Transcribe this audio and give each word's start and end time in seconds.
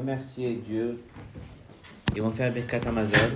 remercier 0.00 0.54
Dieu. 0.66 0.98
Ils 2.16 2.22
vont 2.22 2.30
faire 2.30 2.50
Birkat 2.52 2.80
Amazon. 2.86 3.30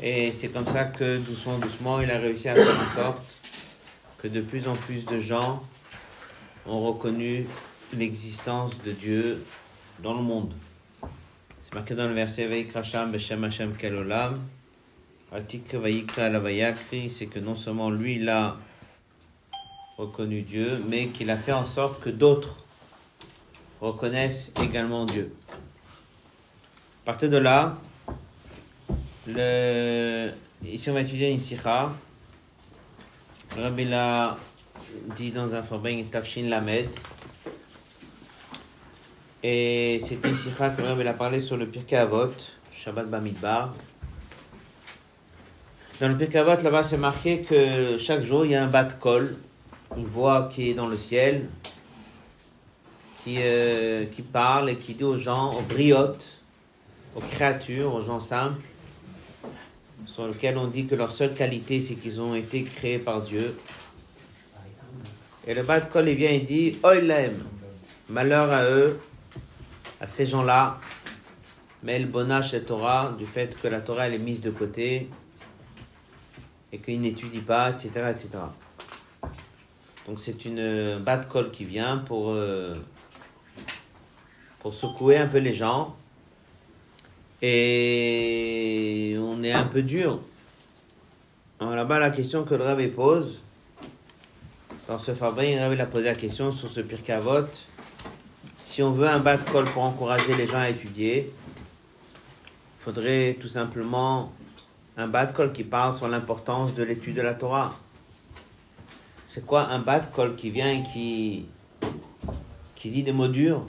Et 0.00 0.32
c'est 0.32 0.48
comme 0.48 0.66
ça 0.66 0.84
que 0.84 1.18
doucement, 1.18 1.58
doucement, 1.58 2.00
il 2.00 2.10
a 2.10 2.18
réussi 2.18 2.48
à 2.48 2.54
faire 2.54 2.80
en 2.80 2.94
sorte 2.94 3.22
que 4.18 4.28
de 4.28 4.40
plus 4.40 4.66
en 4.66 4.74
plus 4.74 5.04
de 5.04 5.20
gens 5.20 5.62
ont 6.66 6.80
reconnu 6.80 7.46
l'existence 7.96 8.80
de 8.82 8.92
Dieu 8.92 9.44
dans 10.02 10.14
le 10.14 10.22
monde. 10.22 10.54
C'est 11.64 11.74
marqué 11.74 11.94
dans 11.94 12.08
le 12.08 12.14
verset 12.14 12.46
Vaikrasham 12.46 13.12
Beshem 13.12 13.44
Hashem 13.44 13.74
Kelolam. 13.76 14.40
Atik 15.32 15.74
Vaikra 15.74 16.30
c'est 17.10 17.26
que 17.26 17.38
non 17.38 17.54
seulement 17.54 17.90
lui, 17.90 18.16
il 18.16 18.28
a 18.30 18.56
reconnu 19.98 20.40
Dieu, 20.40 20.82
mais 20.88 21.08
qu'il 21.08 21.28
a 21.28 21.36
fait 21.36 21.52
en 21.52 21.66
sorte 21.66 22.00
que 22.00 22.08
d'autres 22.08 22.64
reconnaissent 23.80 24.52
également 24.62 25.04
Dieu. 25.04 25.34
À 27.02 27.06
partir 27.06 27.30
de 27.30 27.38
là, 27.38 27.76
ici 30.64 30.90
on 30.90 30.94
va 30.94 31.00
étudier 31.00 31.30
une 31.30 31.38
sikha. 31.38 31.92
Rabbi 33.56 33.84
l'a 33.84 34.36
dit 35.16 35.30
dans 35.30 35.54
un 35.54 35.62
forbin 35.62 36.02
Tafshin 36.10 36.48
Lamed. 36.48 36.88
Et 39.42 40.00
c'était 40.04 40.28
une 40.28 40.36
sikha 40.36 40.70
que 40.70 40.82
Rabbi 40.82 41.06
a 41.06 41.12
parlé 41.12 41.40
sur 41.40 41.56
le 41.56 41.66
Pirkei 41.66 41.96
Avot, 41.96 42.32
Shabbat 42.74 43.08
Bamidbar. 43.08 43.74
Dans 46.00 46.08
le 46.08 46.16
Pirkei 46.16 46.38
Avot, 46.38 46.62
là-bas, 46.62 46.82
c'est 46.82 46.98
marqué 46.98 47.42
que 47.42 47.96
chaque 47.98 48.22
jour, 48.22 48.44
il 48.44 48.52
y 48.52 48.54
a 48.54 48.62
un 48.62 48.66
bat 48.66 48.84
col, 48.84 49.36
une 49.96 50.06
voix 50.06 50.48
qui 50.52 50.70
est 50.70 50.74
dans 50.74 50.86
le 50.86 50.96
ciel, 50.96 51.48
qui, 53.28 53.36
euh, 53.42 54.06
qui 54.06 54.22
parle 54.22 54.70
et 54.70 54.76
qui 54.76 54.94
dit 54.94 55.04
aux 55.04 55.18
gens, 55.18 55.52
aux 55.52 55.60
briotes, 55.60 56.40
aux 57.14 57.20
créatures, 57.20 57.94
aux 57.94 58.00
gens 58.00 58.20
simples, 58.20 58.62
sur 60.06 60.28
lesquels 60.28 60.56
on 60.56 60.66
dit 60.66 60.86
que 60.86 60.94
leur 60.94 61.12
seule 61.12 61.34
qualité, 61.34 61.82
c'est 61.82 61.96
qu'ils 61.96 62.22
ont 62.22 62.34
été 62.34 62.64
créés 62.64 62.98
par 62.98 63.20
Dieu. 63.20 63.58
Et 65.46 65.52
le 65.52 65.62
bat 65.62 65.80
col, 65.82 66.08
il 66.08 66.14
vient 66.14 66.30
et 66.30 66.40
dit, 66.40 66.78
Oilem, 66.82 67.44
malheur 68.08 68.50
à 68.50 68.64
eux, 68.64 68.98
à 70.00 70.06
ces 70.06 70.24
gens-là, 70.24 70.78
mais 71.82 71.98
le 71.98 72.06
bonash 72.06 72.54
et 72.54 72.62
Torah, 72.62 73.14
du 73.18 73.26
fait 73.26 73.60
que 73.60 73.68
la 73.68 73.80
Torah 73.82 74.06
elle 74.06 74.14
est 74.14 74.18
mise 74.18 74.40
de 74.40 74.50
côté 74.50 75.08
et 76.72 76.78
qu'ils 76.78 77.00
n'étudient 77.00 77.42
pas, 77.42 77.70
etc., 77.70 77.90
etc. 78.10 78.28
Donc 80.06 80.18
c'est 80.18 80.46
une 80.46 80.98
bad 80.98 81.30
call 81.30 81.50
qui 81.50 81.66
vient 81.66 81.98
pour, 81.98 82.30
euh, 82.30 82.74
pour 84.68 84.74
secouer 84.74 85.16
un 85.16 85.26
peu 85.26 85.38
les 85.38 85.54
gens. 85.54 85.96
Et 87.40 89.16
on 89.18 89.42
est 89.42 89.52
un 89.52 89.64
peu 89.64 89.80
dur. 89.80 90.20
Là-bas, 91.58 91.98
la 91.98 92.10
question 92.10 92.44
que 92.44 92.54
le 92.54 92.64
Rabbi 92.64 92.88
pose, 92.88 93.40
dans 94.86 94.98
ce 94.98 95.14
fabrique, 95.14 95.54
le 95.54 95.62
Rabbi 95.62 95.80
a 95.80 95.86
posé 95.86 96.04
la 96.04 96.14
question 96.14 96.52
sur 96.52 96.68
ce 96.68 96.80
pirkavot 96.80 97.46
si 98.60 98.82
on 98.82 98.90
veut 98.90 99.08
un 99.08 99.20
bas 99.20 99.38
de 99.38 99.48
col 99.48 99.64
pour 99.64 99.84
encourager 99.84 100.36
les 100.36 100.46
gens 100.46 100.58
à 100.58 100.68
étudier, 100.68 101.32
il 101.40 102.84
faudrait 102.84 103.38
tout 103.40 103.48
simplement 103.48 104.34
un 104.98 105.06
bas 105.06 105.24
de 105.24 105.46
qui 105.46 105.64
parle 105.64 105.96
sur 105.96 106.08
l'importance 106.08 106.74
de 106.74 106.82
l'étude 106.82 107.16
de 107.16 107.22
la 107.22 107.32
Torah. 107.32 107.74
C'est 109.24 109.46
quoi 109.46 109.68
un 109.70 109.78
bas 109.78 110.00
de 110.00 110.28
qui 110.36 110.50
vient 110.50 110.70
et 110.70 110.82
qui, 110.82 111.46
qui 112.76 112.90
dit 112.90 113.02
des 113.02 113.12
mots 113.12 113.28
durs, 113.28 113.64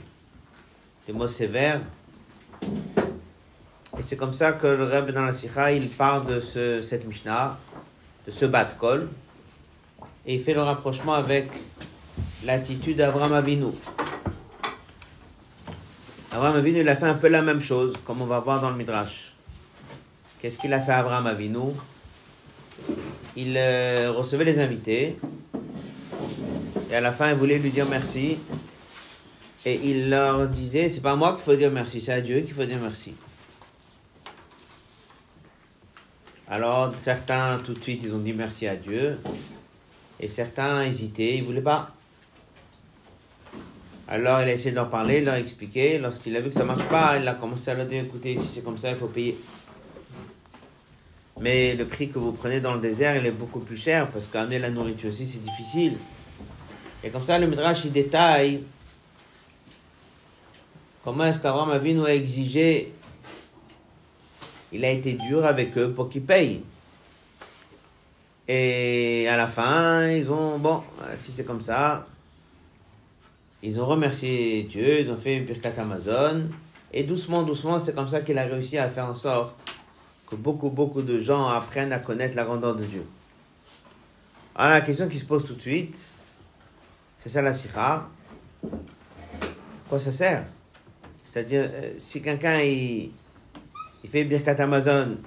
des 1.09 1.17
mots 1.17 1.27
sévères 1.27 1.81
Et 2.61 4.01
c'est 4.01 4.15
comme 4.15 4.31
ça 4.31 4.51
que 4.51 4.67
le 4.67 4.83
Rebbe 4.83 5.09
dans 5.09 5.23
la 5.23 5.33
Sikha, 5.33 5.71
il 5.71 5.89
parle 5.89 6.27
de 6.27 6.39
ce, 6.39 6.83
cette 6.83 7.07
Mishnah, 7.07 7.57
de 8.27 8.31
ce 8.31 8.45
bas 8.45 8.65
de 8.65 8.73
col, 8.73 9.09
et 10.27 10.35
il 10.35 10.39
fait 10.39 10.53
le 10.53 10.61
rapprochement 10.61 11.15
avec 11.15 11.49
l'attitude 12.45 12.97
d'Abraham 12.97 13.33
Avinu. 13.33 13.71
Abraham 16.31 16.57
Avinu, 16.57 16.81
il 16.81 16.89
a 16.89 16.95
fait 16.95 17.07
un 17.07 17.15
peu 17.15 17.27
la 17.27 17.41
même 17.41 17.59
chose, 17.59 17.95
comme 18.05 18.21
on 18.21 18.27
va 18.27 18.39
voir 18.39 18.61
dans 18.61 18.69
le 18.69 18.75
Midrash. 18.75 19.33
Qu'est-ce 20.39 20.59
qu'il 20.59 20.71
a 20.73 20.79
fait 20.79 20.91
Abraham 20.91 21.25
Avinu? 21.25 21.71
Il 23.35 23.55
euh, 23.57 24.11
recevait 24.11 24.45
les 24.45 24.59
invités, 24.59 25.17
et 26.91 26.95
à 26.95 27.01
la 27.01 27.11
fin, 27.11 27.31
il 27.31 27.35
voulait 27.35 27.57
lui 27.57 27.71
dire 27.71 27.87
merci. 27.89 28.37
Et 29.65 29.79
il 29.83 30.09
leur 30.09 30.47
disait, 30.47 30.89
c'est 30.89 31.01
pas 31.01 31.15
moi 31.15 31.33
qu'il 31.33 31.43
faut 31.43 31.55
dire 31.55 31.71
merci, 31.71 31.99
c'est 31.99 32.13
à 32.13 32.21
Dieu 32.21 32.41
qu'il 32.41 32.53
faut 32.53 32.65
dire 32.65 32.79
merci. 32.81 33.13
Alors, 36.49 36.93
certains, 36.97 37.59
tout 37.63 37.73
de 37.73 37.81
suite, 37.81 38.01
ils 38.03 38.15
ont 38.15 38.19
dit 38.19 38.33
merci 38.33 38.67
à 38.67 38.75
Dieu. 38.75 39.19
Et 40.19 40.27
certains 40.27 40.83
hésitaient, 40.83 41.35
ils 41.35 41.43
voulaient 41.43 41.61
pas. 41.61 41.91
Alors 44.11 44.41
il 44.41 44.49
a 44.49 44.53
essayé 44.53 44.71
de 44.71 44.75
leur 44.75 44.89
parler, 44.89 45.21
de 45.21 45.25
leur 45.25 45.35
expliquer. 45.35 45.99
Lorsqu'il 45.99 46.35
a 46.35 46.41
vu 46.41 46.49
que 46.49 46.55
ça 46.55 46.63
marche 46.63 46.85
pas, 46.85 47.17
il 47.19 47.27
a 47.27 47.35
commencé 47.35 47.69
à 47.69 47.75
leur 47.75 47.85
dire 47.85 48.03
écoutez, 48.03 48.37
si 48.39 48.47
c'est 48.47 48.63
comme 48.63 48.79
ça, 48.79 48.89
il 48.89 48.97
faut 48.97 49.07
payer. 49.07 49.37
Mais 51.39 51.75
le 51.75 51.85
prix 51.85 52.09
que 52.09 52.17
vous 52.17 52.31
prenez 52.31 52.59
dans 52.59 52.73
le 52.73 52.79
désert, 52.79 53.15
il 53.15 53.25
est 53.27 53.31
beaucoup 53.31 53.59
plus 53.59 53.77
cher 53.77 54.09
parce 54.09 54.27
qu'amener 54.27 54.57
la 54.57 54.71
nourriture 54.71 55.09
aussi, 55.09 55.27
c'est 55.27 55.43
difficile. 55.43 55.97
Et 57.03 57.11
comme 57.11 57.23
ça, 57.23 57.37
le 57.37 57.45
Midrash, 57.45 57.85
il 57.85 57.91
détaille 57.91 58.63
comment 61.03 61.25
est-ce 61.25 61.39
qu'Abraham 61.39 61.71
Avinu 61.71 62.05
a 62.05 62.13
exigé, 62.13 62.93
il 64.71 64.85
a 64.85 64.89
été 64.89 65.13
dur 65.13 65.45
avec 65.45 65.77
eux 65.77 65.91
pour 65.91 66.09
qu'ils 66.09 66.23
payent? 66.23 66.63
Et 68.47 69.27
à 69.27 69.37
la 69.37 69.47
fin, 69.47 70.07
ils 70.07 70.31
ont, 70.31 70.57
bon, 70.57 70.81
si 71.15 71.31
c'est 71.31 71.45
comme 71.45 71.61
ça, 71.61 72.07
ils 73.61 73.79
ont 73.79 73.85
remercié 73.85 74.63
Dieu, 74.63 75.01
ils 75.01 75.11
ont 75.11 75.17
fait 75.17 75.37
une 75.37 75.45
Birkat 75.45 75.73
Amazon. 75.77 76.49
Et 76.91 77.03
doucement, 77.03 77.43
doucement, 77.43 77.77
c'est 77.77 77.93
comme 77.93 78.07
ça 78.07 78.21
qu'il 78.21 78.37
a 78.39 78.45
réussi 78.45 78.77
à 78.77 78.89
faire 78.89 79.05
en 79.05 79.13
sorte 79.13 79.55
que 80.27 80.35
beaucoup, 80.35 80.69
beaucoup 80.69 81.03
de 81.03 81.21
gens 81.21 81.47
apprennent 81.47 81.93
à 81.93 81.99
connaître 81.99 82.35
la 82.35 82.43
grandeur 82.43 82.75
de 82.75 82.85
Dieu. 82.85 83.05
Alors 84.55 84.71
la 84.71 84.81
question 84.81 85.07
qui 85.07 85.19
se 85.19 85.25
pose 85.25 85.45
tout 85.45 85.53
de 85.53 85.61
suite, 85.61 86.03
c'est 87.21 87.29
ça 87.29 87.41
la 87.41 87.53
sikha? 87.53 88.07
Quoi 89.87 89.99
ça 89.99 90.11
sert? 90.11 90.45
C'est-à-dire, 91.31 91.69
euh, 91.71 91.93
si 91.97 92.21
quelqu'un 92.21 92.61
il, 92.61 93.11
fait 94.09 94.23
Birkat 94.23 94.55
Amazon 94.59 95.17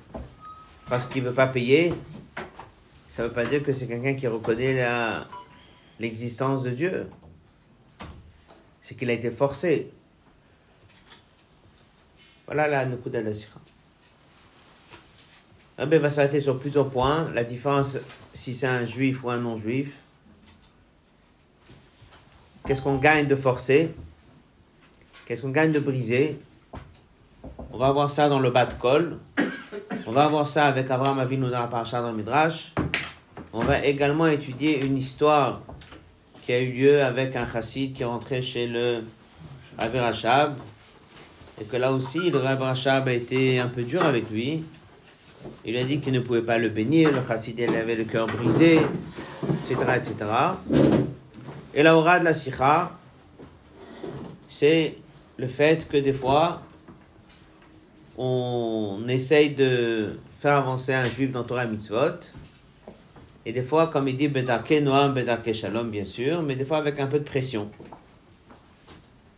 parce 0.88 1.06
qu'il 1.06 1.22
ne 1.22 1.28
veut 1.28 1.34
pas 1.34 1.46
payer, 1.46 1.94
ça 3.08 3.22
ne 3.22 3.28
veut 3.28 3.34
pas 3.34 3.44
dire 3.44 3.62
que 3.62 3.72
c'est 3.72 3.86
quelqu'un 3.86 4.14
qui 4.14 4.26
reconnaît 4.26 4.84
l'existence 6.00 6.62
de 6.62 6.70
Dieu 6.70 7.06
c'est 8.82 8.96
qu'il 8.96 9.08
a 9.08 9.12
été 9.12 9.30
forcé. 9.30 9.90
Voilà 12.46 12.68
la 12.68 12.84
Nukuda. 12.84 13.20
Rabbi 15.78 15.96
va 15.96 16.10
s'arrêter 16.10 16.40
sur 16.40 16.58
plusieurs 16.58 16.90
points. 16.90 17.30
La 17.32 17.44
différence, 17.44 17.96
si 18.34 18.54
c'est 18.54 18.66
un 18.66 18.84
juif 18.84 19.22
ou 19.22 19.30
un 19.30 19.38
non-juif. 19.38 19.94
Qu'est-ce 22.66 22.82
qu'on 22.82 22.98
gagne 22.98 23.26
de 23.26 23.36
forcer? 23.36 23.94
Qu'est-ce 25.32 25.40
qu'on 25.40 25.48
gagne 25.48 25.72
de 25.72 25.80
briser? 25.80 26.38
On 27.72 27.78
va 27.78 27.90
voir 27.90 28.10
ça 28.10 28.28
dans 28.28 28.38
le 28.38 28.50
bas 28.50 28.66
de 28.66 28.74
col. 28.74 29.18
On 30.06 30.12
va 30.12 30.28
voir 30.28 30.46
ça 30.46 30.66
avec 30.66 30.90
Abraham 30.90 31.18
Avinu 31.18 31.48
dans 31.48 31.58
la 31.58 31.68
paracha 31.68 32.02
dans 32.02 32.10
le 32.10 32.18
Midrash. 32.18 32.74
On 33.54 33.60
va 33.60 33.82
également 33.82 34.26
étudier 34.26 34.84
une 34.84 34.94
histoire 34.94 35.62
qui 36.42 36.52
a 36.52 36.60
eu 36.60 36.72
lieu 36.72 37.02
avec 37.02 37.34
un 37.34 37.48
chassid 37.48 37.94
qui 37.94 38.02
est 38.02 38.04
rentré 38.04 38.42
chez 38.42 38.66
le 38.66 39.04
Rabbi 39.78 40.00
Rachab. 40.00 40.58
Et 41.58 41.64
que 41.64 41.78
là 41.78 41.92
aussi, 41.92 42.30
le 42.30 42.36
Rabbi 42.36 42.64
Rachab 42.64 43.08
a 43.08 43.12
été 43.14 43.58
un 43.58 43.68
peu 43.68 43.84
dur 43.84 44.04
avec 44.04 44.28
lui. 44.30 44.62
Il 45.64 45.78
a 45.78 45.84
dit 45.84 46.00
qu'il 46.00 46.12
ne 46.12 46.20
pouvait 46.20 46.42
pas 46.42 46.58
le 46.58 46.68
bénir, 46.68 47.10
le 47.10 47.26
chassid 47.26 47.58
avait 47.58 47.96
le 47.96 48.04
cœur 48.04 48.26
brisé, 48.26 48.80
etc. 49.64 49.92
etc. 49.96 50.14
Et 51.72 51.82
la 51.82 51.96
aura 51.96 52.18
de 52.18 52.24
la 52.24 52.34
sikha, 52.34 52.92
c'est 54.50 54.96
le 55.36 55.46
fait 55.46 55.88
que 55.88 55.96
des 55.96 56.12
fois, 56.12 56.62
on 58.18 59.02
essaye 59.08 59.50
de 59.50 60.18
faire 60.38 60.56
avancer 60.56 60.92
un 60.92 61.04
juif 61.04 61.30
dans 61.32 61.44
Torah 61.44 61.66
Mitzvot, 61.66 62.20
et 63.44 63.52
des 63.52 63.62
fois, 63.62 63.88
comme 63.88 64.06
il 64.06 64.16
dit, 64.16 64.28
Bedarke 64.28 64.80
Noam, 64.82 65.14
Bedarke 65.14 65.52
Shalom, 65.52 65.90
bien 65.90 66.04
sûr, 66.04 66.42
mais 66.42 66.54
des 66.54 66.64
fois 66.64 66.78
avec 66.78 67.00
un 67.00 67.06
peu 67.06 67.18
de 67.18 67.24
pression. 67.24 67.70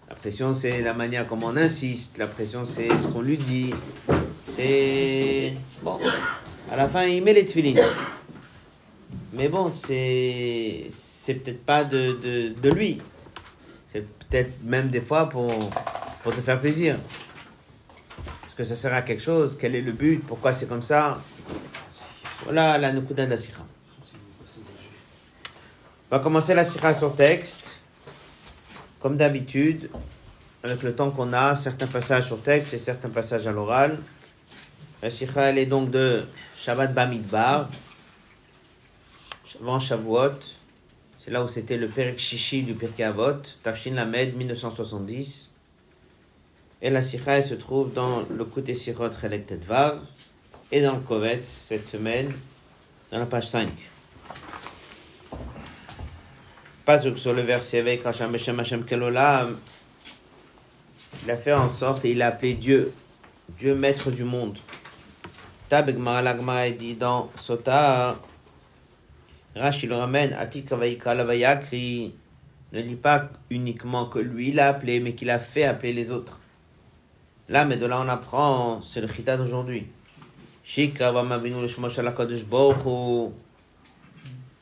La 0.08 0.14
pression, 0.14 0.52
c'est 0.52 0.82
la 0.82 0.92
manière 0.92 1.26
comme 1.26 1.42
on 1.42 1.56
insiste. 1.56 2.18
La 2.18 2.26
pression, 2.26 2.66
c'est 2.66 2.88
ce 2.88 3.06
qu'on 3.06 3.22
lui 3.22 3.38
dit. 3.38 3.72
C'est. 4.46 5.54
Bon. 5.82 5.98
À 6.70 6.76
la 6.76 6.86
fin, 6.88 7.04
il 7.04 7.22
met 7.22 7.32
les 7.32 7.46
tefillines. 7.46 7.80
Mais 9.32 9.48
bon, 9.48 9.72
c'est. 9.72 10.88
C'est 10.90 11.34
peut-être 11.34 11.64
pas 11.64 11.84
de, 11.84 12.18
de, 12.22 12.48
de 12.60 12.68
lui. 12.68 12.98
Même 14.62 14.88
des 14.88 15.00
fois 15.00 15.28
pour 15.28 15.70
pour 16.22 16.34
te 16.34 16.40
faire 16.40 16.60
plaisir. 16.60 16.96
Est-ce 18.46 18.54
que 18.56 18.64
ça 18.64 18.74
sert 18.74 18.94
à 18.94 19.02
quelque 19.02 19.22
chose 19.22 19.56
Quel 19.60 19.74
est 19.74 19.80
le 19.80 19.92
but? 19.92 20.24
Pourquoi 20.26 20.52
c'est 20.52 20.66
comme 20.66 20.82
ça? 20.82 21.20
Voilà 22.44 22.78
la 22.78 22.92
Nukuda 22.92 23.26
de 23.26 23.36
On 26.10 26.16
va 26.16 26.18
commencer 26.18 26.54
la 26.54 26.64
Sikha 26.64 26.94
sur 26.94 27.14
texte, 27.14 27.62
comme 29.00 29.16
d'habitude, 29.16 29.90
avec 30.62 30.82
le 30.82 30.94
temps 30.94 31.10
qu'on 31.10 31.32
a, 31.32 31.54
certains 31.56 31.86
passages 31.86 32.26
sur 32.26 32.40
texte 32.42 32.74
et 32.74 32.78
certains 32.78 33.10
passages 33.10 33.46
à 33.46 33.52
l'oral. 33.52 33.98
La 35.02 35.10
Sikha, 35.10 35.42
elle 35.42 35.58
est 35.58 35.66
donc 35.66 35.90
de 35.90 36.24
Shabbat 36.56 36.92
Bamidbar, 36.92 37.68
avant 39.60 39.78
Shavuot. 39.78 40.40
C'est 41.24 41.30
là 41.30 41.42
où 41.42 41.48
c'était 41.48 41.78
le 41.78 41.88
Perek 41.88 42.18
Shishi 42.18 42.64
du 42.64 42.74
Pirkei 42.74 43.02
Avot, 43.02 43.40
Tafshin 43.62 43.92
Lamed, 43.92 44.36
1970. 44.36 45.48
Et 46.82 46.90
la 46.90 47.00
Sikha, 47.00 47.40
se 47.40 47.54
trouve 47.54 47.94
dans 47.94 48.24
le 48.28 48.44
côté 48.44 48.74
Sirot 48.74 49.08
Chelek 49.10 49.46
Tetvav 49.46 50.02
et 50.70 50.82
dans 50.82 50.96
le 50.96 51.00
Kovetz 51.00 51.46
cette 51.46 51.86
semaine, 51.86 52.30
dans 53.10 53.18
la 53.18 53.24
page 53.24 53.48
5. 53.48 53.70
Pas 56.84 56.98
sur 56.98 57.32
le 57.32 57.40
verset 57.40 57.78
avec 57.78 58.04
Hashem 58.04 58.34
Hashem 58.60 58.84
Kelolam, 58.84 59.58
il 61.24 61.30
a 61.30 61.38
fait 61.38 61.54
en 61.54 61.70
sorte 61.70 62.04
et 62.04 62.10
il 62.10 62.20
a 62.20 62.26
appelé 62.26 62.52
Dieu, 62.52 62.92
Dieu 63.58 63.74
maître 63.74 64.10
du 64.10 64.24
monde. 64.24 64.58
Tabegmara 65.70 66.20
Lagmara 66.20 66.68
dit 66.68 66.96
dans 66.96 67.30
Sota, 67.38 68.18
Rashi 69.56 69.86
le 69.86 69.94
ramène, 69.94 70.32
Atik 70.32 70.70
Lavayakri, 70.70 72.14
ne 72.72 72.82
dit 72.82 72.96
pas 72.96 73.28
uniquement 73.50 74.06
que 74.06 74.18
lui 74.18 74.50
l'a 74.50 74.68
appelé, 74.68 74.98
mais 75.00 75.14
qu'il 75.14 75.30
a 75.30 75.38
fait 75.38 75.64
appeler 75.64 75.92
les 75.92 76.10
autres. 76.10 76.40
Là, 77.48 77.64
mais 77.64 77.76
de 77.76 77.86
là 77.86 78.00
on 78.00 78.08
apprend, 78.08 78.82
c'est 78.82 79.00
le 79.00 79.06
chita 79.06 79.36
d'aujourd'hui. 79.36 79.86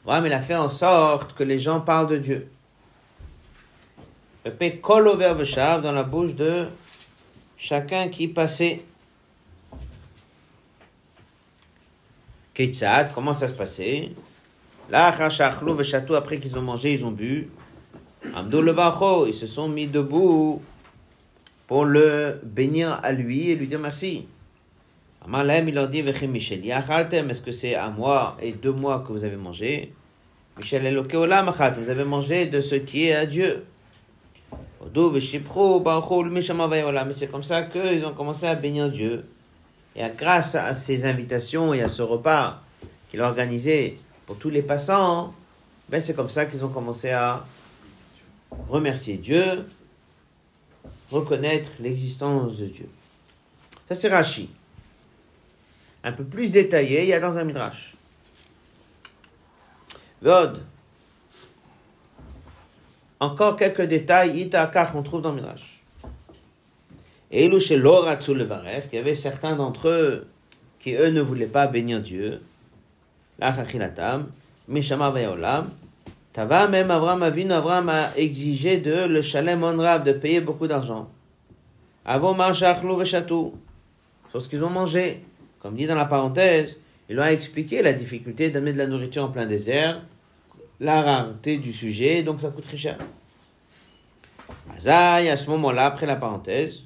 Ouais, 0.04 0.20
mais 0.20 0.28
il 0.28 0.32
a 0.32 0.40
fait 0.40 0.56
en 0.56 0.68
sorte 0.68 1.34
que 1.34 1.44
les 1.44 1.58
gens 1.60 1.80
parlent 1.80 2.08
de 2.08 2.18
Dieu. 2.18 2.50
Le 4.44 4.50
verbe 5.16 5.82
dans 5.82 5.92
la 5.92 6.02
bouche 6.02 6.34
de 6.34 6.66
chacun 7.56 8.08
qui 8.08 8.26
passait. 8.26 8.84
Ketzad, 12.52 13.14
comment 13.14 13.32
ça 13.32 13.46
se 13.46 13.52
passait? 13.52 14.10
Là, 14.90 15.06
après 15.06 16.38
qu'ils 16.38 16.58
ont 16.58 16.62
mangé, 16.62 16.94
ils 16.94 17.04
ont 17.04 17.10
bu. 17.10 17.48
Ils 18.24 19.34
se 19.34 19.46
sont 19.46 19.68
mis 19.68 19.86
debout 19.86 20.62
pour 21.66 21.84
le 21.84 22.40
bénir 22.42 23.00
à 23.02 23.12
lui 23.12 23.50
et 23.50 23.56
lui 23.56 23.66
dire 23.66 23.80
merci. 23.80 24.26
Amalem, 25.24 25.68
il 25.68 25.74
leur 25.74 25.88
dit, 25.88 26.02
Michel, 26.02 26.66
est-ce 26.66 27.40
que 27.40 27.52
c'est 27.52 27.74
à 27.74 27.88
moi 27.88 28.36
et 28.42 28.52
deux 28.52 28.72
mois 28.72 29.04
que 29.06 29.12
vous 29.12 29.24
avez 29.24 29.36
mangé? 29.36 29.92
Michel, 30.58 30.96
vous 30.96 31.90
avez 31.90 32.04
mangé 32.04 32.46
de 32.46 32.60
ce 32.60 32.74
qui 32.74 33.06
est 33.06 33.14
à 33.14 33.24
Dieu. 33.24 33.64
Mais 34.94 35.20
c'est 35.20 35.42
comme 37.30 37.42
ça 37.42 37.62
qu'ils 37.62 38.04
ont 38.04 38.12
commencé 38.12 38.46
à 38.46 38.54
bénir 38.56 38.90
Dieu. 38.90 39.24
Et 39.94 40.02
grâce 40.16 40.54
à 40.54 40.74
ces 40.74 41.06
invitations 41.06 41.72
et 41.72 41.82
à 41.82 41.88
ce 41.88 42.02
repas 42.02 42.60
qu'il 43.10 43.20
a 43.20 43.28
organisé 43.28 43.96
pour 44.26 44.38
tous 44.38 44.50
les 44.50 44.62
passants, 44.62 45.34
ben 45.88 46.00
c'est 46.00 46.14
comme 46.14 46.30
ça 46.30 46.46
qu'ils 46.46 46.64
ont 46.64 46.68
commencé 46.68 47.10
à 47.10 47.44
remercier 48.68 49.16
Dieu, 49.16 49.66
reconnaître 51.10 51.70
l'existence 51.80 52.56
de 52.56 52.66
Dieu. 52.66 52.88
Ça 53.88 53.94
c'est 53.94 54.08
Rashi. 54.08 54.50
Un 56.04 56.12
peu 56.12 56.24
plus 56.24 56.50
détaillé, 56.50 57.02
il 57.02 57.08
y 57.08 57.12
a 57.12 57.20
dans 57.20 57.38
un 57.38 57.44
midrash. 57.44 57.94
Vod. 60.20 60.62
Encore 63.20 63.56
quelques 63.56 63.82
détails, 63.82 64.40
Itakar 64.40 64.92
qu'on 64.92 65.02
trouve 65.02 65.22
dans 65.22 65.30
le 65.30 65.36
midrash. 65.36 65.80
Et 67.30 67.46
il 67.46 67.52
y 68.92 68.98
avait 68.98 69.14
certains 69.14 69.56
d'entre 69.56 69.88
eux 69.88 70.28
qui 70.80 70.94
eux 70.94 71.10
ne 71.10 71.20
voulaient 71.22 71.46
pas 71.46 71.66
bénir 71.66 72.02
Dieu. 72.02 72.42
Tava 76.32 76.66
même 76.66 76.90
Avram 76.90 77.22
Avinu, 77.22 77.52
Avram 77.52 77.90
a 77.90 78.16
exigé 78.16 78.78
de 78.78 79.06
le 79.06 79.20
Shalem 79.20 79.62
Onrav 79.62 80.02
de 80.02 80.12
payer 80.12 80.40
beaucoup 80.40 80.66
d'argent. 80.66 81.10
Avant 82.06 82.32
Marshachlou 82.32 82.96
Veshatou, 82.96 83.52
sur 84.30 84.40
ce 84.40 84.48
qu'ils 84.48 84.64
ont 84.64 84.70
mangé. 84.70 85.24
Comme 85.60 85.76
dit 85.76 85.86
dans 85.86 85.94
la 85.94 86.06
parenthèse, 86.06 86.78
il 87.10 87.20
a 87.20 87.32
expliqué 87.32 87.82
la 87.82 87.92
difficulté 87.92 88.48
d'amener 88.48 88.72
de 88.72 88.78
la 88.78 88.86
nourriture 88.86 89.24
en 89.24 89.28
plein 89.28 89.44
désert, 89.44 90.02
la 90.80 91.02
rareté 91.02 91.58
du 91.58 91.72
sujet, 91.72 92.22
donc 92.22 92.40
ça 92.40 92.48
coûte 92.50 92.64
très 92.64 92.78
cher. 92.78 92.98
Azaï, 94.74 95.28
à 95.28 95.36
ce 95.36 95.48
moment-là, 95.50 95.84
après 95.84 96.06
la 96.06 96.16
parenthèse, 96.16 96.80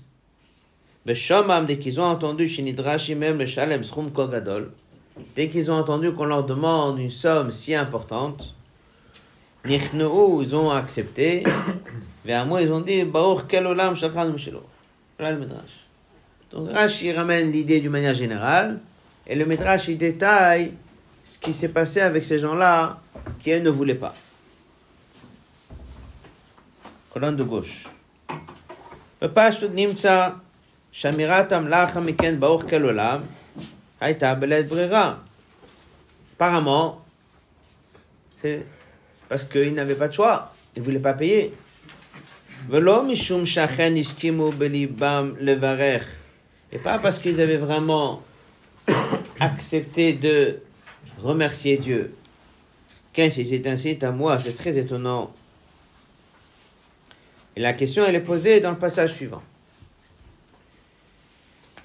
Beshomam, 1.06 1.66
dès 1.66 1.78
qu'ils 1.78 2.00
ont 2.00 2.04
entendu 2.04 2.48
Shinidrashi 2.48 3.14
même 3.14 3.38
le 3.38 3.46
Shalem 3.46 3.84
Srum 3.84 4.10
Kogadol, 4.10 4.72
dès 5.34 5.48
qu'ils 5.48 5.70
ont 5.70 5.74
entendu 5.74 6.12
qu'on 6.12 6.24
leur 6.26 6.44
demande 6.44 6.98
une 6.98 7.10
somme 7.10 7.50
si 7.50 7.74
importante, 7.74 8.54
ils 9.68 10.56
ont 10.56 10.70
accepté, 10.70 11.42
vers 12.24 12.46
moi 12.46 12.62
ils 12.62 12.72
ont 12.72 12.80
dit 12.80 13.04
Baruch 13.04 13.46
quel 13.48 13.66
olam 13.66 13.94
Donc 16.52 16.70
Rashi 16.72 17.12
ramène 17.12 17.50
l'idée 17.50 17.80
d'une 17.80 17.90
manière 17.90 18.14
générale, 18.14 18.80
et 19.26 19.34
le 19.34 19.44
Midrash 19.44 19.88
il 19.88 19.98
détaille 19.98 20.72
ce 21.24 21.38
qui 21.38 21.52
s'est 21.52 21.68
passé 21.68 22.00
avec 22.00 22.24
ces 22.24 22.38
gens-là 22.38 23.00
qui 23.40 23.50
ne 23.60 23.70
voulaient 23.70 23.94
pas. 23.94 24.14
Colonne 27.12 27.36
de 27.36 27.42
gauche. 27.42 27.86
Shamirat 30.96 31.48
Amlacha 31.52 32.00
Miken 32.00 32.38
Baruch 32.38 32.66
Kelolam. 32.66 33.22
Aïta 34.00 34.34
Belet 34.34 34.68
Apparemment, 36.34 37.04
c'est 38.40 38.66
parce 39.28 39.44
qu'ils 39.44 39.74
n'avaient 39.74 39.94
pas 39.94 40.08
de 40.08 40.12
choix. 40.12 40.52
ils 40.74 40.80
ne 40.80 40.84
voulait 40.84 40.98
pas 40.98 41.14
payer. 41.14 41.54
Et 46.72 46.78
pas 46.78 46.98
parce 46.98 47.18
qu'ils 47.18 47.40
avaient 47.40 47.56
vraiment 47.56 48.22
accepté 49.40 50.12
de 50.12 50.58
remercier 51.18 51.78
Dieu. 51.78 52.14
Qu'est-ce 53.12 53.42
c'est 53.42 53.66
ainsi 53.66 53.98
à 54.02 54.10
moi? 54.10 54.38
C'est 54.38 54.56
très 54.56 54.76
étonnant. 54.76 55.32
Et 57.56 57.60
la 57.60 57.72
question, 57.72 58.04
elle 58.04 58.16
est 58.16 58.20
posée 58.20 58.60
dans 58.60 58.72
le 58.72 58.78
passage 58.78 59.14
suivant. 59.14 59.42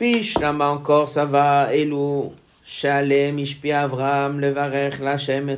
Pish, 0.02 0.40
là-bas 0.40 0.72
encore, 0.72 1.10
ça 1.10 1.26
va, 1.26 1.70
Shalem, 2.66 3.38
Ishpi 3.38 3.72
Avram, 3.72 4.40
Levarech, 4.40 4.98
Lachem, 4.98 5.48
et 5.48 5.58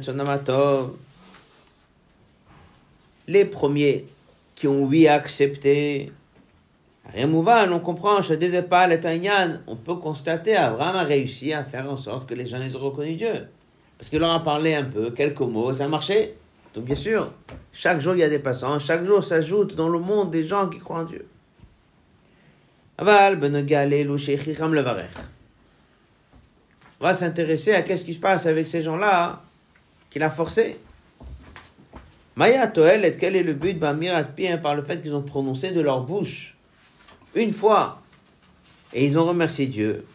les 3.25 3.45
premiers 3.45 4.05
qui 4.53 4.67
ont 4.67 4.83
oui 4.83 5.07
accepté, 5.07 6.11
Remouvan, 7.15 7.71
on 7.71 7.79
comprend, 7.79 8.19
on 8.19 9.75
peut 9.77 9.95
constater, 9.95 10.57
Abraham 10.57 10.97
a 10.97 11.03
réussi 11.03 11.53
à 11.53 11.63
faire 11.63 11.89
en 11.89 11.95
sorte 11.95 12.27
que 12.27 12.33
les 12.33 12.45
gens 12.45 12.59
aient 12.59 12.67
reconnu 12.73 13.15
Dieu. 13.15 13.47
Parce 13.97 14.09
qu'il 14.09 14.19
leur 14.19 14.31
a 14.31 14.43
parlé 14.43 14.75
un 14.75 14.83
peu, 14.83 15.11
quelques 15.11 15.39
mots, 15.39 15.71
ça 15.73 15.85
a 15.85 15.87
marché. 15.87 16.35
Donc 16.75 16.83
bien 16.83 16.95
sûr, 16.95 17.31
chaque 17.71 18.01
jour 18.01 18.13
il 18.13 18.19
y 18.19 18.23
a 18.23 18.29
des 18.29 18.39
passants, 18.39 18.77
chaque 18.79 19.05
jour 19.05 19.23
s'ajoute 19.23 19.73
dans 19.75 19.87
le 19.87 19.99
monde 19.99 20.31
des 20.31 20.43
gens 20.43 20.67
qui 20.67 20.79
croient 20.79 20.99
en 20.99 21.03
Dieu. 21.03 21.29
On 26.99 27.05
va 27.05 27.13
s'intéresser 27.13 27.73
à 27.73 27.81
qu'est-ce 27.81 28.05
qui 28.05 28.13
se 28.13 28.19
passe 28.19 28.45
avec 28.45 28.67
ces 28.67 28.81
gens-là 28.81 29.41
qu'il 30.09 30.23
a 30.23 30.29
forcé. 30.29 30.77
Maya 32.35 32.67
Toel, 32.67 33.17
quel 33.17 33.35
est 33.35 33.43
le 33.43 33.53
but 33.53 33.79
par 33.79 33.93
le 33.93 34.81
fait 34.83 35.01
qu'ils 35.01 35.13
ont 35.13 35.21
prononcé 35.21 35.71
de 35.71 35.81
leur 35.81 36.01
bouche 36.01 36.55
une 37.35 37.53
fois 37.53 38.01
et 38.93 39.05
ils 39.05 39.17
ont 39.19 39.25
remercié 39.25 39.67
Dieu? 39.67 40.05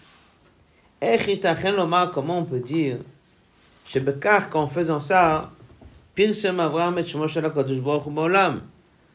Comment 1.00 2.38
on 2.38 2.44
peut 2.44 2.60
dire? 2.60 2.98
Qu'en 4.50 4.66
faisant 4.68 5.00
ça, 5.00 5.52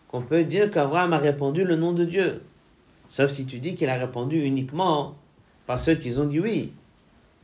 qu'on 0.08 0.22
peut 0.22 0.44
dire 0.44 0.72
qu'Avraham 0.72 1.14
a 1.14 1.18
répondu 1.18 1.64
le 1.64 1.76
nom 1.76 1.92
de 1.92 2.06
Dieu. 2.06 2.42
Sauf 3.14 3.30
si 3.30 3.46
tu 3.46 3.60
dis 3.60 3.76
qu'il 3.76 3.90
a 3.90 3.98
répondu 3.98 4.42
uniquement 4.42 5.16
par 5.68 5.80
ceux 5.80 5.94
qui 5.94 6.18
ont 6.18 6.26
dit 6.26 6.40
oui. 6.40 6.74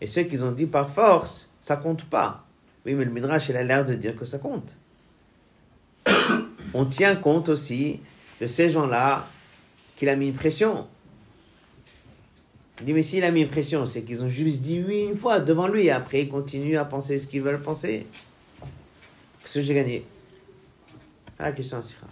Et 0.02 0.08
ceux 0.08 0.24
qui 0.24 0.42
ont 0.42 0.52
dit 0.52 0.66
par 0.66 0.90
force, 0.90 1.54
ça 1.60 1.76
compte 1.76 2.06
pas. 2.06 2.44
Oui, 2.86 2.96
mais 2.96 3.06
le 3.06 3.12
Midrash, 3.12 3.50
il 3.50 3.58
a 3.58 3.64
l'air 3.64 3.86
de 3.86 3.94
dire 3.94 4.16
que 4.16 4.26
ça 4.26 4.40
compte 4.40 4.76
on 6.74 6.86
tient 6.86 7.16
compte 7.16 7.50
aussi 7.50 8.00
de 8.42 8.48
ces 8.48 8.70
gens-là 8.70 9.28
qu'il 9.96 10.10
a 10.10 10.16
mis 10.16 10.28
une 10.28 10.34
pression. 10.34 10.88
Il 12.80 12.86
dit, 12.86 12.94
mais 12.94 13.04
s'il 13.04 13.24
a 13.24 13.32
mis 13.32 13.42
une 13.42 13.50
pression, 13.50 13.86
c'est 13.86 14.04
qu'ils 14.04 14.24
ont 14.24 14.30
juste 14.30 14.62
dit 14.62 14.82
oui 14.82 15.08
une 15.10 15.18
fois 15.18 15.40
devant 15.40 15.68
lui, 15.68 15.86
et 15.86 15.92
après 15.92 16.24
ils 16.24 16.30
continuent 16.30 16.78
à 16.78 16.86
penser 16.86 17.20
ce 17.20 17.28
qu'ils 17.28 17.42
veulent 17.42 17.62
penser. 17.62 18.08
Qu'est-ce 19.42 19.56
que 19.56 19.62
j'ai 19.62 19.74
gagné? 19.76 20.06
Ah, 21.38 21.52
question 21.52 21.82
sera. 21.82 22.08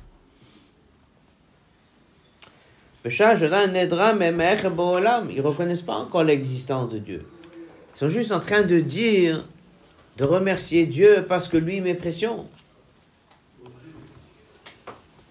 Ils 3.09 3.19
ne 5.37 5.41
reconnaissent 5.41 5.81
pas 5.81 5.95
encore 5.95 6.23
l'existence 6.23 6.89
de 6.91 6.99
Dieu. 6.99 7.25
Ils 7.95 7.99
sont 7.99 8.09
juste 8.09 8.31
en 8.31 8.39
train 8.39 8.61
de 8.61 8.79
dire, 8.79 9.45
de 10.17 10.23
remercier 10.23 10.85
Dieu 10.85 11.25
parce 11.27 11.47
que 11.47 11.57
lui 11.57 11.81
met 11.81 11.93
pression. 11.93 12.47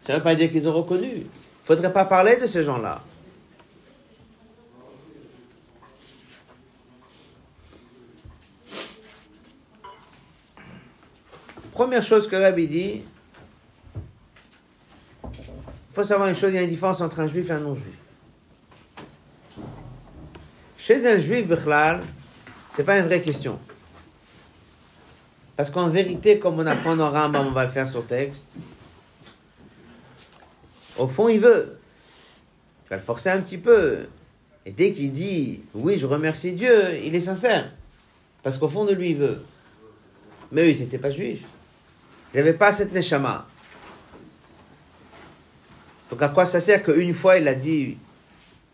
Ça 0.06 0.12
ne 0.12 0.18
veut 0.18 0.25
pas 0.25 0.35
dire 0.35 0.50
qu'ils 0.50 0.68
ont 0.68 0.73
reconnu. 0.73 1.11
Il 1.11 1.21
ne 1.21 1.26
faudrait 1.64 1.92
pas 1.92 2.04
parler 2.04 2.37
de 2.37 2.47
ces 2.47 2.62
gens-là. 2.64 3.02
Première 11.73 12.02
chose 12.02 12.26
que 12.26 12.37
Rabbi 12.37 12.68
dit, 12.68 13.02
faut 15.97 16.05
savoir 16.05 16.29
une 16.29 16.35
chose, 16.35 16.53
il 16.53 16.57
y 16.57 16.59
a 16.59 16.62
une 16.62 16.69
différence 16.69 17.00
entre 17.00 17.21
un 17.21 17.26
juif 17.26 17.49
et 17.49 17.55
un 17.55 17.61
non-juif. 17.61 17.97
Chez 20.76 21.11
un 21.11 21.19
juif, 21.19 21.47
ce 21.49 22.00
c'est 22.69 22.85
pas 22.85 22.99
une 22.99 23.07
vraie 23.07 23.23
question. 23.23 23.59
Parce 25.57 25.71
qu'en 25.71 25.88
vérité, 25.88 26.38
comme 26.38 26.61
on 26.61 26.67
apprend 26.67 26.97
dans 26.97 27.11
Rambam, 27.11 27.47
on 27.47 27.50
va 27.50 27.65
le 27.65 27.71
faire 27.71 27.88
sur 27.88 28.07
texte, 28.07 28.47
au 30.99 31.09
fond, 31.09 31.29
il 31.29 31.41
veut. 31.41 31.79
Tu 32.85 32.91
vas 32.91 32.97
le 32.97 33.03
forcer 33.03 33.31
un 33.31 33.41
petit 33.41 33.57
peu. 33.57 34.00
Et 34.67 34.73
dès 34.73 34.93
qu'il 34.93 35.12
dit 35.12 35.62
oui, 35.73 35.99
je 35.99 36.07
remercie 36.07 36.53
Dieu, 36.53 37.00
il 37.03 37.15
est 37.15 37.21
sincère. 37.21 37.73
Parce 38.43 38.59
qu'au 38.59 38.69
fond 38.69 38.85
de 38.85 38.93
lui, 38.93 39.12
il 39.12 39.17
veut. 39.17 39.41
Mais 40.53 40.61
eux, 40.61 40.71
ils 40.71 40.81
n'étaient 40.81 40.99
pas 40.99 41.11
juifs. 41.11 41.45
Ils 42.35 42.37
n'avaient 42.37 42.53
pas 42.53 42.71
cette 42.71 42.93
neshama. 42.93 43.47
Donc 46.10 46.22
à 46.22 46.29
quoi 46.29 46.46
ça 46.46 46.60
sert 46.60 46.84
qu'une 46.84 47.13
fois 47.13 47.38
il 47.38 47.48
a 47.48 47.55
dit 47.55 47.98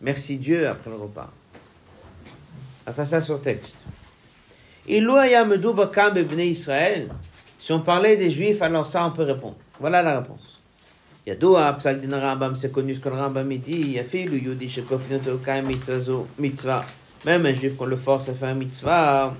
merci 0.02 0.38
Dieu 0.38 0.68
après 0.68 0.90
le 0.90 0.98
repas 0.98 1.32
Enfin 2.88 3.06
ça 3.06 3.20
sur 3.20 3.42
texte. 3.42 3.76
Israël. 4.88 7.10
Si 7.60 7.74
on 7.74 7.82
parlait 7.82 8.16
des 8.16 8.32
juifs, 8.32 8.62
alors 8.62 8.86
ça 8.86 9.06
on 9.06 9.12
peut 9.12 9.24
répondre. 9.24 9.58
Voilà 9.80 10.02
la 10.02 10.20
réponse. 10.20 10.58
ידוע, 11.28 11.74
פסק 11.78 11.96
דין 11.96 12.14
הרמב"ם, 12.14 12.56
c'est 12.56 12.72
connu 12.72 12.96
ce 12.96 13.02
que 13.02 13.10
le 13.10 13.16
Rambam 13.16 13.58
dit, 13.58 14.00
אפילו 14.00 14.36
יהודי 14.36 14.70
שכופינותו 14.70 15.38
קיים 15.44 15.68
מצווה 16.40 16.82
Même 17.26 17.46
un 17.46 17.54
juif 17.54 17.76
qu'on 17.76 17.86
le 17.86 17.98
force 17.98 18.30
à 18.30 18.34
faire 18.34 18.50
un 18.50 18.54
mitzvah, 18.54 19.34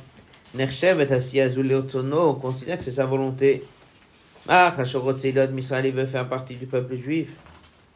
נחשבת 0.56 1.12
עשייה 1.12 1.50
זו 1.50 1.64
לרצונו, 1.64 2.30
on 2.30 2.36
considère 2.36 2.78
que 2.78 2.84
c'est 2.84 2.92
sa 2.92 3.06
volonté. 3.06 3.64
Ah, 4.50 4.74
il 5.84 5.94
veut 5.94 6.06
faire 6.06 6.28
partie 6.28 6.56
du 6.56 6.66
peuple 6.66 6.96
juif. 6.96 7.30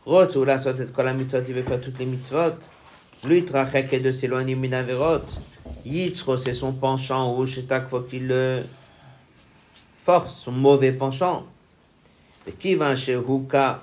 Rotz, 0.06 0.36
ou 0.36 0.44
là, 0.44 0.56
soit 0.56 0.78
être 0.78 1.02
la 1.02 1.12
mitzvot, 1.12 1.42
il 1.48 1.54
veut 1.54 1.62
faire 1.62 1.80
toutes 1.80 1.98
les 1.98 2.06
mitzvot. 2.06 2.54
Lui, 3.24 3.44
trachek 3.44 3.92
est 3.92 4.00
de 4.00 4.12
s'éloigner 4.12 4.54
minaverot. 4.54 5.26
Yitzro, 5.84 6.36
c'est 6.36 6.54
son 6.54 6.72
penchant, 6.72 7.36
ou 7.36 7.44
chaque 7.46 7.88
fois 7.88 8.06
qu'il 8.08 8.28
le 8.28 8.62
force, 9.94 10.42
son 10.42 10.52
mauvais 10.52 10.92
penchant. 10.92 11.44
Et 12.46 12.52
qui 12.52 12.76
va 12.76 12.94
chez 12.94 13.14
Huka, 13.14 13.80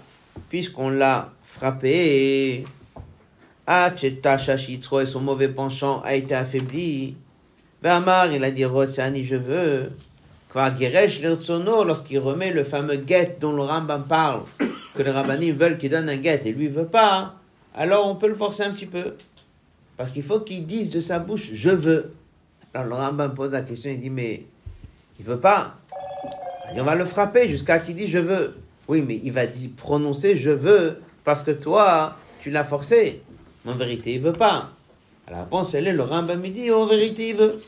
puisqu'on 0.49 0.89
l'a 0.89 1.29
frappé, 1.43 2.63
ah, 3.67 3.91
Yitzro, 4.01 5.01
et 5.01 5.05
son 5.05 5.19
mauvais 5.19 5.49
penchant 5.49 6.01
a 6.03 6.15
été 6.15 6.33
affaibli. 6.33 7.15
Amar, 7.83 8.31
il 8.31 8.43
a 8.45 8.51
dit, 8.51 8.63
Rotsani, 8.63 9.25
je 9.25 9.35
veux 9.35 9.91
lorsqu'il 10.55 12.19
remet 12.19 12.51
le 12.51 12.63
fameux 12.63 12.97
guet 12.97 13.37
dont 13.39 13.53
le 13.53 13.63
Rambam 13.63 14.05
parle, 14.05 14.41
que 14.95 15.03
les 15.03 15.11
rabbinim 15.11 15.53
veulent 15.53 15.77
qu'il 15.77 15.89
donne 15.89 16.09
un 16.09 16.17
guet 16.17 16.41
et 16.45 16.53
lui 16.53 16.67
veut 16.67 16.85
pas, 16.85 17.35
alors 17.75 18.07
on 18.07 18.15
peut 18.15 18.27
le 18.27 18.35
forcer 18.35 18.63
un 18.63 18.71
petit 18.71 18.85
peu. 18.85 19.15
Parce 19.97 20.11
qu'il 20.11 20.23
faut 20.23 20.39
qu'il 20.39 20.65
dise 20.65 20.89
de 20.89 20.99
sa 20.99 21.19
bouche 21.19 21.49
je 21.53 21.69
veux. 21.69 22.13
Alors 22.73 22.87
le 22.87 22.95
Rambam 22.95 23.33
pose 23.33 23.51
la 23.51 23.61
question, 23.61 23.91
il 23.91 23.99
dit 23.99 24.09
mais 24.09 24.45
il 25.19 25.25
veut 25.25 25.39
pas. 25.39 25.75
On 26.75 26.83
va 26.83 26.95
le 26.95 27.05
frapper 27.05 27.49
jusqu'à 27.49 27.79
qu'il 27.79 27.95
dit 27.95 28.07
je 28.07 28.19
veux. 28.19 28.55
Oui, 28.87 29.01
mais 29.01 29.19
il 29.23 29.31
va 29.31 29.45
dire, 29.45 29.69
prononcer 29.77 30.35
je 30.35 30.49
veux 30.49 30.99
parce 31.23 31.41
que 31.41 31.51
toi 31.51 32.17
tu 32.41 32.49
l'as 32.49 32.63
forcé. 32.63 33.21
Mais 33.65 33.71
en 33.71 33.75
vérité 33.75 34.13
il 34.13 34.21
veut 34.21 34.33
pas. 34.33 34.71
la 35.29 35.41
réponse 35.41 35.73
elle 35.73 35.95
le 35.95 36.03
Rambam 36.03 36.43
il 36.45 36.53
dit 36.53 36.71
en 36.71 36.85
vérité 36.85 37.29
il 37.29 37.35
veut. 37.35 37.61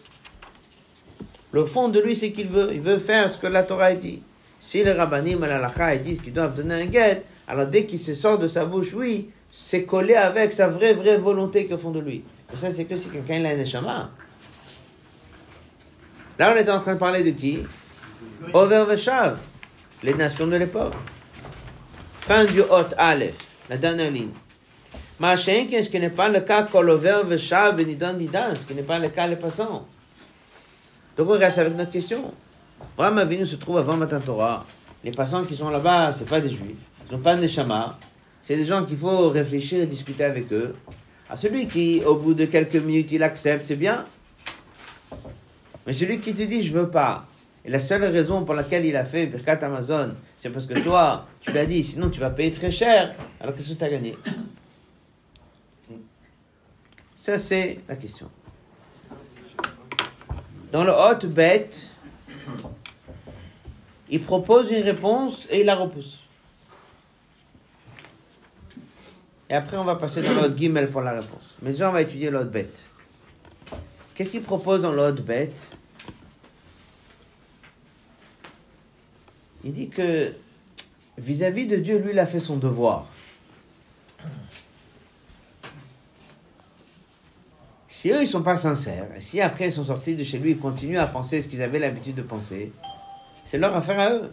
Le 1.55 1.63
fond 1.63 1.87
de 1.87 2.01
lui, 2.01 2.17
c'est 2.17 2.33
qu'il 2.33 2.49
veut. 2.49 2.71
Il 2.73 2.81
veut 2.81 2.97
faire 2.97 3.31
ce 3.31 3.37
que 3.37 3.47
la 3.47 3.63
Torah 3.63 3.95
dit. 3.95 4.21
Si 4.65 4.83
les 4.83 4.93
rabbinim 4.93 5.43
à 5.43 5.95
disent 5.97 6.19
qu'ils 6.19 6.33
doivent 6.33 6.55
donner 6.55 6.73
un 6.73 6.85
guet, 6.87 7.21
alors 7.47 7.67
dès 7.67 7.85
qu'il 7.85 7.99
se 7.99 8.15
sort 8.15 8.39
de 8.39 8.47
sa 8.47 8.65
bouche, 8.65 8.93
oui, 8.95 9.29
c'est 9.51 9.83
collé 9.83 10.15
avec 10.15 10.53
sa 10.53 10.67
vraie, 10.67 10.93
vraie 10.93 11.17
volonté 11.17 11.67
qu'au 11.67 11.77
fond 11.77 11.91
de 11.91 11.99
lui. 11.99 12.23
Et 12.51 12.57
ça, 12.57 12.71
c'est 12.71 12.85
que 12.85 12.97
si 12.97 13.09
quelqu'un 13.09 13.45
a 13.45 13.49
un 13.49 13.57
neshama. 13.57 14.09
Là, 16.39 16.51
on 16.51 16.57
est 16.57 16.67
en 16.67 16.79
train 16.79 16.95
de 16.95 16.99
parler 16.99 17.21
de 17.21 17.29
qui? 17.29 17.59
Over 18.53 18.85
Veshav, 18.87 19.37
les 20.01 20.15
nations 20.15 20.47
de 20.47 20.57
l'époque. 20.57 20.95
Fin 22.21 22.45
du 22.45 22.61
Hot 22.61 22.89
Aleph, 22.97 23.37
la 23.69 23.77
dernière 23.77 24.09
ligne. 24.09 24.31
Machin, 25.19 25.67
ce 25.69 25.89
qui 25.89 25.99
n'est 25.99 26.09
pas 26.09 26.27
le 26.27 26.39
cas 26.39 26.63
Kolover 26.63 27.21
Veshav, 27.23 27.75
Benidon 27.75 28.13
Didan, 28.13 28.55
ce 28.55 28.65
qui 28.65 28.73
n'est 28.73 28.81
pas 28.81 28.97
le 28.97 29.09
cas 29.09 29.27
les 29.27 29.35
passants. 29.35 29.87
Donc 31.15 31.29
on 31.29 31.37
reste 31.37 31.59
avec 31.59 31.75
notre 31.75 31.91
question. 31.91 32.33
Abraham 32.81 33.17
Avinu 33.17 33.45
se 33.45 33.55
trouve 33.55 33.77
avant 33.77 33.97
Matan 33.97 34.19
Torah. 34.19 34.65
Les 35.03 35.11
passants 35.11 35.45
qui 35.45 35.55
sont 35.55 35.69
là-bas, 35.69 36.13
ce 36.13 36.23
pas 36.23 36.41
des 36.41 36.49
juifs. 36.49 36.77
Ils 37.09 37.15
n'ont 37.15 37.21
pas 37.21 37.35
de 37.35 37.41
neshama. 37.41 37.99
C'est 38.41 38.55
des 38.55 38.65
gens 38.65 38.85
qu'il 38.85 38.97
faut 38.97 39.29
réfléchir 39.29 39.81
et 39.81 39.85
discuter 39.85 40.23
avec 40.23 40.51
eux. 40.51 40.75
À 41.29 41.35
celui 41.35 41.67
qui, 41.67 42.03
au 42.05 42.15
bout 42.15 42.33
de 42.33 42.45
quelques 42.45 42.75
minutes, 42.75 43.11
il 43.11 43.23
accepte, 43.23 43.65
c'est 43.65 43.75
bien. 43.75 44.05
Mais 45.85 45.93
celui 45.93 46.19
qui 46.19 46.33
te 46.33 46.41
dit, 46.43 46.61
je 46.61 46.73
veux 46.73 46.89
pas. 46.89 47.25
Et 47.63 47.69
la 47.69 47.79
seule 47.79 48.03
raison 48.03 48.45
pour 48.45 48.53
laquelle 48.53 48.85
il 48.85 48.95
a 48.95 49.03
fait 49.03 49.25
Birkat 49.25 49.63
Amazon, 49.63 50.13
c'est 50.37 50.51
parce 50.51 50.67
que 50.67 50.77
toi, 50.79 51.25
tu 51.41 51.51
l'as 51.51 51.65
dit, 51.65 51.83
sinon 51.83 52.09
tu 52.09 52.19
vas 52.19 52.29
payer 52.29 52.51
très 52.51 52.69
cher. 52.69 53.15
Alors 53.39 53.55
qu'est-ce 53.55 53.69
que 53.69 53.73
tu 53.73 53.83
as 53.83 53.89
gagné? 53.89 54.17
Ça, 57.15 57.39
c'est 57.39 57.79
la 57.89 57.95
question. 57.95 58.29
Dans 60.71 60.83
le 60.83 60.91
hot 60.91 61.25
bête, 61.27 61.89
il 64.09 64.21
propose 64.21 64.71
une 64.71 64.83
réponse 64.83 65.47
et 65.49 65.61
il 65.61 65.65
la 65.65 65.75
repousse. 65.75 66.19
Et 69.49 69.53
après, 69.53 69.77
on 69.77 69.83
va 69.83 69.95
passer 69.95 70.21
dans 70.21 70.33
l'autre 70.33 70.55
guimel 70.55 70.89
pour 70.89 71.01
la 71.01 71.13
réponse. 71.13 71.55
Mais 71.61 71.71
déjà, 71.71 71.89
on 71.89 71.93
va 71.93 72.01
étudier 72.01 72.29
l'autre 72.29 72.49
bête. 72.49 72.85
Qu'est-ce 74.15 74.31
qu'il 74.31 74.41
propose 74.41 74.81
dans 74.81 74.91
l'autre 74.91 75.21
bête? 75.21 75.71
Il 79.63 79.73
dit 79.73 79.89
que 79.89 80.33
vis-à-vis 81.17 81.65
-vis 81.65 81.69
de 81.69 81.75
Dieu, 81.77 81.97
lui, 81.97 82.11
il 82.11 82.19
a 82.19 82.25
fait 82.25 82.39
son 82.39 82.57
devoir. 82.57 83.07
Si 88.05 88.11
eux, 88.11 88.21
ils 88.21 88.27
sont 88.27 88.43
pas 88.43 88.55
sincères, 88.55 89.07
et 89.17 89.21
si 89.21 89.41
après 89.41 89.69
ils 89.69 89.71
sont 89.71 89.85
sortis 89.85 90.13
de 90.13 90.23
chez 90.23 90.37
lui, 90.37 90.51
ils 90.51 90.59
continuent 90.59 90.99
à 90.99 91.07
penser 91.07 91.41
ce 91.41 91.49
qu'ils 91.49 91.63
avaient 91.63 91.79
l'habitude 91.79 92.13
de 92.13 92.21
penser, 92.21 92.71
c'est 93.47 93.57
leur 93.57 93.75
affaire 93.75 93.99
à 93.99 94.11
eux. 94.11 94.31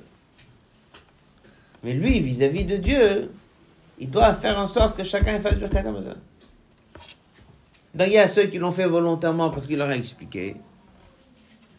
Mais 1.82 1.94
lui, 1.94 2.20
vis-à-vis 2.20 2.66
de 2.66 2.76
Dieu, 2.76 3.30
il 3.98 4.10
doit 4.10 4.34
faire 4.34 4.58
en 4.58 4.66
sorte 4.66 4.94
que 4.94 5.04
chacun 5.04 5.40
fasse 5.40 5.56
du 5.56 5.64
Amazon. 5.64 6.16
Donc 7.94 8.08
il 8.08 8.12
y 8.12 8.18
a 8.18 8.28
ceux 8.28 8.44
qui 8.44 8.58
l'ont 8.58 8.72
fait 8.72 8.86
volontairement 8.86 9.48
parce 9.48 9.66
qu'il 9.66 9.78
leur 9.78 9.88
a 9.88 9.96
expliqué. 9.96 10.56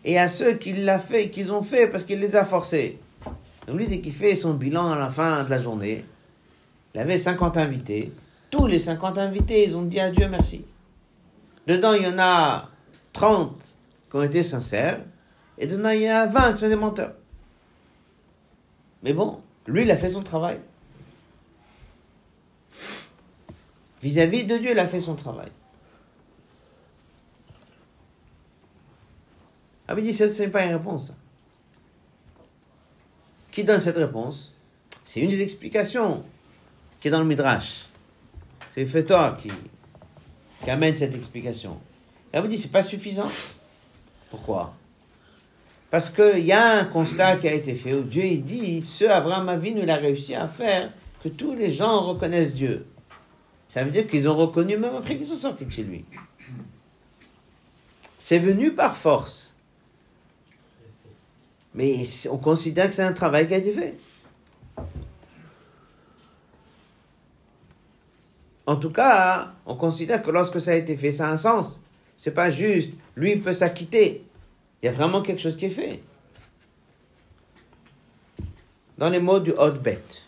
Et 0.03 0.17
a 0.17 0.27
ceux 0.27 0.53
qui 0.53 0.73
l'ont 0.73 0.97
fait, 0.97 1.29
qu'ils 1.29 1.51
ont 1.51 1.62
fait 1.62 1.85
parce 1.85 2.05
qu'il 2.05 2.19
les 2.19 2.35
a 2.35 2.43
forcés. 2.43 2.97
Donc 3.67 3.77
lui, 3.77 3.85
dès 3.85 4.00
qu'il 4.00 4.13
fait 4.13 4.35
son 4.35 4.55
bilan 4.55 4.93
à 4.93 4.97
la 4.97 5.12
fin 5.12 5.43
de 5.43 5.51
la 5.51 5.62
journée, 5.62 6.05
il 6.95 7.00
avait 7.00 7.19
50 7.19 7.55
invités. 7.57 8.12
Tous 8.50 8.65
les 8.65 8.79
50 8.79 9.19
invités, 9.19 9.63
ils 9.63 9.77
ont 9.77 9.83
dit 9.83 10.00
à 10.00 10.09
Dieu 10.09 10.27
merci. 10.27 10.65
Dedans, 11.67 11.93
il 11.93 12.03
y 12.03 12.08
en 12.08 12.20
a 12.20 12.70
30 13.13 13.75
qui 14.10 14.15
ont 14.15 14.24
été 14.24 14.43
sincères, 14.43 15.00
et 15.58 15.67
dedans, 15.67 15.91
il 15.91 16.01
y 16.01 16.08
a 16.08 16.25
20 16.25 16.53
qui 16.53 16.60
sont 16.60 16.70
des 16.70 16.75
menteurs. 16.75 17.13
Mais 19.03 19.13
bon, 19.13 19.41
lui, 19.67 19.84
il 19.84 19.91
a 19.91 19.98
fait 19.98 20.10
son 20.10 20.24
travail. 20.24 20.60
Vis-à-vis 24.01 24.46
de 24.46 24.58
Dieu, 24.58 24.72
il 24.72 24.79
a 24.79 24.88
fait 24.88 25.00
son 25.00 25.15
travail. 25.15 25.50
Ah, 29.88 29.96
mais 29.96 30.01
dit, 30.01 30.13
ce 30.13 30.24
n'est 30.41 30.50
pas 30.50 30.65
une 30.65 30.74
réponse. 30.74 31.13
Qui 33.51 33.63
donne 33.63 33.79
cette 33.79 33.98
réponse? 33.98 34.53
C'est 35.05 35.20
une 35.20 35.29
des 35.29 35.41
explications 35.41 36.24
qui 37.00 37.10
est 37.10 37.12
dans 37.12 37.20
le 37.20 37.25
Midrash. 37.25 37.86
C'est 38.74 38.86
Fetor 38.86 39.38
qui, 39.38 39.51
qui 40.63 40.70
amène 40.70 40.96
cette 40.96 41.15
explication. 41.15 41.79
Et 42.34 42.39
vous 42.39 42.48
dit, 42.48 42.58
c'est 42.58 42.72
pas 42.72 42.84
suffisant. 42.84 43.29
Pourquoi? 44.29 44.74
Parce 45.91 46.10
qu'il 46.10 46.46
y 46.46 46.51
a 46.51 46.79
un 46.79 46.86
constat 46.86 47.38
qui 47.38 47.48
a 47.48 47.53
été 47.53 47.75
fait 47.75 47.93
où 47.93 48.01
Dieu 48.01 48.24
il 48.24 48.43
dit, 48.43 48.82
ce 48.82 49.05
Abraham 49.05 49.50
Avinu, 49.50 49.82
il 49.84 49.91
a 49.91 49.98
réussi 49.98 50.34
à 50.34 50.48
faire 50.48 50.91
que 51.24 51.29
tous 51.29 51.53
les 51.53 51.72
gens 51.72 52.01
reconnaissent 52.01 52.55
Dieu. 52.55 52.88
Ça 53.70 53.84
veut 53.84 53.91
dire 53.91 54.08
qu'ils 54.08 54.27
ont 54.27 54.36
reconnu 54.36 54.77
même 54.77 54.96
après 54.96 55.17
qu'ils 55.17 55.27
sont 55.27 55.36
sortis 55.36 55.65
de 55.65 55.72
chez 55.72 55.84
lui. 55.84 56.05
C'est 58.17 58.39
venu 58.39 58.74
par 58.74 58.96
force. 58.96 59.55
Mais 61.75 62.03
on 62.29 62.38
considère 62.38 62.88
que 62.88 62.93
c'est 62.93 63.03
un 63.03 63.13
travail 63.13 63.48
qui 63.48 63.53
a 63.53 63.58
été 63.58 63.72
fait. 63.72 63.98
En 68.65 68.77
tout 68.77 68.91
cas, 68.91 69.53
on 69.65 69.75
considère 69.75 70.22
que 70.22 70.32
lorsque 70.32 70.62
ça 70.62 70.72
a 70.72 70.75
été 70.75 70.96
fait, 70.96 71.12
ça 71.12 71.27
a 71.27 71.32
un 71.32 71.38
sens. 71.38 71.82
C'est 72.17 72.34
pas 72.34 72.50
juste, 72.50 72.93
lui 73.15 73.36
peut 73.38 73.53
s'acquitter. 73.53 74.24
Il 74.82 74.86
y 74.86 74.89
a 74.89 74.91
vraiment 74.91 75.22
quelque 75.22 75.41
chose 75.41 75.58
qui 75.58 75.65
est 75.65 75.70
fait. 75.70 76.01
Dans 78.98 79.10
les 79.10 79.20
mots 79.20 79.39
du 79.39 79.51
hot 79.51 79.72
bête. 79.72 80.24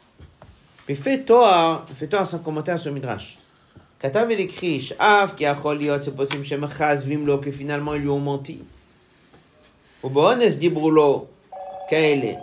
Mais 0.88 0.96
fais-toi, 0.96 1.86
fais-toi 1.96 2.26
son 2.26 2.40
commentaire 2.40 2.80
sur 2.80 2.92
Midrash. 2.92 3.38
Katav 4.00 4.32
il 4.32 4.40
écrit, 4.40 4.82
Sh'av 4.82 5.36
qui 5.36 5.46
a 5.46 5.56
choliot, 5.56 6.02
c'est 6.02 6.16
possible 6.16 6.44
chez 6.44 6.58
Mechaz 6.58 7.06
vimlo, 7.06 7.38
que 7.38 7.52
finalement 7.52 7.94
ils 7.96 8.02
lui 8.02 8.10
ont 8.10 8.20
menti. 8.20 8.62
Ou 10.04 10.10
bohones 10.10 10.48
dit 10.48 10.70
brûlo, 10.70 11.28
est. 11.90 12.38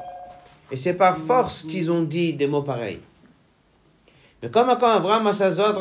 Et 0.71 0.77
c'est 0.77 0.95
par 0.95 1.19
force 1.19 1.63
qu'ils 1.63 1.91
ont 1.91 2.03
dit 2.03 2.33
des 2.33 2.47
mots 2.47 2.63
pareils. 2.63 3.01
Mais 4.43 4.51
comme 4.51 4.69
Abraham 4.69 5.27
a 5.29 5.33
sa 5.33 5.51
zod, 5.51 5.77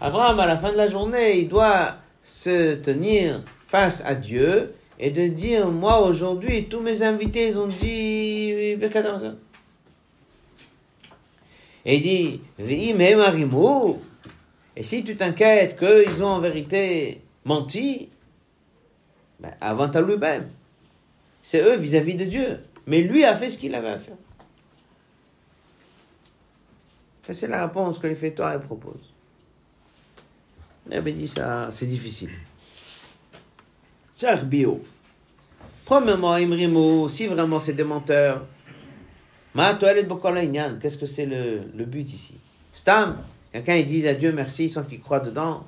Abraham, 0.00 0.40
à 0.40 0.46
la 0.46 0.56
fin 0.56 0.72
de 0.72 0.76
la 0.76 0.88
journée, 0.88 1.38
il 1.38 1.48
doit 1.48 1.96
se 2.22 2.74
tenir 2.74 3.42
face 3.66 4.02
à 4.04 4.14
Dieu 4.14 4.74
et 4.98 5.10
de 5.10 5.26
dire, 5.28 5.68
moi 5.68 6.00
aujourd'hui, 6.00 6.68
tous 6.68 6.80
mes 6.80 7.02
invités, 7.02 7.48
ils 7.48 7.58
ont 7.58 7.68
dit. 7.68 8.50
Et 11.86 11.96
il 11.96 12.02
dit, 12.02 12.40
et 14.76 14.82
si 14.82 15.04
tu 15.04 15.16
t'inquiètes 15.16 15.78
qu'ils 15.78 16.22
ont 16.22 16.28
en 16.28 16.40
vérité 16.40 17.22
menti, 17.44 18.08
ben, 19.38 19.52
avant 19.60 19.86
à 19.86 20.00
lui-même. 20.00 20.48
C'est 21.42 21.60
eux 21.60 21.76
vis-à-vis 21.76 22.14
de 22.14 22.24
Dieu. 22.24 22.60
Mais 22.86 23.02
lui 23.02 23.24
a 23.24 23.36
fait 23.36 23.50
ce 23.50 23.58
qu'il 23.58 23.74
avait 23.74 23.90
à 23.90 23.98
faire. 23.98 24.16
C'est 27.30 27.46
la 27.48 27.66
réponse 27.66 27.98
que 27.98 28.06
les 28.06 28.14
fêtoires 28.14 28.60
proposent. 28.60 29.12
Il 30.86 30.94
avait 30.94 31.12
dit 31.12 31.26
ça, 31.26 31.68
c'est 31.70 31.86
difficile. 31.86 32.30
C'est 34.16 34.44
bio. 34.44 34.82
Premièrement, 35.84 36.34
Imrimo, 36.34 37.08
si 37.08 37.26
vraiment 37.26 37.58
c'est 37.58 37.72
des 37.72 37.84
menteurs, 37.84 38.46
qu'est-ce 39.54 40.98
que 40.98 41.06
c'est 41.06 41.26
le, 41.26 41.62
le, 41.74 41.84
but 41.84 42.12
ici? 42.12 42.36
Stam, 42.72 43.18
quelqu'un 43.52 43.76
il 43.76 43.86
dit 43.86 44.06
à 44.06 44.14
Dieu 44.14 44.32
merci 44.32 44.68
sans 44.68 44.84
qu'il 44.84 45.00
croit 45.00 45.20
dedans. 45.20 45.66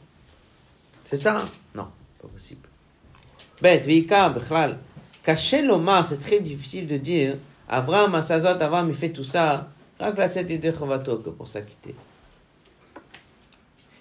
C'est 1.06 1.16
ça? 1.16 1.44
Non, 1.75 1.88
pas 2.20 2.28
possible. 2.28 2.68
Bet, 3.62 3.78
Vika, 3.78 4.28
Bechlal. 4.30 4.78
Cacher 5.22 5.62
l'Oma, 5.62 6.02
c'est 6.02 6.18
très 6.18 6.40
difficile 6.40 6.86
de 6.86 6.98
dire. 6.98 7.36
Avram, 7.68 8.14
Asazot, 8.14 8.60
Avram, 8.60 8.88
il 8.88 8.94
fait 8.94 9.10
tout 9.10 9.25
ça. 9.25 9.68
Que 9.98 11.30
pour 11.30 11.48
s'acquitter. 11.48 11.94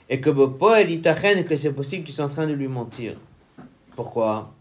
Et 0.10 0.22
que 0.22 0.30
que 0.30 1.58
c'est 1.58 1.74
possible 1.74 2.04
qu'ils 2.04 2.14
sont 2.14 2.24
en 2.24 2.30
train 2.30 2.48
de 2.48 2.54
lui 2.54 2.68
mentir. 2.68 3.16
Pourquoi? 3.96 4.54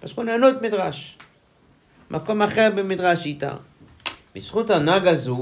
Parce 0.00 0.12
qu'on 0.12 0.26
a 0.28 0.34
un 0.34 0.42
autre 0.42 0.60
Midrash. 0.60 1.16
Makom 2.10 2.42
Acher, 2.42 2.70
Midrash, 2.84 3.24
Ita. 3.26 3.62
Un 4.34 4.80
Nagazu, 4.80 5.32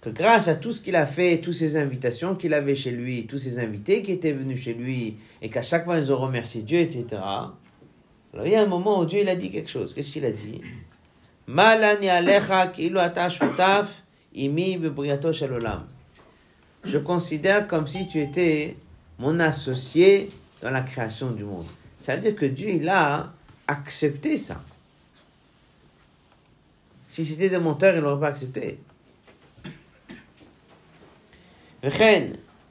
que 0.00 0.08
grâce 0.10 0.48
à 0.48 0.54
tout 0.54 0.72
ce 0.72 0.80
qu'il 0.80 0.96
a 0.96 1.06
fait, 1.06 1.40
toutes 1.40 1.54
ces 1.54 1.76
invitations 1.76 2.34
qu'il 2.34 2.54
avait 2.54 2.74
chez 2.74 2.90
lui, 2.90 3.26
tous 3.26 3.38
ces 3.38 3.58
invités 3.58 4.02
qui 4.02 4.12
étaient 4.12 4.32
venus 4.32 4.62
chez 4.62 4.72
lui, 4.72 5.16
et 5.42 5.50
qu'à 5.50 5.62
chaque 5.62 5.84
fois 5.84 5.98
ils 5.98 6.10
ont 6.10 6.16
remercié 6.16 6.62
Dieu, 6.62 6.78
etc. 6.80 7.04
Alors 8.32 8.46
il 8.46 8.52
y 8.52 8.54
a 8.54 8.62
un 8.62 8.66
moment 8.66 9.00
où 9.00 9.04
Dieu 9.04 9.20
a 9.28 9.34
dit 9.34 9.50
quelque 9.50 9.68
chose. 9.68 9.92
Qu'est-ce 9.92 10.10
qu'il 10.10 10.24
a 10.24 10.30
dit? 10.30 10.62
Je 16.84 16.98
considère 16.98 17.68
comme 17.68 17.86
si 17.86 18.08
tu 18.08 18.20
étais 18.20 18.76
mon 19.20 19.38
associé 19.38 20.28
dans 20.60 20.70
la 20.70 20.80
création 20.80 21.30
du 21.30 21.44
monde. 21.44 21.66
Ça 22.00 22.16
veut 22.16 22.22
dire 22.22 22.34
que 22.34 22.46
Dieu, 22.46 22.70
il 22.70 22.88
a 22.88 23.32
accepté 23.68 24.38
ça. 24.38 24.60
Si 27.08 27.24
c'était 27.24 27.48
des 27.48 27.58
monteurs, 27.58 27.94
il 27.94 28.02
n'aurait 28.02 28.20
pas 28.20 28.28
accepté. 28.28 28.80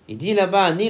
Il 0.07 0.17
dit 0.17 0.33
là-bas, 0.33 0.73
ni 0.73 0.88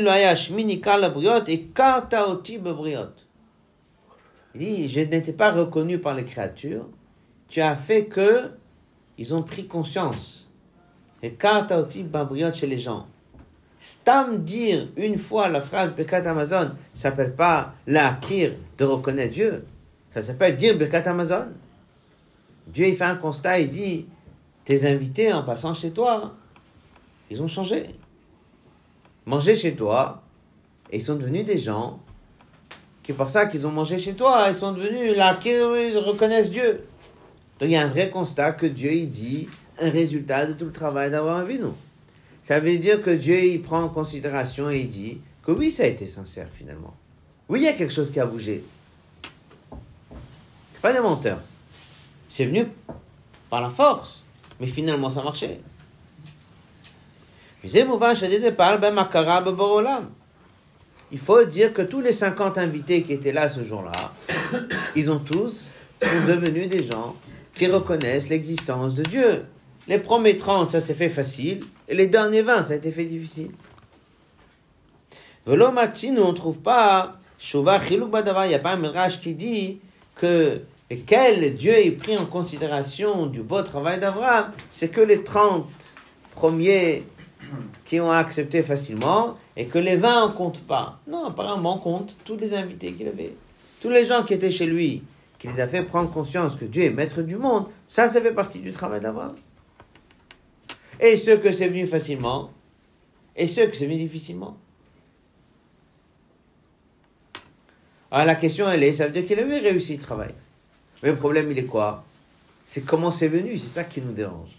Il 4.56 4.60
dit, 4.60 4.90
je 4.90 5.02
n'étais 5.02 5.34
pas 5.34 5.52
reconnu 5.52 6.00
par 6.00 6.16
les 6.16 6.26
créatures. 6.26 6.88
Tu 7.56 7.62
as 7.62 7.78
fait 7.78 8.04
que 8.04 8.52
ils 9.18 9.34
ont 9.34 9.42
pris 9.42 9.66
conscience. 9.66 10.50
Et 11.24 11.32
kartaoti 11.32 12.04
babriot 12.04 12.52
chez 12.52 12.68
les 12.68 12.78
gens. 12.78 13.08
Stam 13.80 14.44
dire 14.44 14.90
une 14.98 15.18
fois 15.18 15.48
la 15.48 15.62
phrase 15.62 15.94
Bekat 15.94 16.30
Amazon 16.30 16.72
s'appelle 16.94 17.34
pas 17.34 17.74
l'acquir 17.88 18.56
de 18.78 18.84
reconnaître 18.84 19.32
Dieu. 19.32 19.66
Ça 20.10 20.22
s'appelle 20.22 20.58
dire 20.58 20.78
Bekat 20.78 21.10
Amazon. 21.10 21.48
Dieu 22.68 22.88
il 22.88 22.96
fait 22.98 23.06
un 23.06 23.16
constat, 23.16 23.62
il 23.62 23.70
dit, 23.70 24.06
tes 24.66 24.86
invités 24.86 25.32
en 25.32 25.44
passant 25.44 25.74
chez 25.74 25.92
toi, 25.92 26.34
ils 27.32 27.42
ont 27.42 27.48
changé. 27.48 27.96
Manger 29.26 29.56
chez 29.56 29.78
toi, 29.78 30.24
et 30.92 30.98
ils 30.98 31.02
sont 31.02 31.16
devenus 31.16 31.46
des 31.46 31.58
gens 31.58 32.02
qui, 33.02 33.14
par 33.14 33.30
ça 33.30 33.46
qu'ils 33.46 33.66
ont 33.66 33.72
mangé 33.72 33.98
chez 33.98 34.14
toi, 34.14 34.48
ils 34.50 34.56
sont 34.56 34.74
devenus 34.74 35.16
là, 35.16 35.36
qui 35.36 35.58
reconnaissent 35.58 36.52
Dieu. 36.52 36.84
Donc 37.60 37.70
il 37.70 37.72
y 37.72 37.76
a 37.76 37.84
un 37.84 37.88
vrai 37.88 38.10
constat 38.10 38.52
que 38.52 38.66
Dieu 38.66 38.92
il 38.92 39.10
dit 39.10 39.48
un 39.80 39.90
résultat 39.90 40.46
de 40.46 40.54
tout 40.54 40.66
le 40.66 40.72
travail 40.72 41.12
d'avoir 41.12 41.44
vu 41.46 41.60
nous. 41.60 41.76
Ça 42.48 42.60
veut 42.60 42.78
dire 42.78 43.02
que 43.02 43.10
Dieu 43.10 43.44
il 43.44 43.62
prend 43.62 43.82
en 43.82 43.90
considération 43.90 44.70
et 44.70 44.80
il 44.80 44.88
dit 44.88 45.20
que 45.44 45.52
oui, 45.52 45.72
ça 45.72 45.84
a 45.84 45.88
été 45.88 46.08
sincère 46.08 46.48
finalement. 46.54 46.96
Oui, 47.48 47.62
il 47.62 47.66
y 47.66 47.68
a 47.68 47.74
quelque 47.74 47.94
chose 47.94 48.12
qui 48.12 48.20
a 48.20 48.26
bougé. 48.26 48.64
C'est 50.74 50.82
pas 50.82 50.94
des 50.94 51.00
menteurs. 51.00 51.42
C'est 52.28 52.46
venu 52.46 52.66
par 53.50 53.62
la 53.62 53.70
force, 53.70 54.24
mais 54.60 54.68
finalement 54.68 55.10
ça 55.10 55.24
marchait. 55.24 55.60
Il 57.64 57.70
faut 61.20 61.44
dire 61.46 61.74
que 61.74 61.82
tous 61.82 62.02
les 62.02 62.14
50 62.14 62.58
invités 62.58 63.04
qui 63.04 63.14
étaient 63.14 63.32
là 63.32 63.50
ce 63.50 63.64
jour-là, 63.64 64.14
ils 64.96 65.10
ont 65.10 65.20
tous 65.20 65.72
sont 66.02 66.26
devenus 66.28 66.68
des 66.68 66.86
gens 66.86 67.16
qui 67.56 67.68
reconnaissent 67.68 68.30
l'existence 68.30 68.94
de 68.94 69.04
Dieu. 69.04 69.46
Les 69.88 70.00
premiers 70.00 70.38
30, 70.38 70.70
ça 70.70 70.82
s'est 70.82 70.94
fait 70.94 71.10
facile, 71.10 71.64
et 71.88 71.96
les 71.96 72.08
derniers 72.08 72.42
20, 72.42 72.64
ça 72.64 72.74
a 72.74 72.76
été 72.76 72.92
fait 72.92 73.06
difficile. 73.06 73.52
nous, 75.48 75.54
on 75.54 75.72
ne 75.72 76.32
trouve 76.34 76.58
pas, 76.58 77.20
il 77.54 77.62
n'y 77.62 78.56
a 78.56 78.60
pas 78.60 78.72
un 78.72 78.78
mirage 78.78 79.22
qui 79.22 79.34
dit 79.34 79.80
que 80.16 80.62
quel 81.06 81.56
Dieu 81.56 81.74
est 81.74 81.92
pris 81.92 82.18
en 82.18 82.26
considération 82.26 83.26
du 83.26 83.42
beau 83.42 83.62
travail 83.62 84.00
d'Abraham, 84.00 84.52
c'est 84.70 84.90
que 84.90 85.02
les 85.02 85.24
30 85.24 85.66
premiers 86.34 87.04
qui 87.86 88.00
ont 88.00 88.12
accepté 88.12 88.64
facilement 88.64 89.38
et 89.56 89.66
que 89.66 89.78
les 89.78 89.96
20 89.96 90.30
ne 90.30 90.34
comptent 90.34 90.66
pas. 90.66 91.00
Non, 91.08 91.28
apparemment, 91.28 91.76
on 91.76 91.80
compte 91.80 92.18
tous 92.26 92.38
les 92.38 92.54
invités 92.54 92.94
qu'il 92.94 93.08
avait. 93.08 93.34
Tous 93.82 93.90
les 93.90 94.06
gens 94.06 94.24
qui 94.24 94.34
étaient 94.34 94.52
chez 94.52 94.66
lui, 94.66 95.04
qui 95.46 95.54
les 95.54 95.60
a 95.60 95.68
fait 95.68 95.84
prendre 95.84 96.12
conscience 96.12 96.56
que 96.56 96.66
Dieu 96.66 96.84
est 96.84 96.90
maître 96.90 97.22
du 97.22 97.36
monde, 97.36 97.68
ça, 97.88 98.10
ça 98.10 98.22
fait 98.22 98.34
partie 98.34 98.60
du 98.60 98.72
travail 98.72 99.02
d'Abraham. 99.02 99.36
Et 101.00 101.18
ceux 101.18 101.38
que 101.38 101.52
c'est 101.52 101.68
venu 101.68 101.88
facilement, 101.88 102.52
et 103.36 103.48
ceux 103.48 103.68
que 103.68 103.76
c'est 103.76 103.86
venu 103.86 103.98
difficilement. 103.98 104.58
Alors 108.12 108.26
la 108.26 108.36
question, 108.36 108.70
elle 108.70 108.84
est, 108.84 108.94
ça 108.94 109.06
veut 109.08 109.12
dire 109.12 109.26
qu'il 109.26 109.40
avait 109.40 109.60
réussi 109.60 109.98
le 109.98 110.02
travail. 110.02 110.34
Mais 111.04 111.10
le 111.10 111.18
problème, 111.18 111.52
il 111.52 111.60
est 111.60 111.66
quoi? 111.66 112.06
C'est 112.66 112.82
comment 112.82 113.12
c'est 113.12 113.28
venu, 113.28 113.58
c'est 113.58 113.68
ça 113.68 113.84
qui 113.84 114.02
nous 114.02 114.14
dérange. 114.14 114.52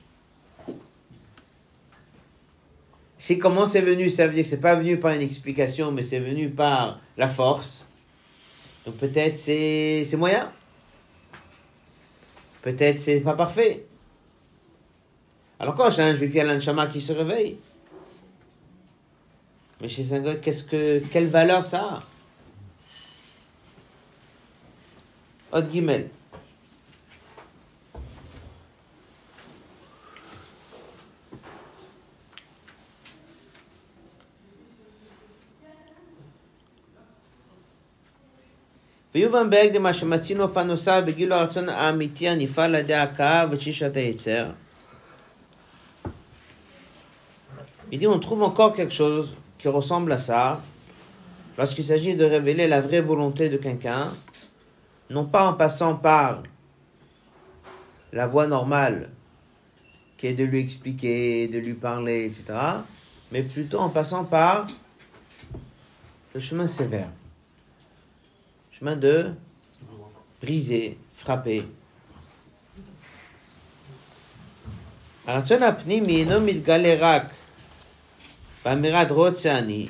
Si 3.18 3.38
comment 3.38 3.66
c'est 3.66 3.80
venu, 3.80 4.10
ça 4.10 4.26
veut 4.26 4.34
dire 4.34 4.42
que 4.42 4.48
c'est 4.48 4.60
pas 4.60 4.76
venu 4.76 4.98
par 4.98 5.12
une 5.12 5.22
explication, 5.22 5.90
mais 5.90 6.02
c'est 6.02 6.20
venu 6.20 6.50
par 6.50 7.00
la 7.16 7.28
force. 7.28 7.88
Donc 8.84 8.96
peut-être 8.96 9.36
c'est 9.36 10.06
moyen 10.16 10.52
peut-être 12.66 12.98
c'est 12.98 13.20
pas 13.20 13.34
parfait. 13.34 13.86
Alors 15.60 15.76
quand 15.76 15.88
j'ai 15.90 16.02
un 16.02 16.16
juif, 16.16 16.32
il 16.34 16.38
y 16.38 16.40
a 16.40 16.44
l'anchama 16.44 16.88
qui 16.88 17.00
se 17.00 17.12
réveille. 17.12 17.58
Mais 19.80 19.88
chez 19.88 20.12
un 20.12 20.34
qu'est-ce 20.34 20.64
que, 20.64 21.00
quelle 21.12 21.28
valeur 21.28 21.64
ça 21.64 22.02
a? 25.52 25.56
Autre 25.56 25.68
guillemets. 25.68 26.10
ויובן 39.15 39.49
בהקדמה 39.49 39.93
שמצינו 39.93 40.43
אופן 40.43 40.67
נוסף 40.67 41.01
בגיל 41.05 41.31
הרצון 41.31 41.69
האמיתי 41.69 42.29
הנפעל 42.29 42.75
על 42.75 42.81
ידי 42.81 42.93
ההכאה 42.93 43.45
ותשישת 43.51 43.97
היצר. 43.97 44.49
Il 47.91 47.99
dit 47.99 48.07
on 48.07 48.19
trouve 48.19 48.41
encore 48.41 48.73
quelque 48.73 48.93
chose 48.93 49.35
qui 49.59 49.67
ressemble 49.67 50.13
à 50.13 50.17
ça 50.17 50.61
lorsqu'il 51.57 51.83
s'agit 51.83 52.15
de 52.15 52.23
révéler 52.23 52.67
la 52.69 52.79
vraie 52.79 53.01
volonté 53.01 53.49
de 53.49 53.57
quelqu'un, 53.57 54.13
non 55.09 55.25
pas 55.25 55.45
en 55.49 55.53
passant 55.53 55.95
par 55.95 56.43
la 58.13 58.27
voie 58.27 58.47
normale 58.47 59.09
qui 60.17 60.27
est 60.27 60.33
de 60.33 60.45
lui 60.45 60.59
expliquer, 60.59 61.47
de 61.47 61.59
lui 61.59 61.73
parler, 61.73 62.25
etc., 62.25 62.43
mais 63.31 63.41
plutôt 63.41 63.79
en 63.79 63.89
passant 63.89 64.23
par 64.23 64.67
le 66.33 66.39
chemin 66.39 66.67
sévère 66.67 67.09
Chemin 68.78 68.96
de 68.96 69.32
briser, 70.42 70.96
frapper. 71.24 71.64
הרצון 75.26 75.62
הפנימי 75.62 76.16
אינו 76.16 76.40
מתגלה 76.40 76.94
רק 76.98 77.22
באמירת 78.64 79.10
רוצה 79.10 79.58
אני, 79.58 79.88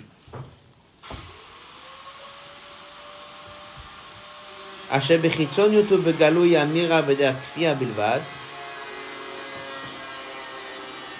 אשר 4.88 5.16
בחיצוניות 5.22 5.92
ובגלוי 5.92 6.62
אמירה 6.62 7.03
בדרך 7.03 7.37
כפייה 7.37 7.75
בלבד, 7.75 8.20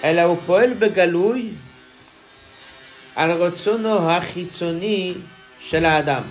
אלא 0.05 0.23
הוא 0.23 0.39
פועל 0.47 0.75
בגלוי 0.75 1.51
על 3.17 3.33
רצונו 3.33 4.11
החיצוני 4.11 5.15
של 5.61 5.85
האדם. 5.85 6.23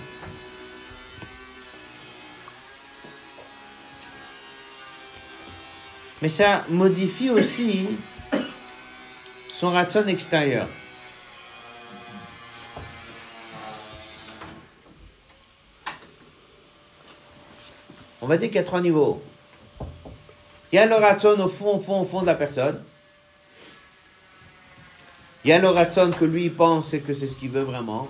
Mais 6.22 6.28
ça 6.28 6.64
modifie 6.68 7.30
aussi 7.30 7.88
son 9.50 9.70
ratson 9.70 10.06
extérieur. 10.06 10.66
On 18.22 18.26
va 18.26 18.36
dire 18.36 18.48
qu'il 18.48 18.56
y 18.56 18.60
a 18.60 18.64
trois 18.64 18.80
niveaux. 18.80 19.22
Il 20.72 20.76
y 20.76 20.78
a 20.78 20.86
le 20.86 20.96
ratson 20.96 21.38
au 21.38 21.48
fond, 21.48 21.76
au 21.76 21.78
fond, 21.78 22.00
au 22.00 22.04
fond 22.04 22.22
de 22.22 22.26
la 22.26 22.34
personne. 22.34 22.82
Il 25.44 25.50
y 25.50 25.52
a 25.52 25.58
le 25.58 25.68
ratson 25.68 26.10
que 26.10 26.24
lui 26.24 26.50
pense 26.50 26.92
et 26.92 27.00
que 27.00 27.14
c'est 27.14 27.28
ce 27.28 27.36
qu'il 27.36 27.50
veut 27.50 27.62
vraiment. 27.62 28.08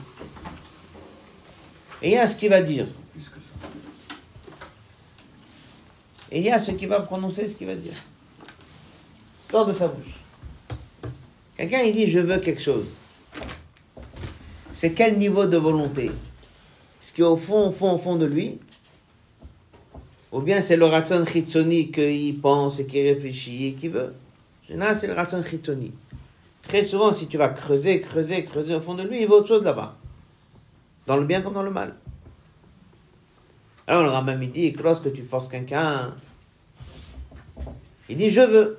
Et 2.00 2.10
il 2.10 2.14
y 2.14 2.16
a 2.16 2.26
ce 2.26 2.34
qu'il 2.34 2.48
va 2.48 2.62
dire. 2.62 2.86
Et 6.30 6.38
il 6.38 6.44
y 6.44 6.50
a 6.50 6.58
ce 6.58 6.72
qui 6.72 6.86
va 6.86 7.00
prononcer 7.00 7.46
ce 7.46 7.56
qu'il 7.56 7.66
va 7.66 7.76
dire. 7.76 7.92
Sort 9.50 9.66
de 9.66 9.72
sa 9.72 9.88
bouche. 9.88 10.14
Quelqu'un, 11.56 11.80
il 11.82 11.94
dit, 11.94 12.10
je 12.10 12.18
veux 12.18 12.38
quelque 12.38 12.60
chose. 12.60 12.86
C'est 14.74 14.92
quel 14.92 15.16
niveau 15.18 15.46
de 15.46 15.56
volonté? 15.56 16.10
Ce 17.00 17.12
qui 17.12 17.20
est 17.22 17.24
au 17.24 17.36
fond, 17.36 17.68
au 17.68 17.70
fond, 17.70 17.94
au 17.94 17.98
fond 17.98 18.16
de 18.16 18.26
lui 18.26 18.58
Ou 20.32 20.40
bien 20.40 20.60
c'est 20.60 20.76
le 20.76 20.86
ratson 20.86 21.24
chitsoni 21.24 21.90
qu'il 21.90 22.40
pense 22.40 22.80
et 22.80 22.86
qu'il 22.86 23.06
réfléchit 23.06 23.68
et 23.68 23.72
qu'il 23.74 23.90
veut? 23.90 24.12
Généralement, 24.68 24.98
c'est 24.98 25.06
le 25.06 25.14
ratson 25.14 25.42
chitsoni. 25.42 25.92
Très 26.62 26.82
souvent, 26.82 27.12
si 27.12 27.28
tu 27.28 27.38
vas 27.38 27.48
creuser, 27.48 28.00
creuser, 28.00 28.44
creuser 28.44 28.74
au 28.74 28.80
fond 28.80 28.94
de 28.94 29.04
lui, 29.04 29.22
il 29.22 29.28
veut 29.28 29.34
autre 29.34 29.48
chose 29.48 29.62
là-bas. 29.62 29.96
Dans 31.06 31.16
le 31.16 31.24
bien 31.24 31.40
comme 31.40 31.54
dans 31.54 31.62
le 31.62 31.70
mal. 31.70 31.94
Alors 33.86 34.02
le 34.02 34.08
Rambam 34.08 34.42
il 34.42 34.50
dit 34.50 34.72
que 34.72 34.82
lorsque 34.82 35.12
tu 35.12 35.22
forces 35.22 35.48
quelqu'un, 35.48 36.14
il 38.08 38.16
dit 38.16 38.30
je 38.30 38.40
veux. 38.40 38.78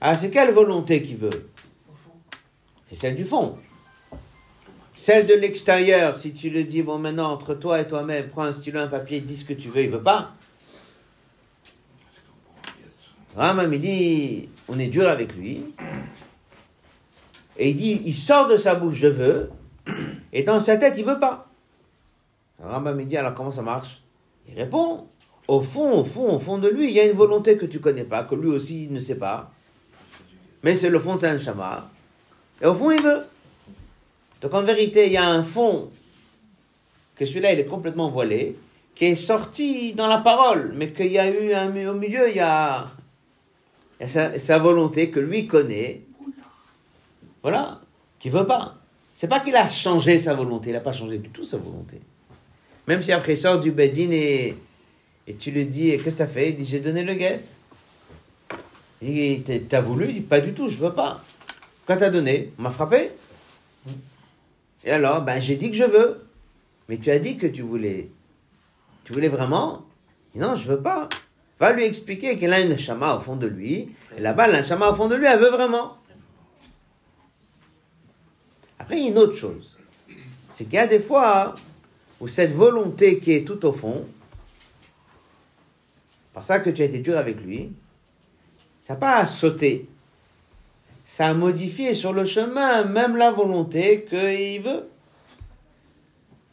Ah, 0.00 0.14
c'est 0.14 0.30
quelle 0.30 0.52
volonté 0.52 1.02
qu'il 1.02 1.16
veut? 1.16 1.50
C'est 2.86 2.94
celle 2.94 3.16
du 3.16 3.24
fond. 3.24 3.58
Celle 4.94 5.26
de 5.26 5.34
l'extérieur, 5.34 6.16
si 6.16 6.32
tu 6.32 6.50
le 6.50 6.62
dis, 6.62 6.82
bon 6.82 6.98
maintenant 6.98 7.32
entre 7.32 7.54
toi 7.54 7.80
et 7.80 7.88
toi-même, 7.88 8.28
prends 8.28 8.44
un 8.44 8.52
stylo, 8.52 8.80
un 8.80 8.86
papier, 8.86 9.20
dis 9.20 9.36
ce 9.36 9.44
que 9.44 9.52
tu 9.52 9.68
veux, 9.68 9.82
il 9.82 9.90
veut 9.90 10.02
pas. 10.02 10.34
Rambam 13.34 13.72
il 13.72 13.80
dit, 13.80 14.48
on 14.68 14.78
est 14.78 14.88
dur 14.88 15.08
avec 15.08 15.34
lui. 15.34 15.64
Et 17.56 17.70
il 17.70 17.76
dit, 17.76 18.00
il 18.04 18.16
sort 18.16 18.46
de 18.46 18.56
sa 18.56 18.74
bouche, 18.74 18.96
je 18.96 19.06
veux, 19.06 19.50
et 20.32 20.42
dans 20.42 20.60
sa 20.60 20.76
tête, 20.76 20.94
il 20.96 21.04
veut 21.04 21.18
pas. 21.18 21.49
Rambam 22.62 22.96
me 22.96 23.04
dit 23.04 23.16
alors 23.16 23.34
comment 23.34 23.50
ça 23.50 23.62
marche? 23.62 24.02
Il 24.48 24.54
répond 24.54 25.06
au 25.50 25.62
fond, 25.62 25.98
au 25.98 26.04
fond, 26.04 26.36
au 26.36 26.38
fond 26.38 26.58
de 26.58 26.68
lui, 26.68 26.90
il 26.90 26.92
y 26.92 27.00
a 27.00 27.04
une 27.06 27.16
volonté 27.16 27.56
que 27.56 27.66
tu 27.66 27.80
connais 27.80 28.04
pas, 28.04 28.22
que 28.22 28.36
lui 28.36 28.50
aussi 28.50 28.86
ne 28.88 29.00
sait 29.00 29.16
pas. 29.16 29.50
Mais 30.62 30.76
c'est 30.76 30.90
le 30.90 31.00
fond 31.00 31.16
de 31.16 31.24
un 31.24 31.40
Shama. 31.40 31.90
Et 32.62 32.66
au 32.66 32.74
fond, 32.74 32.92
il 32.92 33.02
veut. 33.02 33.24
Donc 34.40 34.54
en 34.54 34.62
vérité, 34.62 35.06
il 35.06 35.12
y 35.12 35.16
a 35.16 35.28
un 35.28 35.42
fond 35.42 35.90
que 37.16 37.26
celui-là, 37.26 37.52
il 37.52 37.58
est 37.58 37.66
complètement 37.66 38.10
voilé, 38.10 38.56
qui 38.94 39.06
est 39.06 39.16
sorti 39.16 39.92
dans 39.92 40.06
la 40.06 40.18
parole, 40.18 40.72
mais 40.76 40.92
qu'il 40.92 41.10
y 41.10 41.18
a 41.18 41.28
eu 41.28 41.52
au 41.88 41.94
milieu, 41.94 42.30
il 42.30 42.36
y 42.36 42.40
a, 42.40 42.86
sa, 44.06 44.38
sa, 44.38 44.58
volonté 44.58 45.10
que 45.10 45.18
lui 45.18 45.48
connaît. 45.48 46.02
Voilà, 47.42 47.80
qui 48.20 48.30
veut 48.30 48.46
pas. 48.46 48.76
C'est 49.14 49.26
pas 49.26 49.40
qu'il 49.40 49.56
a 49.56 49.66
changé 49.66 50.16
sa 50.16 50.34
volonté, 50.34 50.70
il 50.70 50.74
n'a 50.74 50.80
pas 50.80 50.92
changé 50.92 51.18
du 51.18 51.30
tout 51.30 51.42
sa 51.42 51.56
volonté. 51.56 52.00
Même 52.90 53.02
si 53.02 53.12
après 53.12 53.34
il 53.34 53.38
sort 53.38 53.60
du 53.60 53.70
bedin 53.70 54.10
et, 54.10 54.56
et 55.28 55.34
tu 55.36 55.52
lui 55.52 55.64
dis, 55.64 55.96
qu'est-ce 55.98 56.16
que 56.16 56.16
tu 56.16 56.22
as 56.22 56.26
fait? 56.26 56.50
Il 56.50 56.56
dit, 56.56 56.66
j'ai 56.66 56.80
donné 56.80 57.04
le 57.04 57.14
guet. 57.14 57.40
Il 59.00 59.44
dit, 59.44 59.62
t'as 59.68 59.80
voulu? 59.80 60.06
Il 60.08 60.14
dit, 60.14 60.20
pas 60.22 60.40
du 60.40 60.54
tout, 60.54 60.68
je 60.68 60.76
veux 60.76 60.92
pas. 60.92 61.22
Quand 61.86 61.96
t'as 61.98 62.10
donné 62.10 62.50
On 62.58 62.62
m'a 62.62 62.70
frappé. 62.72 63.12
Et 64.82 64.90
alors, 64.90 65.22
ben, 65.22 65.38
j'ai 65.40 65.54
dit 65.54 65.70
que 65.70 65.76
je 65.76 65.84
veux. 65.84 66.26
Mais 66.88 66.96
tu 66.96 67.12
as 67.12 67.20
dit 67.20 67.36
que 67.36 67.46
tu 67.46 67.62
voulais. 67.62 68.08
Tu 69.04 69.12
voulais 69.12 69.28
vraiment? 69.28 69.84
Dit, 70.34 70.40
Non, 70.40 70.56
je 70.56 70.64
veux 70.64 70.82
pas. 70.82 71.08
Va 71.60 71.70
lui 71.70 71.84
expliquer 71.84 72.40
qu'elle 72.40 72.52
a 72.52 72.58
une 72.58 72.76
chama 72.76 73.14
au 73.14 73.20
fond 73.20 73.36
de 73.36 73.46
lui. 73.46 73.90
Et 74.16 74.20
là-bas, 74.20 74.48
la 74.48 74.64
chama 74.64 74.90
au 74.90 74.96
fond 74.96 75.06
de 75.06 75.14
lui, 75.14 75.26
elle 75.26 75.38
veut 75.38 75.50
vraiment. 75.50 75.96
Après, 78.80 78.96
il 78.96 79.04
y 79.04 79.06
a 79.06 79.10
une 79.10 79.18
autre 79.18 79.36
chose. 79.36 79.76
C'est 80.50 80.64
qu'il 80.64 80.74
y 80.74 80.78
a 80.78 80.88
des 80.88 80.98
fois 80.98 81.54
ou 82.20 82.28
cette 82.28 82.52
volonté 82.52 83.18
qui 83.18 83.32
est 83.32 83.44
tout 83.44 83.64
au 83.64 83.72
fond, 83.72 84.06
par 86.32 86.44
ça 86.44 86.60
que 86.60 86.70
tu 86.70 86.82
as 86.82 86.84
été 86.84 86.98
dur 86.98 87.16
avec 87.16 87.40
lui, 87.40 87.72
ça 88.82 88.94
n'a 88.94 89.00
pas 89.00 89.26
sauté. 89.26 89.88
Ça 91.04 91.28
a 91.28 91.34
modifié 91.34 91.94
sur 91.94 92.12
le 92.12 92.24
chemin 92.24 92.84
même 92.84 93.16
la 93.16 93.30
volonté 93.32 94.04
qu'il 94.08 94.62
veut. 94.62 94.88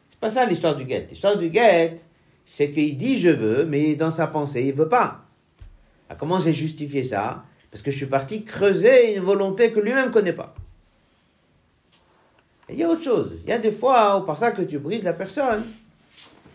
C'est 0.10 0.20
pas 0.20 0.30
ça 0.30 0.46
l'histoire 0.46 0.76
du 0.76 0.86
guet. 0.86 1.08
L'histoire 1.10 1.38
du 1.38 1.50
guet, 1.50 1.98
c'est 2.46 2.72
qu'il 2.72 2.98
dit 2.98 3.20
je 3.20 3.30
veux, 3.30 3.66
mais 3.66 3.96
dans 3.96 4.10
sa 4.10 4.28
pensée, 4.28 4.64
il 4.64 4.74
veut 4.74 4.90
pas. 4.90 5.26
Comment 6.18 6.40
j'ai 6.40 6.54
justifié 6.54 7.04
ça? 7.04 7.44
Parce 7.70 7.82
que 7.82 7.92
je 7.92 7.98
suis 7.98 8.06
parti 8.06 8.44
creuser 8.46 9.16
une 9.16 9.24
volonté 9.24 9.72
que 9.72 9.80
lui-même 9.80 10.08
ne 10.08 10.14
connaît 10.14 10.34
pas 10.34 10.56
il 12.70 12.80
y 12.80 12.84
a 12.84 12.90
autre 12.90 13.04
chose. 13.04 13.40
Il 13.44 13.50
y 13.50 13.54
a 13.54 13.60
des 13.60 13.72
fois 13.72 14.18
où, 14.18 14.26
par 14.26 14.38
ça 14.38 14.52
que 14.52 14.62
tu 14.62 14.78
brises 14.80 15.04
la 15.04 15.14
personne, 15.14 15.64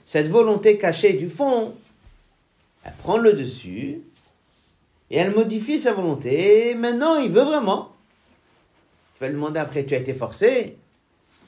cette 0.05 0.29
volonté 0.29 0.79
cachée 0.79 1.15
du 1.15 1.29
fond, 1.29 1.75
elle 2.85 2.93
prend 3.03 3.17
le 3.17 3.33
dessus 3.33 4.03
et 5.11 5.17
elle 5.17 5.35
modifie 5.35 5.79
sa 5.79 5.93
volonté. 5.93 6.75
Maintenant, 6.75 7.17
il 7.17 7.31
veut 7.31 7.43
vraiment. 7.43 7.93
Tu 9.15 9.21
vas 9.21 9.29
lui 9.29 9.35
demander 9.35 9.61
après, 9.61 9.85
tu 9.85 9.95
as 9.95 9.99
été 9.99 10.15
forcé 10.15 10.77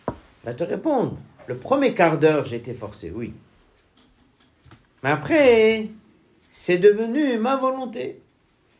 Il 0.08 0.46
va 0.46 0.54
te 0.54 0.64
répondre. 0.64 1.16
Le 1.46 1.56
premier 1.56 1.92
quart 1.92 2.18
d'heure, 2.18 2.44
j'ai 2.44 2.56
été 2.56 2.72
forcé, 2.72 3.12
oui. 3.14 3.34
Mais 5.02 5.10
après, 5.10 5.88
c'est 6.50 6.78
devenu 6.78 7.36
ma 7.38 7.56
volonté. 7.56 8.20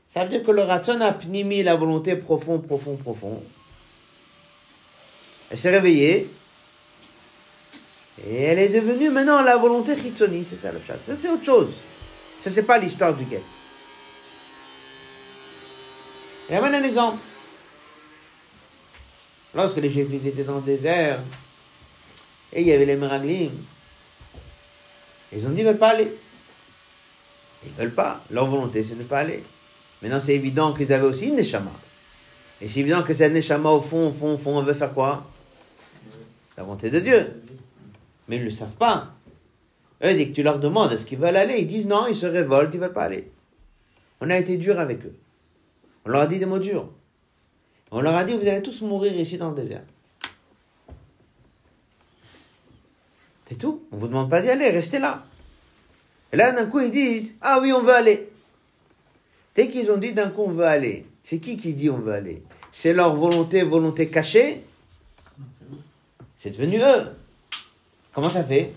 Ça 0.08 0.22
veut 0.22 0.30
dire 0.30 0.42
que 0.42 0.50
le 0.50 0.62
raton 0.62 1.00
a 1.00 1.12
pnimi 1.12 1.62
la 1.62 1.74
volonté 1.74 2.16
profond, 2.16 2.58
profond, 2.58 2.96
profond. 2.96 3.42
Elle 5.50 5.58
s'est 5.58 5.70
réveillée. 5.70 6.30
Et 8.26 8.42
elle 8.42 8.58
est 8.58 8.68
devenue 8.68 9.10
maintenant 9.10 9.42
la 9.42 9.56
volonté 9.56 9.96
chitsoni, 10.00 10.44
c'est 10.44 10.56
ça 10.56 10.72
le 10.72 10.80
chat. 10.86 10.96
Ça 11.04 11.16
c'est 11.16 11.28
autre 11.28 11.44
chose. 11.44 11.72
Ça 12.42 12.50
c'est 12.50 12.62
pas 12.62 12.78
l'histoire 12.78 13.14
du 13.14 13.24
guet. 13.24 13.42
Et 16.48 16.56
amène 16.56 16.74
un 16.74 16.84
exemple. 16.84 17.18
lorsque 19.54 19.76
les 19.78 19.90
Juifs 19.90 20.26
étaient 20.26 20.44
dans 20.44 20.56
le 20.56 20.62
désert, 20.62 21.20
et 22.52 22.60
il 22.60 22.66
y 22.66 22.72
avait 22.72 22.84
les 22.84 22.96
Meraglim, 22.96 23.50
ils 25.32 25.46
ont 25.46 25.50
dit, 25.50 25.60
ils 25.60 25.64
ne 25.64 25.70
veulent 25.70 25.78
pas 25.78 25.90
aller. 25.90 26.12
Ils 27.64 27.72
ne 27.72 27.76
veulent 27.76 27.94
pas. 27.94 28.20
Leur 28.30 28.46
volonté, 28.46 28.82
c'est 28.82 28.94
de 28.94 29.00
ne 29.00 29.04
pas 29.04 29.18
aller. 29.20 29.42
Maintenant, 30.02 30.20
c'est 30.20 30.34
évident 30.34 30.72
qu'ils 30.72 30.92
avaient 30.92 31.06
aussi 31.06 31.28
une 31.28 31.36
Neshama. 31.36 31.72
Et 32.60 32.68
c'est 32.68 32.80
évident 32.80 33.02
que 33.02 33.14
cette 33.14 33.32
Neshama, 33.32 33.70
au 33.70 33.80
fond, 33.80 34.08
au 34.08 34.12
fond, 34.12 34.34
au 34.34 34.38
fond, 34.38 34.58
on 34.58 34.62
veut 34.62 34.74
faire 34.74 34.92
quoi? 34.92 35.24
La 36.56 36.62
volonté 36.62 36.90
de 36.90 37.00
Dieu. 37.00 37.42
Mais 38.28 38.36
ils 38.36 38.40
ne 38.40 38.44
le 38.44 38.50
savent 38.50 38.76
pas. 38.76 39.14
Eux, 40.02 40.14
dès 40.14 40.28
que 40.28 40.32
tu 40.32 40.42
leur 40.42 40.58
demandes 40.58 40.92
est-ce 40.92 41.06
qu'ils 41.06 41.18
veulent 41.18 41.36
aller, 41.36 41.58
ils 41.58 41.66
disent 41.66 41.86
non, 41.86 42.06
ils 42.06 42.16
se 42.16 42.26
révoltent, 42.26 42.74
ils 42.74 42.80
ne 42.80 42.84
veulent 42.84 42.92
pas 42.92 43.04
aller. 43.04 43.30
On 44.20 44.30
a 44.30 44.38
été 44.38 44.56
dur 44.56 44.78
avec 44.78 45.04
eux. 45.04 45.14
On 46.04 46.10
leur 46.10 46.22
a 46.22 46.26
dit 46.26 46.38
des 46.38 46.46
mots 46.46 46.58
durs. 46.58 46.88
On 47.90 48.00
leur 48.00 48.16
a 48.16 48.24
dit, 48.24 48.36
vous 48.36 48.48
allez 48.48 48.62
tous 48.62 48.80
mourir 48.82 49.12
ici 49.18 49.38
dans 49.38 49.50
le 49.50 49.56
désert. 49.56 49.82
C'est 53.48 53.56
tout. 53.56 53.82
On 53.92 53.96
ne 53.96 54.00
vous 54.00 54.08
demande 54.08 54.30
pas 54.30 54.42
d'y 54.42 54.50
aller, 54.50 54.70
restez 54.70 54.98
là. 54.98 55.24
Et 56.32 56.36
là, 56.36 56.52
d'un 56.52 56.66
coup, 56.66 56.80
ils 56.80 56.90
disent, 56.90 57.36
ah 57.40 57.58
oui, 57.60 57.72
on 57.72 57.82
veut 57.82 57.94
aller. 57.94 58.28
Dès 59.54 59.68
qu'ils 59.68 59.92
ont 59.92 59.96
dit 59.96 60.12
d'un 60.12 60.30
coup, 60.30 60.42
on 60.42 60.50
veut 60.50 60.64
aller, 60.64 61.06
c'est 61.22 61.38
qui 61.38 61.56
qui 61.56 61.72
dit 61.72 61.88
on 61.88 61.98
veut 61.98 62.12
aller? 62.12 62.42
C'est 62.72 62.92
leur 62.92 63.14
volonté, 63.14 63.62
volonté 63.62 64.10
cachée 64.10 64.64
C'est 66.44 66.50
devenu 66.50 66.78
eux. 66.78 67.06
Comment 68.12 68.28
ça 68.28 68.44
fait 68.44 68.74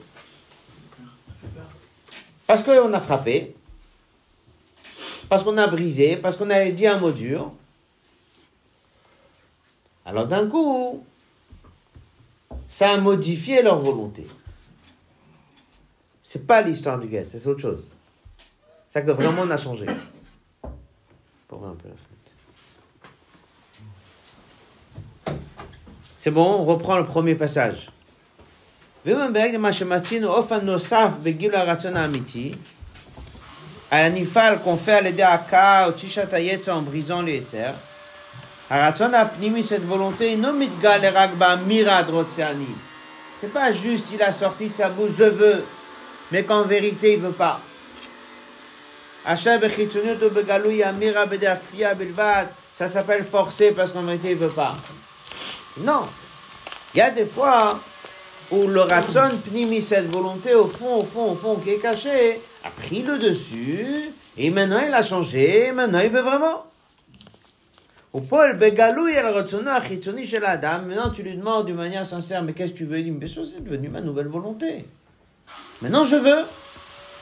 Parce 2.47 2.63
qu'on 2.63 2.93
a 2.93 2.99
frappé, 3.01 3.57
parce 5.27 5.43
qu'on 5.43 5.57
a 5.57 5.67
brisé, 5.67 6.15
parce 6.15 6.37
qu'on 6.37 6.49
a 6.49 6.71
dit 6.71 6.87
un 6.87 6.97
mot 6.97 7.11
dur. 7.11 7.51
Alors 10.05 10.27
d'un 10.27 10.47
coup, 10.47 11.03
ça 12.69 12.91
a 12.91 12.97
modifié 12.99 13.61
leur 13.61 13.81
volonté. 13.81 14.25
C'est 16.23 16.47
pas 16.47 16.61
l'histoire 16.61 16.97
du 16.99 17.07
guet, 17.07 17.27
c'est 17.27 17.45
autre 17.47 17.59
chose. 17.59 17.91
C'est 18.87 18.93
ça 18.93 19.01
que 19.01 19.11
vraiment 19.11 19.41
on 19.41 19.51
a 19.51 19.57
changé. 19.57 19.87
C'est 26.27 26.31
bon, 26.31 26.57
on 26.59 26.65
reprend 26.65 26.97
le 26.97 27.05
premier 27.05 27.35
passage. 27.35 27.87
À 33.89 34.01
l'anifal 34.01 34.59
qu'on 34.59 34.75
fait 34.75 34.91
à 34.91 34.99
l'aider 34.99 35.21
à 35.21 35.37
Ka, 35.37 35.87
au 35.87 35.93
Tishatayetz 35.93 36.67
en 36.67 36.81
brisant 36.81 37.21
les 37.21 37.39
terres. 37.43 37.75
Araton 38.69 39.13
apnimi, 39.13 39.63
cette 39.63 39.85
volonté, 39.85 40.35
non 40.35 40.51
mitgalerakba 40.51 41.55
miradrotsiani. 41.65 42.75
C'est 43.39 43.53
pas 43.53 43.71
juste, 43.71 44.07
il 44.13 44.21
a 44.21 44.33
sorti 44.33 44.67
de 44.67 44.75
sa 44.75 44.89
bouche, 44.89 45.11
je 45.17 45.23
veux, 45.23 45.63
mais 46.33 46.43
qu'en 46.43 46.63
vérité, 46.63 47.13
il 47.13 47.21
veut 47.21 47.31
pas. 47.31 47.61
Ça 52.77 52.89
s'appelle 52.89 53.23
forcer 53.23 53.71
parce 53.71 53.93
qu'en 53.93 54.03
vérité, 54.03 54.31
il 54.31 54.37
veut 54.37 54.49
pas. 54.49 54.75
Non. 55.81 56.05
Il 56.93 56.97
y 56.97 57.01
a 57.01 57.09
des 57.11 57.25
fois 57.25 57.79
où 58.51 58.67
le 58.67 58.81
ratson 58.81 59.29
pnimi, 59.45 59.81
cette 59.81 60.09
volonté 60.09 60.55
au 60.55 60.67
fond, 60.67 61.01
au 61.01 61.03
fond, 61.03 61.31
au 61.31 61.35
fond, 61.35 61.55
qui 61.55 61.71
est 61.71 61.79
cachée, 61.79 62.41
a 62.63 62.69
pris 62.69 63.01
le 63.01 63.17
dessus, 63.17 64.11
et 64.37 64.49
maintenant 64.49 64.81
il 64.85 64.93
a 64.93 65.03
changé, 65.03 65.71
maintenant 65.71 65.99
il 65.99 66.09
veut 66.09 66.21
vraiment. 66.21 66.63
Au 68.13 68.21
Paul 68.21 68.57
Begalou, 68.57 69.09
il 69.09 69.15
y 69.15 69.17
a 69.17 69.31
le 69.31 70.25
chez 70.25 70.39
la 70.39 70.57
dame. 70.57 70.87
Maintenant, 70.87 71.11
tu 71.11 71.21
lui 71.21 71.35
demandes 71.35 71.67
d'une 71.67 71.75
manière 71.75 72.05
sincère, 72.05 72.41
mais 72.41 72.53
qu'est-ce 72.53 72.71
que 72.71 72.77
tu 72.77 72.85
veux? 72.85 72.97
Il 72.97 73.03
dit, 73.03 73.11
mais 73.11 73.27
c'est 73.27 73.63
devenu 73.63 73.89
ma 73.89 74.01
nouvelle 74.01 74.27
volonté. 74.27 74.85
Maintenant, 75.81 76.03
je 76.03 76.15
veux. 76.15 76.45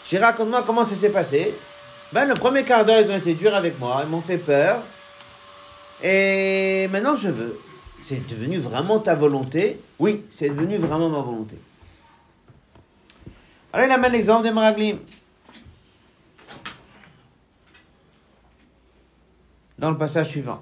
J'ai 0.08 0.20
raconte-moi 0.20 0.63
comment 0.65 0.84
ça 0.86 0.96
s'est 0.96 1.10
passé. 1.10 1.54
Ben, 2.13 2.26
le 2.26 2.36
premier 2.36 2.63
quart 2.63 2.86
d'heure, 2.86 3.02
ils 3.02 3.12
ont 3.12 3.18
été 3.18 3.34
durs 3.34 3.56
avec 3.56 3.78
moi, 3.80 4.04
ils 4.06 4.10
m'ont 4.10 4.22
fait 4.22 4.38
peur. 4.38 4.84
Et 6.02 6.88
maintenant, 6.91 7.15
je 7.15 7.30
veux. 7.30 7.60
C'est 8.06 8.28
devenu 8.28 8.60
vraiment 8.60 9.00
ta 9.00 9.15
volonté 9.15 9.82
Oui, 9.98 10.26
c'est 10.30 10.50
devenu 10.50 10.78
vraiment 10.78 11.10
ma 11.10 11.22
volonté. 11.22 11.58
Alors, 13.74 13.88
il 13.88 13.91
amène 13.91 14.12
l'exemple 14.12 14.44
des 14.44 14.52
Maraglim. 14.52 15.00
Dans 19.80 19.89
le 19.89 19.98
passage 19.98 20.28
suivant. 20.30 20.62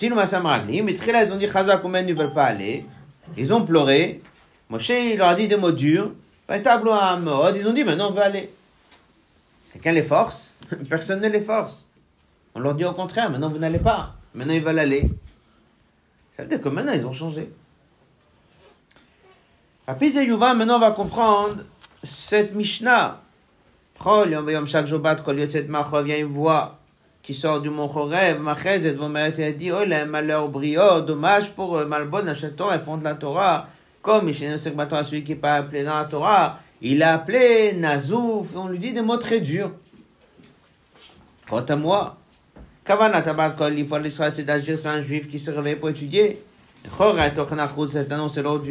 Ils 0.00 0.12
ont 0.12 1.36
dit 1.36 1.48
Chazak 1.48 1.82
ne 1.82 2.14
veulent 2.14 2.32
pas 2.32 2.44
aller? 2.44 2.86
Ils 3.36 3.52
ont 3.52 3.64
pleuré. 3.64 4.22
Moshe, 4.70 4.90
il 4.90 5.18
leur 5.18 5.30
a 5.30 5.34
dit 5.34 5.48
des 5.48 5.56
mots 5.56 5.72
durs. 5.72 6.12
Ils 6.48 7.66
ont 7.66 7.72
dit 7.72 7.82
maintenant 7.82 8.10
on 8.10 8.14
veut 8.14 8.22
aller. 8.22 8.54
Quelqu'un 9.72 9.92
les 9.92 10.04
force? 10.04 10.52
Personne 10.88 11.20
ne 11.22 11.28
les 11.28 11.40
force. 11.40 11.88
On 12.54 12.60
leur 12.60 12.76
dit 12.76 12.84
au 12.84 12.92
contraire, 12.92 13.30
maintenant 13.30 13.50
vous 13.50 13.58
n'allez 13.58 13.80
pas. 13.80 14.14
Maintenant 14.32 14.54
ils 14.54 14.62
veulent 14.62 14.78
aller. 14.78 15.10
Ça 16.38 16.44
veut 16.44 16.48
dire 16.48 16.60
que 16.60 16.68
maintenant 16.68 16.92
ils 16.92 17.04
ont 17.04 17.12
changé. 17.12 17.50
À 19.88 19.96
Yuva, 20.00 20.54
maintenant 20.54 20.76
on 20.76 20.80
va 20.80 20.92
comprendre 20.92 21.64
cette 22.04 22.54
Mishnah. 22.54 23.20
Chaque 24.66 24.86
jour, 24.86 25.00
vient 26.04 26.18
une 26.18 26.26
voix 26.26 26.78
qui 27.24 27.34
sort 27.34 27.60
du 27.60 27.70
mont 27.70 27.88
Chorev, 27.88 28.38
Machezet, 28.40 28.92
vont 28.92 29.08
m'arrêter 29.08 29.48
et 29.48 29.52
dit, 29.52 29.72
oh, 29.72 29.78
un 29.78 30.04
malheur 30.04 30.48
brio, 30.48 31.00
dommage 31.00 31.50
pour 31.54 31.76
eux, 31.76 31.84
Malbon, 31.84 32.28
achète 32.28 32.54
Torah, 32.54 32.76
ils 32.76 32.82
font 32.82 32.98
de 32.98 33.02
la 33.02 33.14
Torah. 33.14 33.66
Comme 34.00 34.32
Torah, 34.32 35.02
celui 35.02 35.24
qui 35.24 35.32
n'est 35.32 35.38
pas 35.38 35.56
appelé 35.56 35.82
dans 35.82 35.98
la 35.98 36.04
Torah, 36.04 36.60
il 36.80 37.02
a 37.02 37.14
appelé 37.14 37.72
Nazouf, 37.72 38.54
on 38.54 38.68
lui 38.68 38.78
dit 38.78 38.92
des 38.92 39.02
mots 39.02 39.16
très 39.16 39.40
durs. 39.40 39.72
Quant 41.48 41.64
à 41.64 41.74
moi, 41.74 42.17
Kavana 42.88 43.20
Tabat 43.20 43.50
Kol, 43.50 43.74
c'est 44.30 44.44
d'agir 44.44 44.78
sur 44.78 44.88
un 44.88 45.02
juif 45.02 45.28
qui 45.28 45.38
se 45.38 45.50
réveille 45.50 45.76
pour 45.76 45.90
étudier. 45.90 46.42
C'est 46.82 48.42
l'ordre 48.42 48.64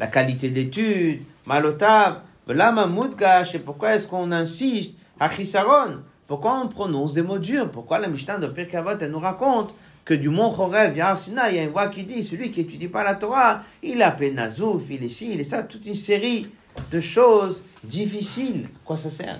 la 0.00 0.06
qualité 0.06 0.48
d'étude, 0.48 1.20
Malotab, 1.44 2.22
Mudgash, 2.48 3.54
et 3.54 3.58
pourquoi 3.58 3.94
est-ce 3.96 4.08
qu'on 4.08 4.32
insiste 4.32 4.94
à 5.20 5.28
Chisaron 5.28 5.98
pourquoi 6.26 6.60
on 6.62 6.68
prononce 6.68 7.14
des 7.14 7.22
mots 7.22 7.38
durs 7.38 7.70
Pourquoi 7.70 7.98
la 7.98 8.06
Mishnah 8.06 8.36
de 8.36 8.46
Pirkavot, 8.48 8.98
elle 9.00 9.10
nous 9.10 9.18
raconte 9.18 9.74
que 10.04 10.12
du 10.12 10.28
mont 10.28 10.50
Chorev, 10.50 10.92
il 10.94 10.98
y 10.98 11.00
a 11.00 11.62
une 11.62 11.70
voix 11.70 11.88
qui 11.88 12.04
dit, 12.04 12.22
celui 12.22 12.50
qui 12.50 12.60
étudie 12.60 12.88
pas 12.88 13.02
la 13.02 13.14
Torah, 13.14 13.62
il 13.82 14.00
est 14.02 14.04
appelé 14.04 14.30
Nazouf, 14.30 14.82
il 14.90 15.04
est 15.04 15.08
ci, 15.08 15.30
il 15.32 15.40
est 15.40 15.44
ça, 15.44 15.62
toute 15.62 15.86
une 15.86 15.94
série 15.94 16.50
de 16.90 17.00
choses 17.00 17.62
difficiles. 17.82 18.68
quoi 18.84 18.98
ça 18.98 19.10
sert? 19.10 19.38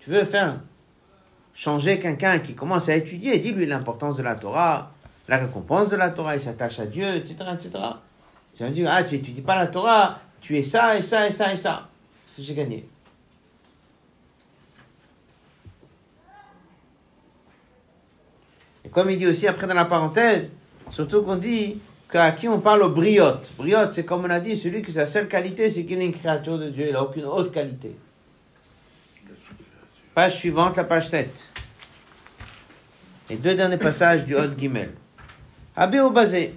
Tu 0.00 0.10
veux 0.10 0.24
faire 0.24 0.60
changer 1.54 1.98
quelqu'un 1.98 2.38
qui 2.38 2.54
commence 2.54 2.88
à 2.88 2.96
étudier, 2.96 3.38
dis-lui 3.38 3.66
l'importance 3.66 4.16
de 4.16 4.22
la 4.22 4.34
Torah, 4.34 4.92
la 5.28 5.38
récompense 5.38 5.88
de 5.88 5.96
la 5.96 6.10
Torah, 6.10 6.34
il 6.34 6.40
s'attache 6.40 6.78
à 6.80 6.86
Dieu, 6.86 7.16
etc., 7.16 7.36
etc. 7.54 7.70
J'ai 8.58 8.70
dit, 8.70 8.84
ah, 8.86 9.02
tu 9.02 9.16
étudies 9.16 9.40
pas 9.40 9.56
la 9.56 9.66
Torah, 9.66 10.20
tu 10.40 10.58
es 10.58 10.62
ça, 10.62 10.96
et 10.96 11.02
ça, 11.02 11.26
et 11.28 11.32
ça, 11.32 11.52
et 11.52 11.56
ça. 11.56 11.88
C'est 12.28 12.42
j'ai 12.42 12.54
gagné. 12.54 12.86
Et 18.84 18.88
comme 18.88 19.10
il 19.10 19.18
dit 19.18 19.26
aussi 19.26 19.46
après 19.46 19.66
dans 19.66 19.74
la 19.74 19.84
parenthèse, 19.84 20.50
surtout 20.90 21.22
qu'on 21.22 21.36
dit 21.36 21.80
qu'à 22.10 22.32
qui 22.32 22.48
on 22.48 22.60
parle 22.60 22.82
au 22.82 22.88
briote. 22.90 23.50
Briote, 23.56 23.92
c'est 23.92 24.04
comme 24.04 24.24
on 24.24 24.30
a 24.30 24.40
dit, 24.40 24.56
celui 24.56 24.82
qui 24.82 24.92
sa 24.92 25.06
seule 25.06 25.28
qualité, 25.28 25.70
c'est 25.70 25.84
qu'il 25.84 26.00
est 26.00 26.04
une 26.04 26.12
créature 26.12 26.58
de 26.58 26.68
Dieu, 26.68 26.86
il 26.88 26.92
n'a 26.92 27.02
aucune 27.02 27.24
autre 27.24 27.52
qualité. 27.52 27.96
Page 30.14 30.36
suivante, 30.36 30.76
la 30.76 30.84
page 30.84 31.08
7. 31.08 31.30
Les 33.30 33.36
deux 33.36 33.54
derniers 33.54 33.76
passages 33.78 34.26
du 34.26 34.36
Hod 34.36 34.58
Gimel. 34.58 34.90
Abé 35.74 36.00
au 36.00 36.10
basé. 36.10 36.54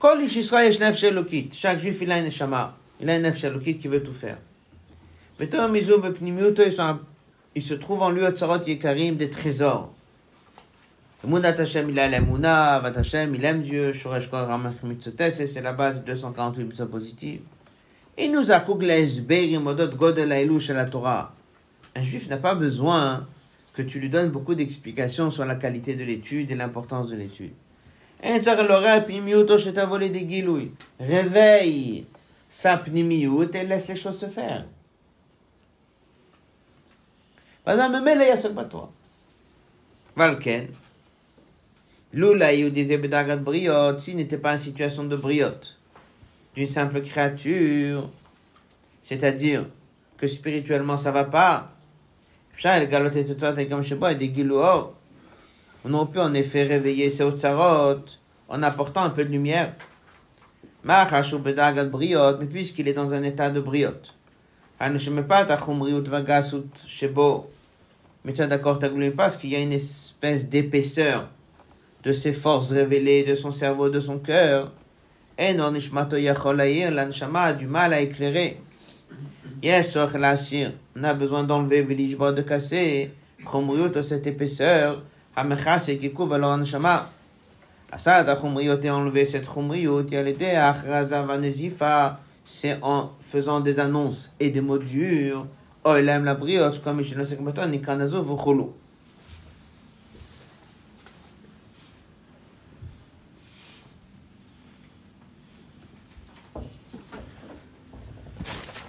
Chaque 0.00 1.80
juif, 1.80 1.98
il 2.00 2.12
a 2.12 2.18
une 2.18 2.26
neshama. 2.26 2.76
Il 3.00 3.10
a 3.10 3.16
une 3.16 3.22
nefesh 3.22 3.50
qui 3.80 3.88
veut 3.88 4.00
tout 4.02 4.12
faire. 4.12 4.38
Il 5.40 5.50
se 7.62 7.74
trouve 7.74 8.02
en 8.02 8.10
lui 8.10 8.22
des 8.22 9.30
trésors. 9.30 9.92
Il 11.24 11.44
a 11.44 11.48
Hashem, 11.48 11.90
il 13.34 13.44
aime 13.44 13.62
Dieu, 13.62 13.92
c'est 13.92 15.62
la 15.62 15.72
base 15.72 16.00
de 16.00 16.06
248 16.06 16.64
mitzvot 16.64 17.00
Godel 19.94 20.32
Ailush 20.32 20.70
à 20.70 20.74
la 20.74 20.86
Torah. 20.86 21.32
Un 21.94 22.02
juif 22.02 22.28
n'a 22.28 22.36
pas 22.36 22.56
besoin 22.56 23.26
que 23.74 23.82
tu 23.82 24.00
lui 24.00 24.10
donnes 24.10 24.30
beaucoup 24.30 24.56
d'explications 24.56 25.30
sur 25.30 25.44
la 25.44 25.54
qualité 25.54 25.94
de 25.94 26.02
l'étude 26.02 26.50
et 26.50 26.56
l'importance 26.56 27.10
de 27.10 27.16
l'étude. 27.16 27.52
Réveille 30.98 32.06
sa 32.48 32.76
pnimiout 32.76 33.54
et 33.54 33.62
laisse 33.62 33.86
les 33.86 33.94
choses 33.94 34.18
se 34.18 34.26
faire. 34.26 34.64
Valken. 40.16 40.68
Lula 42.12 42.52
Bedagat 42.52 43.36
Briot, 43.36 43.98
s'il 44.00 44.16
n'était 44.16 44.38
pas 44.38 44.54
en 44.54 44.58
situation 44.58 45.04
de 45.04 45.14
briote, 45.14 45.77
d'une 46.58 46.66
simple 46.66 47.00
créature, 47.02 48.10
c'est-à-dire 49.04 49.66
que 50.16 50.26
spirituellement 50.26 50.96
ça 50.96 51.12
va 51.12 51.22
pas, 51.22 51.70
on 55.84 55.94
aurait 55.94 56.10
pu 56.10 56.18
en 56.18 56.34
effet 56.34 56.64
réveiller 56.64 57.10
ses 57.10 57.22
hautes 57.22 57.44
en 58.48 58.62
apportant 58.64 59.02
un 59.02 59.10
peu 59.10 59.24
de 59.24 59.30
lumière. 59.30 59.72
Mais 60.82 61.06
puisqu'il 62.50 62.88
est 62.88 62.92
dans 62.92 63.14
un 63.14 63.22
état 63.22 63.50
de 63.50 63.60
briote, 63.60 64.16
mais 64.80 64.98
tiens 68.32 68.48
d'accord, 68.48 68.80
parce 69.16 69.36
qu'il 69.36 69.50
y 69.50 69.54
a 69.54 69.60
une 69.60 69.72
espèce 69.72 70.48
d'épaisseur 70.48 71.28
de 72.02 72.10
ses 72.10 72.32
forces 72.32 72.72
révélées, 72.72 73.22
de 73.22 73.36
son 73.36 73.52
cerveau, 73.52 73.90
de 73.90 74.00
son 74.00 74.18
cœur. 74.18 74.72
Et 75.40 75.54
non, 75.54 75.72
l'anshama 75.72 77.42
a 77.42 77.52
du 77.52 77.66
mal 77.66 77.92
à 77.92 78.00
éclairer. 78.00 78.60
On 79.62 81.04
a 81.04 81.14
besoin 81.14 81.44
d'enlever, 81.44 81.82
de 81.82 82.42
casser, 82.42 83.12
cette 84.02 84.26
épaisseur, 84.26 85.02
qui 85.36 86.10
couvre. 86.12 86.40
Asad 87.92 88.28
achumriot 88.28 88.82
et 88.82 88.90
enlever 88.90 89.26
cette 89.26 89.46
chumriot, 89.46 90.04
et 90.10 90.22
l'aider 90.22 90.56
à 90.56 90.74
c'est 92.44 92.78
en 92.82 93.12
faisant 93.30 93.60
des 93.60 93.78
annonces 93.78 94.32
et 94.40 94.50
des 94.50 94.60
mots 94.60 94.78
durs. 94.78 95.46
Oh, 95.84 95.94
il 95.96 96.04
la 96.04 96.18
comme 96.82 97.00
v'cholo. 97.00 98.74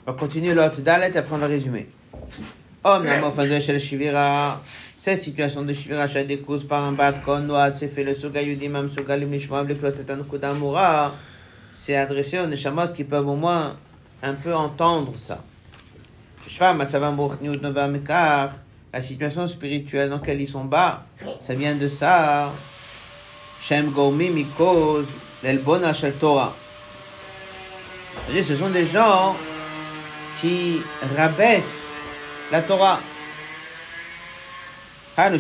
On 0.10 0.14
va 0.14 0.18
continuer 0.18 0.56
l'autre 0.56 0.82
dalet 0.82 1.12
et 1.14 1.18
après 1.18 1.36
on 1.36 1.38
va 1.38 1.46
résumer. 1.46 1.88
Cette 4.98 5.22
situation 5.22 5.62
de 5.62 5.72
Shivira 5.72 6.08
des 6.08 6.40
causes 6.40 6.64
par 6.68 6.84
un 6.84 6.94
bat 6.94 7.14
kon 7.14 7.42
noad 7.42 7.76
c'est 7.76 7.90
fait 7.90 8.04
le 8.04 8.16
Suga 8.16 8.42
Yudimam 8.42 8.90
Suga 8.90 9.16
Limishmav 9.16 9.68
le 9.68 9.76
Klotetan 9.76 10.24
Kudamura. 10.28 11.14
C'est 11.72 11.96
adressé 11.96 12.40
aux 12.40 12.48
Neshamot 12.48 12.88
qui 12.96 13.04
peuvent 13.04 13.28
au 13.28 13.36
moins 13.36 13.76
un 14.24 14.34
peu 14.34 14.56
entendre 14.56 15.16
ça. 15.16 15.44
La 18.92 19.02
situation 19.02 19.46
spirituelle 19.46 20.10
dans 20.10 20.16
laquelle 20.16 20.42
ils 20.42 20.48
sont 20.48 20.66
bas, 20.66 21.04
ça 21.40 21.54
vient 21.54 21.76
de 21.76 21.88
ça. 21.88 22.52
Shem 23.62 23.92
Gomi 23.92 24.32
Mikos, 24.32 25.04
l'Elbona 25.44 25.94
Shel 25.94 26.14
Torah. 26.14 26.56
Ce 28.34 28.56
sont 28.56 28.72
des 28.72 28.88
gens 28.88 29.36
qui 30.40 30.80
rabaisse 31.18 31.64
la 32.52 32.62
Torah. 32.62 33.00
Ce 35.18 35.40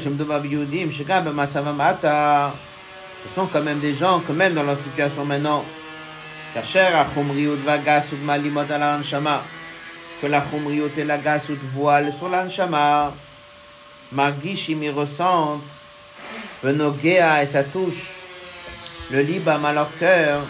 sont 3.35 3.45
quand 3.47 3.61
même 3.61 3.79
des 3.79 3.93
gens, 3.93 4.21
quand 4.25 4.33
même 4.33 4.53
dans 4.53 4.63
leur 4.63 4.77
situation 4.77 5.25
maintenant, 5.25 5.65
que 6.53 6.59
la 10.27 10.43
chumriut 10.51 10.91
et 10.97 11.05
la 11.05 11.17
gasut 11.17 11.57
voile 11.73 12.13
sur 12.13 12.27
l'anshama, 12.27 13.13
margishim 14.11 14.83
y 14.83 14.89
ressentent, 14.89 15.61
venogea 16.61 17.41
et 17.41 17.47
ça 17.47 17.63
touche, 17.63 18.09
le 19.11 19.21
libam 19.21 19.63
à 19.63 19.71
leur 19.71 19.87
cœur, 19.97 20.41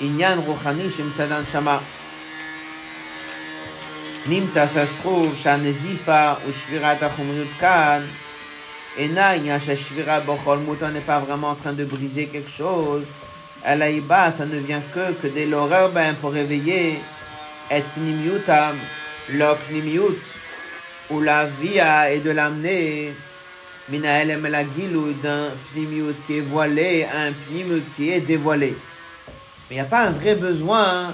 inyan 0.00 0.40
ruchani. 0.46 0.88
נמצא 4.27 4.67
ססטרוב 4.67 5.35
שהנזיפה 5.43 6.33
ושבירת 6.47 7.03
החומריות 7.03 7.47
כאן 7.59 7.99
אינה 8.97 9.31
עניין 9.31 9.59
שהשבירה 9.59 10.19
בכל 10.19 10.57
מותו 10.57 10.85
n'est 10.85 11.07
pas 11.07 11.19
vraiment 11.19 11.49
en 11.49 11.55
train 11.55 11.73
de 11.73 11.85
briser 11.85 12.27
quelque 12.31 12.57
chose, 12.57 13.05
אלא 13.65 13.85
היא 13.85 14.01
באה, 14.01 14.29
ça 14.29 14.45
ne 14.45 14.67
vient 14.67 14.81
que 14.93 15.21
כדי 15.21 15.45
לעורר 15.45 15.87
בהם 15.87 16.15
pour 16.21 16.31
réveiller 16.31 17.01
את 17.77 17.83
פנימיותם, 17.95 18.75
leur 19.29 19.55
פנימיות, 19.67 20.15
ולהביאה 21.11 22.13
et 22.13 22.19
de 22.19 22.31
l'amener 22.31 23.11
מן 23.89 24.05
ההלם 24.05 24.45
אל 24.45 24.55
הגילוי 24.55 25.13
d'un 25.23 25.73
פנימיות 25.73 26.15
qui 26.27 26.33
est 26.33 26.47
voilé 26.53 27.03
à 27.03 27.19
un 27.27 27.33
פנימיות 27.33 27.83
qui 27.95 28.11
est 28.11 28.21
dévoilé. 28.21 28.73
Mais 29.69 29.75
il 29.75 29.75
n'y 29.75 29.81
a 29.81 29.85
pas 29.85 30.01
un 30.01 30.11
vrai 30.11 30.35
besoin 30.35 31.13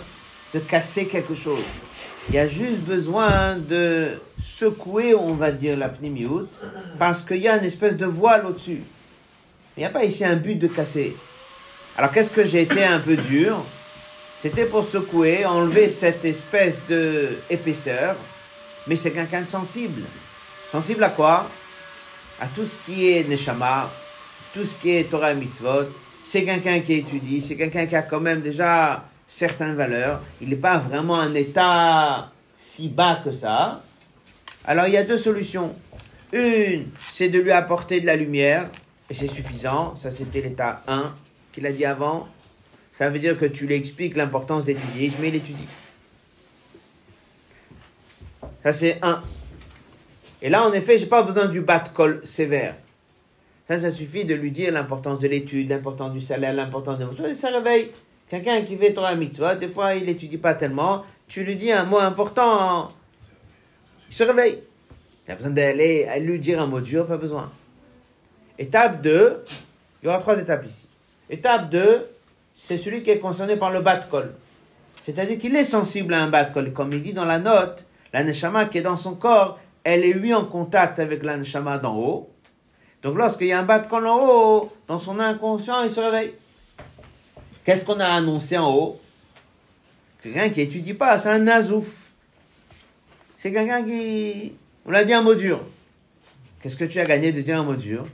de 0.53 0.59
casser 0.59 1.05
quelque 1.05 1.35
chose. 1.35 1.63
Il 2.28 2.34
y 2.34 2.38
a 2.38 2.48
juste 2.48 2.80
besoin 2.80 3.56
de 3.56 4.20
secouer, 4.40 5.14
on 5.14 5.34
va 5.34 5.52
dire, 5.52 5.76
la 5.76 5.88
pnimiout, 5.88 6.48
parce 6.98 7.22
qu'il 7.22 7.38
y 7.38 7.48
a 7.48 7.56
une 7.56 7.64
espèce 7.64 7.96
de 7.96 8.06
voile 8.06 8.44
au-dessus. 8.46 8.82
Il 9.76 9.80
n'y 9.80 9.86
a 9.86 9.90
pas 9.90 10.04
ici 10.04 10.24
un 10.24 10.34
but 10.36 10.56
de 10.56 10.66
casser. 10.66 11.16
Alors 11.96 12.10
qu'est-ce 12.10 12.30
que 12.30 12.44
j'ai 12.44 12.62
été 12.62 12.84
un 12.84 12.98
peu 12.98 13.16
dur? 13.16 13.64
C'était 14.42 14.64
pour 14.64 14.84
secouer, 14.84 15.46
enlever 15.46 15.88
cette 15.88 16.24
espèce 16.24 16.82
de 16.88 17.28
épaisseur, 17.48 18.16
mais 18.86 18.96
c'est 18.96 19.12
quelqu'un 19.12 19.42
de 19.42 19.50
sensible. 19.50 20.02
Sensible 20.72 21.04
à 21.04 21.10
quoi? 21.10 21.48
À 22.40 22.46
tout 22.46 22.66
ce 22.66 22.76
qui 22.84 23.08
est 23.08 23.28
Neshama, 23.28 23.90
tout 24.52 24.64
ce 24.64 24.74
qui 24.74 24.96
est 24.96 25.04
Torah 25.04 25.32
et 25.32 25.34
Mitzvot. 25.36 25.86
C'est 26.24 26.44
quelqu'un 26.44 26.80
qui 26.80 26.94
étudie, 26.94 27.40
c'est 27.40 27.56
quelqu'un 27.56 27.86
qui 27.86 27.94
a 27.94 28.02
quand 28.02 28.20
même 28.20 28.40
déjà 28.40 29.04
certaines 29.28 29.74
valeurs, 29.74 30.22
il 30.40 30.48
n'est 30.48 30.56
pas 30.56 30.78
vraiment 30.78 31.18
un 31.18 31.34
état 31.34 32.30
si 32.58 32.88
bas 32.88 33.20
que 33.24 33.32
ça. 33.32 33.82
Alors 34.64 34.86
il 34.86 34.94
y 34.94 34.96
a 34.96 35.04
deux 35.04 35.18
solutions. 35.18 35.74
Une, 36.32 36.86
c'est 37.08 37.28
de 37.28 37.38
lui 37.38 37.52
apporter 37.52 38.00
de 38.00 38.06
la 38.06 38.16
lumière, 38.16 38.68
et 39.08 39.14
c'est 39.14 39.28
suffisant. 39.28 39.94
Ça, 39.96 40.10
c'était 40.10 40.40
l'état 40.40 40.82
1 40.88 41.14
qu'il 41.52 41.66
a 41.66 41.72
dit 41.72 41.84
avant. 41.84 42.28
Ça 42.92 43.10
veut 43.10 43.18
dire 43.18 43.38
que 43.38 43.46
tu 43.46 43.66
lui 43.66 43.74
expliques 43.74 44.16
l'importance 44.16 44.64
d'étudier, 44.64 45.12
mais 45.20 45.28
il 45.28 45.36
étudie. 45.36 45.68
Ça, 48.62 48.72
c'est 48.72 48.98
1. 49.02 49.22
Et 50.42 50.48
là, 50.48 50.66
en 50.66 50.72
effet, 50.72 50.98
j'ai 50.98 51.06
pas 51.06 51.22
besoin 51.22 51.46
du 51.46 51.60
bat-col 51.60 52.20
sévère. 52.24 52.74
Ça, 53.68 53.78
ça 53.78 53.90
suffit 53.90 54.24
de 54.24 54.34
lui 54.34 54.50
dire 54.50 54.72
l'importance 54.72 55.18
de 55.18 55.28
l'étude, 55.28 55.68
l'importance 55.68 56.12
du 56.12 56.20
salaire, 56.20 56.52
l'importance 56.54 56.98
de 56.98 57.26
et 57.26 57.34
ça 57.34 57.50
réveille. 57.50 57.90
Quelqu'un 58.28 58.62
qui 58.62 58.76
fait 58.76 58.92
Torah 58.92 59.14
mitzvah, 59.14 59.54
des 59.54 59.68
fois 59.68 59.94
il 59.94 60.06
n'étudie 60.06 60.38
pas 60.38 60.54
tellement, 60.54 61.04
tu 61.28 61.44
lui 61.44 61.54
dis 61.54 61.70
un 61.70 61.84
mot 61.84 61.98
important, 61.98 62.90
il 64.08 64.14
se 64.14 64.24
réveille. 64.24 64.62
Il 65.26 65.32
a 65.32 65.34
besoin 65.36 65.50
d'aller 65.50 66.08
lui 66.20 66.38
dire 66.38 66.60
un 66.60 66.66
mot 66.66 66.80
dur, 66.80 67.06
pas 67.06 67.16
besoin. 67.16 67.50
Étape 68.58 69.02
2, 69.02 69.44
il 70.02 70.06
y 70.06 70.08
aura 70.08 70.18
trois 70.18 70.38
étapes 70.38 70.64
ici. 70.66 70.86
Étape 71.28 71.68
2, 71.70 72.06
c'est 72.54 72.78
celui 72.78 73.02
qui 73.02 73.10
est 73.10 73.18
concerné 73.18 73.56
par 73.56 73.70
le 73.70 73.80
bat-kol. 73.80 74.32
C'est-à-dire 75.02 75.38
qu'il 75.38 75.54
est 75.54 75.64
sensible 75.64 76.14
à 76.14 76.22
un 76.22 76.28
bat-kol. 76.28 76.72
Comme 76.72 76.92
il 76.92 77.02
dit 77.02 77.12
dans 77.12 77.24
la 77.24 77.38
note, 77.38 77.86
la 78.12 78.24
neshama 78.24 78.66
qui 78.66 78.78
est 78.78 78.82
dans 78.82 78.96
son 78.96 79.14
corps, 79.14 79.58
elle 79.84 80.04
est 80.04 80.12
lui 80.12 80.32
en 80.34 80.44
contact 80.44 80.98
avec 80.98 81.22
la 81.22 81.36
neshama 81.36 81.78
d'en 81.78 81.96
haut. 81.96 82.30
Donc 83.02 83.16
lorsqu'il 83.18 83.48
y 83.48 83.52
a 83.52 83.60
un 83.60 83.64
bat-kol 83.64 84.06
en 84.06 84.18
haut, 84.18 84.72
dans 84.88 84.98
son 84.98 85.20
inconscient, 85.20 85.82
il 85.84 85.90
se 85.90 86.00
réveille. 86.00 86.34
Qu'est-ce 87.66 87.84
qu'on 87.84 87.98
a 87.98 88.06
annoncé 88.06 88.56
en 88.56 88.72
haut? 88.72 89.00
Quelqu'un 90.22 90.50
qui 90.50 90.60
étudie 90.60 90.94
pas, 90.94 91.18
c'est 91.18 91.30
un 91.30 91.40
nazouf. 91.40 91.88
C'est 93.38 93.50
quelqu'un 93.50 93.82
qui... 93.82 94.52
On 94.86 94.92
l'a 94.92 95.02
dit 95.02 95.12
un 95.12 95.22
mot 95.22 95.34
dur. 95.34 95.60
Qu'est-ce 96.62 96.76
que 96.76 96.84
tu 96.84 97.00
as 97.00 97.04
gagné 97.04 97.32
de 97.32 97.40
dire 97.40 97.58
un 97.58 97.64
mot 97.64 97.74
dur 97.74 98.06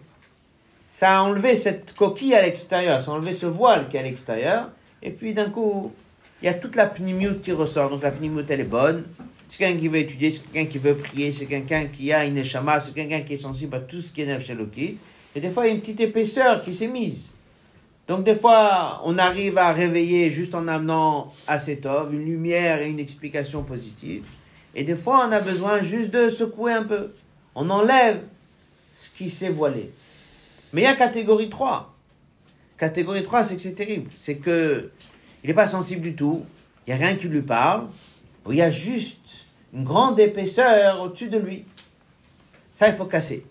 Ça 0.91 1.19
a 1.19 1.23
enlevé 1.23 1.55
cette 1.57 1.93
coquille 1.93 2.35
à 2.35 2.41
l'extérieur, 2.41 3.03
ça 3.03 3.11
a 3.11 3.15
enlevé 3.15 3.35
ce 3.35 3.45
voile 3.45 3.91
qui 3.91 3.99
est 3.99 4.01
à 4.01 4.05
l'extérieur, 4.05 4.71
et 5.03 5.11
puis 5.11 5.35
d'un 5.35 5.51
coup, 5.51 5.93
il 6.41 6.47
y 6.47 6.49
a 6.49 6.55
toute 6.55 6.75
la 6.75 6.87
pnimioute 6.87 7.43
qui 7.43 7.53
ressort. 7.53 7.91
Donc 7.91 8.03
la 8.03 8.11
pnimioute, 8.11 8.51
elle 8.51 8.61
est 8.61 8.65
bonne. 8.65 9.05
C'est 9.51 9.59
quelqu'un 9.59 9.79
qui 9.79 9.89
veut 9.89 9.99
étudier, 9.99 10.31
c'est 10.31 10.51
quelqu'un 10.51 10.73
qui 10.73 10.79
veut 10.79 10.95
prier, 10.95 11.31
c'est 11.31 11.45
quelqu'un 11.45 11.89
qui 11.89 12.11
a 12.11 12.25
une 12.25 12.39
échama, 12.39 12.81
c'est 12.81 12.95
quelqu'un 12.95 13.21
qui 13.21 13.35
est 13.35 13.37
sensible 13.37 13.77
à 13.77 13.81
tout 13.81 14.01
ce 14.01 14.13
qui 14.13 14.23
est 14.23 14.27
Nefsheloki. 14.27 14.97
Et 15.37 15.41
des 15.43 15.51
fois, 15.51 15.67
il 15.67 15.69
y 15.69 15.73
a 15.73 15.75
une 15.75 15.81
petite 15.81 16.01
épaisseur 16.01 16.65
qui 16.65 16.75
s'est 16.75 16.89
mise. 16.89 17.32
Donc 18.09 18.25
des 18.25 18.35
fois, 18.35 19.01
on 19.05 19.17
arrive 19.19 19.59
à 19.59 19.73
réveiller 19.73 20.31
juste 20.31 20.55
en 20.55 20.67
amenant 20.69 21.33
à 21.47 21.59
cet 21.59 21.87
homme 21.87 22.13
une 22.15 22.25
lumière 22.25 22.83
et 22.83 22.91
une 22.91 22.99
explication 22.99 23.63
positive. 23.63 24.25
Et 24.75 24.85
des 24.85 24.97
fois, 24.97 25.27
on 25.29 25.33
a 25.33 25.41
besoin 25.41 25.83
juste 25.83 26.11
de 26.11 26.31
secouer 26.31 26.73
un 26.73 26.85
peu. 26.85 27.13
On 27.55 27.71
enlève 27.71 28.21
ce 28.97 29.09
qui 29.17 29.31
s'est 29.31 29.51
voilé. 29.51 29.93
Mais 30.73 30.83
il 30.83 30.85
y 30.85 30.89
a 30.89 30.97
catégorie 30.97 31.51
3. 31.51 31.95
Catégorie 32.79 33.23
3, 33.23 33.45
c'est 33.45 33.57
que 33.57 33.63
c'est 33.63 33.75
terrible. 33.75 34.11
C'est 34.15 34.37
que 34.37 34.91
il 35.45 35.49
n'est 35.49 35.55
pas 35.55 35.67
sensible 35.67 36.03
du 36.03 36.15
tout. 36.15 36.45
Il 36.87 36.95
n'y 36.95 37.01
a 37.01 37.07
rien 37.07 37.17
qui 37.17 37.29
lui 37.29 37.43
parle. 37.43 37.87
Il 38.49 38.57
y 38.57 38.63
a 38.63 38.71
juste 38.71 39.47
une 39.73 39.85
grande 39.85 40.19
épaisseur 40.19 41.01
au-dessus 41.01 41.29
de 41.29 41.39
lui. 41.39 41.65
Ça, 42.75 42.89
il 42.89 42.95
faut 42.95 43.05
casser. 43.05 43.47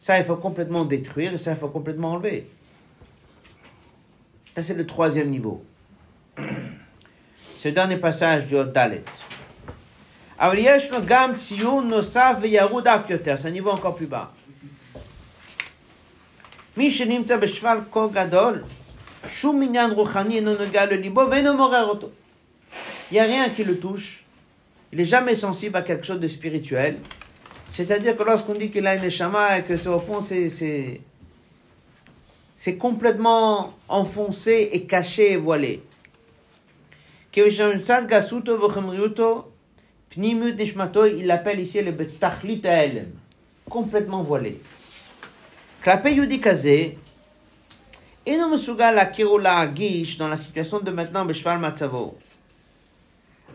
Ça, 0.00 0.18
il 0.18 0.24
faut 0.24 0.36
complètement 0.36 0.84
détruire 0.84 1.34
et 1.34 1.38
ça, 1.38 1.52
il 1.52 1.56
faut 1.56 1.68
complètement 1.68 2.12
enlever. 2.12 2.48
Ça, 4.57 4.61
c'est 4.61 4.73
le 4.73 4.85
troisième 4.85 5.29
niveau. 5.29 5.63
C'est 7.59 7.69
le 7.69 7.75
dernier 7.75 7.97
passage 7.97 8.45
du 8.45 8.55
Dalet. 8.73 9.03
C'est 10.39 10.47
un 13.47 13.51
niveau 13.51 13.71
encore 13.71 13.95
plus 13.95 14.07
bas. 14.07 14.33
מי 16.77 16.91
שנמצא 16.91 17.37
בשפל 17.37 17.77
כה 17.91 18.07
גדול, 18.13 18.63
שום 19.27 19.61
עניין 19.61 19.91
רוחני 19.91 20.35
אינו 20.35 20.57
נוגע 20.57 20.85
לליבו 20.85 21.21
ואינו 21.31 21.53
מעורר 21.53 21.85
אותו. 21.85 22.09
Il 23.11 23.15
n'y 23.15 23.19
a 23.19 23.25
rien 23.25 23.49
qui 23.49 23.63
le 23.63 23.77
touche. 23.77 24.23
Il 24.91 24.97
n'est 24.97 25.05
jamais 25.05 25.35
sensible 25.35 25.77
à 25.77 25.83
quelque 25.83 26.05
chose 26.05 26.19
de 26.19 26.27
spirituel. 26.27 26.97
C'est-à-dire 27.71 28.17
que 28.17 28.23
lorsqu'on 28.23 28.55
dit 28.55 28.71
qu'il 28.71 28.87
a 28.87 28.95
une 28.95 29.03
neshama 29.03 29.59
et 29.59 29.63
que 29.63 29.77
c'est 29.77 29.89
au 29.89 29.99
fond, 29.99 30.19
c'est, 30.19 31.01
c'est, 32.57 32.71
c'est 32.71 32.77
complètement 32.77 33.73
enfoncé 33.87 34.69
et 34.71 34.85
caché 34.85 35.33
et 35.33 35.37
voilé. 35.37 35.83
Il 37.35 37.43
l'appelle 41.25 41.59
ici 41.59 41.81
le 41.81 41.91
betachlit 41.91 42.61
complètement 43.69 44.23
voilé. 44.23 44.59
כלפי 45.83 46.09
יהודי 46.09 46.41
כזה, 46.41 46.87
אינו 48.27 48.49
מסוגל 48.49 48.91
להכיר 48.91 49.31
ולהרגיש 49.31 50.21
dans 50.21 50.27
la 50.27 50.37
situation 50.37 50.79
de 50.79 50.91
maintenant 50.91 51.25
בשפל 51.27 51.57
מצבו. 51.57 52.13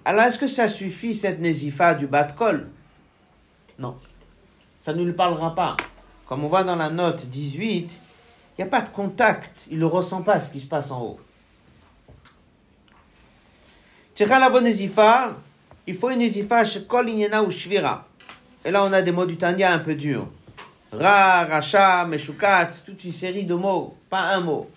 Alors 0.05 0.22
est-ce 0.22 0.38
que 0.38 0.46
ça 0.46 0.68
suffit 0.68 1.14
cette 1.14 1.40
nésifa 1.40 1.94
du 1.94 2.07
bas 2.07 2.24
de 2.24 2.32
col 2.32 2.68
Non. 3.78 3.96
Ça 4.84 4.92
ne 4.92 5.05
lui 5.05 5.12
parlera 5.12 5.55
pas. 5.55 5.76
Comme 6.26 6.44
on 6.44 6.49
voit 6.49 6.64
dans 6.64 6.76
la 6.76 6.90
note 6.90 7.26
18, 7.26 7.90
il 8.58 8.62
n'y 8.62 8.68
a 8.68 8.70
pas 8.70 8.82
de 8.82 8.89
contact. 8.89 9.68
Il 9.72 9.80
ne 9.80 9.86
ressent 9.86 10.22
pas 10.22 10.39
ce 10.39 10.51
qui 10.51 10.60
se 10.60 10.68
passe 10.68 10.91
en 10.91 11.01
haut. 11.01 11.20
Il 15.86 15.95
faut 15.97 16.10
une 16.10 16.47
kol 16.88 17.10
ou 17.10 17.51
shvira. 17.51 18.08
Et 18.64 18.72
là 18.72 18.84
on 18.84 18.93
a 18.93 19.01
des 19.01 19.12
mots 19.12 19.26
du 19.26 19.38
Tanya 19.38 19.74
un 19.74 19.80
peu 19.80 19.95
durs. 19.95 20.28
Ra, 20.93 21.45
Racha, 21.45 22.06
Meshukatz, 22.06 22.84
toute 22.86 23.04
une 23.04 23.12
série 23.12 23.45
de 23.45 23.56
mots, 23.56 23.95
pas 24.12 24.20
un 24.20 24.41
mot, 24.41 24.70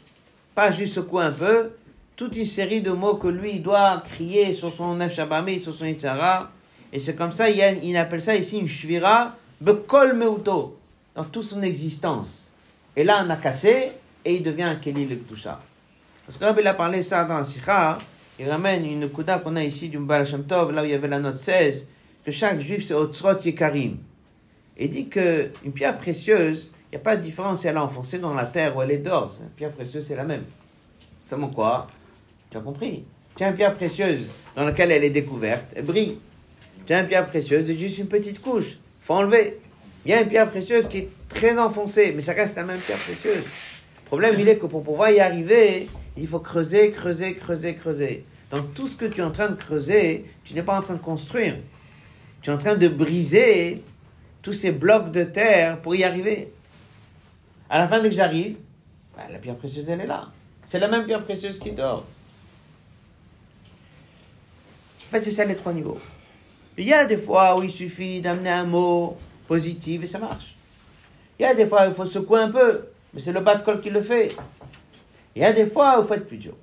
pas 0.55 0.70
juste 0.70 0.95
secouer 0.95 1.24
un 1.24 1.33
peu, 1.33 1.72
toute 2.16 2.37
une 2.37 2.47
série 2.47 2.81
de 2.81 2.91
mots 2.91 3.16
que 3.16 3.29
lui 3.29 3.61
doit 3.61 4.03
crier 4.03 4.55
sur 4.55 4.72
son 4.72 4.95
Nef 4.95 5.12
sur 5.14 5.74
son 5.74 5.85
Itzara, 5.85 6.51
et 6.91 7.01
c'est 7.01 7.14
comme 7.14 7.33
ça, 7.33 7.51
il, 7.51 7.97
appelle 7.99 8.22
ça 8.22 8.35
ici 8.35 8.59
une 8.59 8.66
Shvira, 8.66 9.35
Bekol 9.61 10.14
Meuto, 10.14 10.79
dans 11.14 11.24
toute 11.24 11.45
son 11.45 11.62
existence. 11.62 12.45
Et 12.97 13.05
là, 13.05 13.22
on 13.26 13.30
a 13.30 13.36
cassé, 13.36 13.92
et 14.24 14.34
il 14.34 14.42
devient 14.42 14.62
un 14.62 14.76
Keli 14.76 15.07
le 15.07 15.16
Ktusha. 15.16 15.61
Parce 16.26 16.38
que 16.38 16.61
il 16.61 16.66
a 16.66 16.74
parlé 16.74 17.03
ça 17.03 17.24
dans 17.24 17.44
Sikha, 17.44 17.99
il 18.38 18.51
ramène 18.51 18.84
une 18.84 19.09
kuda 19.09 19.38
qu'on 19.38 19.55
a 19.57 19.62
ici 19.62 19.88
du 19.88 19.99
Mbal 19.99 20.26
là 20.72 20.82
où 20.82 20.84
il 20.84 20.90
y 20.90 20.94
avait 20.94 21.09
la 21.09 21.20
note 21.20 21.38
16, 21.38 21.86
que 22.24 22.32
chaque 22.32 22.61
juif 22.61 22.84
c'est 22.84 22.94
Otsrot 22.94 23.40
Yekarim 23.44 23.99
et 24.76 24.88
dit 24.88 25.09
qu'une 25.09 25.72
pierre 25.74 25.97
précieuse, 25.97 26.70
il 26.90 26.97
n'y 26.97 26.97
a 26.97 27.05
pas 27.05 27.16
de 27.16 27.22
différence 27.22 27.61
si 27.61 27.68
elle 27.68 27.76
est 27.76 27.78
enfoncée 27.78 28.18
dans 28.18 28.34
la 28.34 28.44
terre 28.44 28.76
ou 28.76 28.82
elle 28.82 28.90
est 28.90 28.99
d'or. 28.99 29.34
Une 29.40 29.49
pierre 29.51 29.72
précieuse, 29.72 30.07
c'est 30.07 30.16
la 30.16 30.24
même. 30.24 30.44
Seulement 31.28 31.49
quoi? 31.49 31.88
Tu 32.51 32.57
as 32.57 32.61
compris? 32.61 33.05
Tu 33.36 33.44
as 33.44 33.49
une 33.49 33.55
pierre 33.55 33.74
précieuse 33.74 34.28
dans 34.55 34.64
laquelle 34.64 34.90
elle 34.90 35.05
est 35.05 35.11
découverte, 35.11 35.66
elle 35.74 35.84
brille. 35.84 36.18
Tu 36.86 36.92
as 36.92 37.01
une 37.01 37.07
pierre 37.07 37.28
précieuse, 37.28 37.66
c'est 37.66 37.78
juste 37.78 37.99
une 37.99 38.09
petite 38.09 38.40
couche. 38.40 38.78
Faut 39.03 39.14
enlever. 39.14 39.61
Il 40.07 40.11
y 40.11 40.12
a 40.12 40.20
une 40.22 40.28
pierre 40.28 40.48
précieuse 40.48 40.86
qui 40.86 40.98
est 40.98 41.09
très 41.28 41.59
enfoncée, 41.59 42.12
mais 42.14 42.22
ça 42.22 42.32
reste 42.32 42.54
la 42.54 42.62
même 42.62 42.78
pierre 42.78 42.98
précieuse. 42.98 43.42
Le 43.42 44.04
problème, 44.04 44.36
il 44.38 44.48
est 44.48 44.57
que 44.57 44.66
pour 44.66 44.84
pouvoir 44.84 45.11
y 45.11 45.18
arriver, 45.18 45.88
il 46.16 46.28
faut 46.28 46.38
creuser, 46.38 46.92
creuser, 46.92 47.34
creuser, 47.34 47.74
creuser. 47.74 48.24
Donc 48.52 48.72
tout 48.72 48.86
ce 48.86 48.94
que 48.94 49.07
tu 49.07 49.20
es 49.20 49.24
en 49.24 49.32
train 49.32 49.48
de 49.48 49.57
creuser, 49.57 50.26
tu 50.44 50.54
n'es 50.54 50.62
pas 50.62 50.78
en 50.78 50.80
train 50.80 50.94
de 50.94 51.00
construire. 51.00 51.57
Tu 52.40 52.50
es 52.50 52.52
en 52.52 52.59
train 52.59 52.76
de 52.76 52.86
briser 52.86 53.82
tous 54.42 54.52
ces 54.52 54.70
blocs 54.70 55.11
de 55.11 55.24
terre 55.24 55.80
pour 55.80 55.96
y 55.96 56.04
arriver. 56.04 56.52
À 57.68 57.80
la 57.80 57.88
fin, 57.88 58.00
dès 58.00 58.09
que 58.09 58.14
j'arrive, 58.14 58.59
bah, 59.16 59.24
la 59.28 59.38
pierre 59.38 59.57
précieuse, 59.57 59.88
elle 59.90 60.02
est 60.02 60.07
là. 60.07 60.28
C'est 60.66 60.78
la 60.78 60.86
même 60.86 61.04
pierre 61.04 61.24
précieuse 61.24 61.59
qui 61.59 61.72
dort. 61.72 62.04
En 65.09 65.11
fait, 65.11 65.20
c'est 65.20 65.32
ça 65.32 65.44
les 65.44 65.57
trois 65.57 65.72
niveaux. 65.72 65.98
Il 66.78 66.84
y 66.84 66.92
a 66.92 67.07
des 67.07 67.16
fois 67.16 67.59
où 67.59 67.64
il 67.64 67.72
suffit 67.72 68.20
d'amener 68.20 68.50
un 68.50 68.66
mot 68.66 69.16
positif 69.47 70.03
et 70.03 70.07
ça 70.07 70.18
marche. 70.18 70.55
Il 71.38 71.42
y 71.42 71.47
a 71.47 71.55
des 71.55 71.66
fois 71.66 71.86
où 71.86 71.90
il 71.90 71.94
faut 71.94 72.05
secouer 72.05 72.40
un 72.40 72.51
peu, 72.51 72.86
mais 73.12 73.20
c'est 73.20 73.32
le 73.32 73.40
bas 73.40 73.57
de 73.57 73.62
col 73.62 73.80
qui 73.80 73.90
le 73.90 74.01
fait. 74.01 74.36
Il 75.34 75.42
y 75.42 75.44
a 75.44 75.53
des 75.53 75.66
fois 75.66 75.99
où 75.99 76.03
il 76.03 76.07
faut 76.07 76.14
être 76.14 76.28
plus 76.28 76.38
dur. 76.38 76.55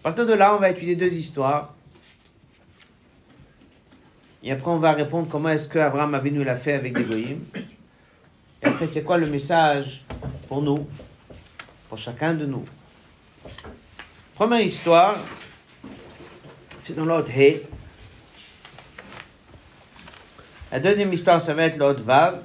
À 0.00 0.04
partir 0.04 0.26
de 0.26 0.32
là, 0.32 0.54
on 0.54 0.58
va 0.58 0.70
étudier 0.70 0.96
deux 0.96 1.12
histoires 1.14 1.74
et 4.46 4.52
après, 4.52 4.70
on 4.70 4.78
va 4.78 4.92
répondre 4.92 5.26
comment 5.30 5.48
est-ce 5.48 5.66
que 5.66 5.78
Abraham 5.78 6.14
Avinu 6.14 6.44
l'a 6.44 6.56
fait 6.56 6.74
avec 6.74 6.94
des 6.94 7.04
goyim. 7.04 7.38
Et 8.62 8.66
après, 8.66 8.86
c'est 8.86 9.02
quoi 9.02 9.16
le 9.16 9.26
message 9.26 10.04
pour 10.48 10.60
nous, 10.60 10.86
pour 11.88 11.96
chacun 11.96 12.34
de 12.34 12.44
nous? 12.44 12.66
Première 14.34 14.60
histoire, 14.60 15.16
c'est 16.82 16.94
dans 16.94 17.06
l'autre 17.06 17.30
He. 17.30 17.62
La 20.74 20.80
deuxième 20.80 21.12
histoire, 21.12 21.40
ça 21.40 21.54
va 21.54 21.66
être 21.66 21.76
l'autre 21.76 22.02
Vav. 22.02 22.40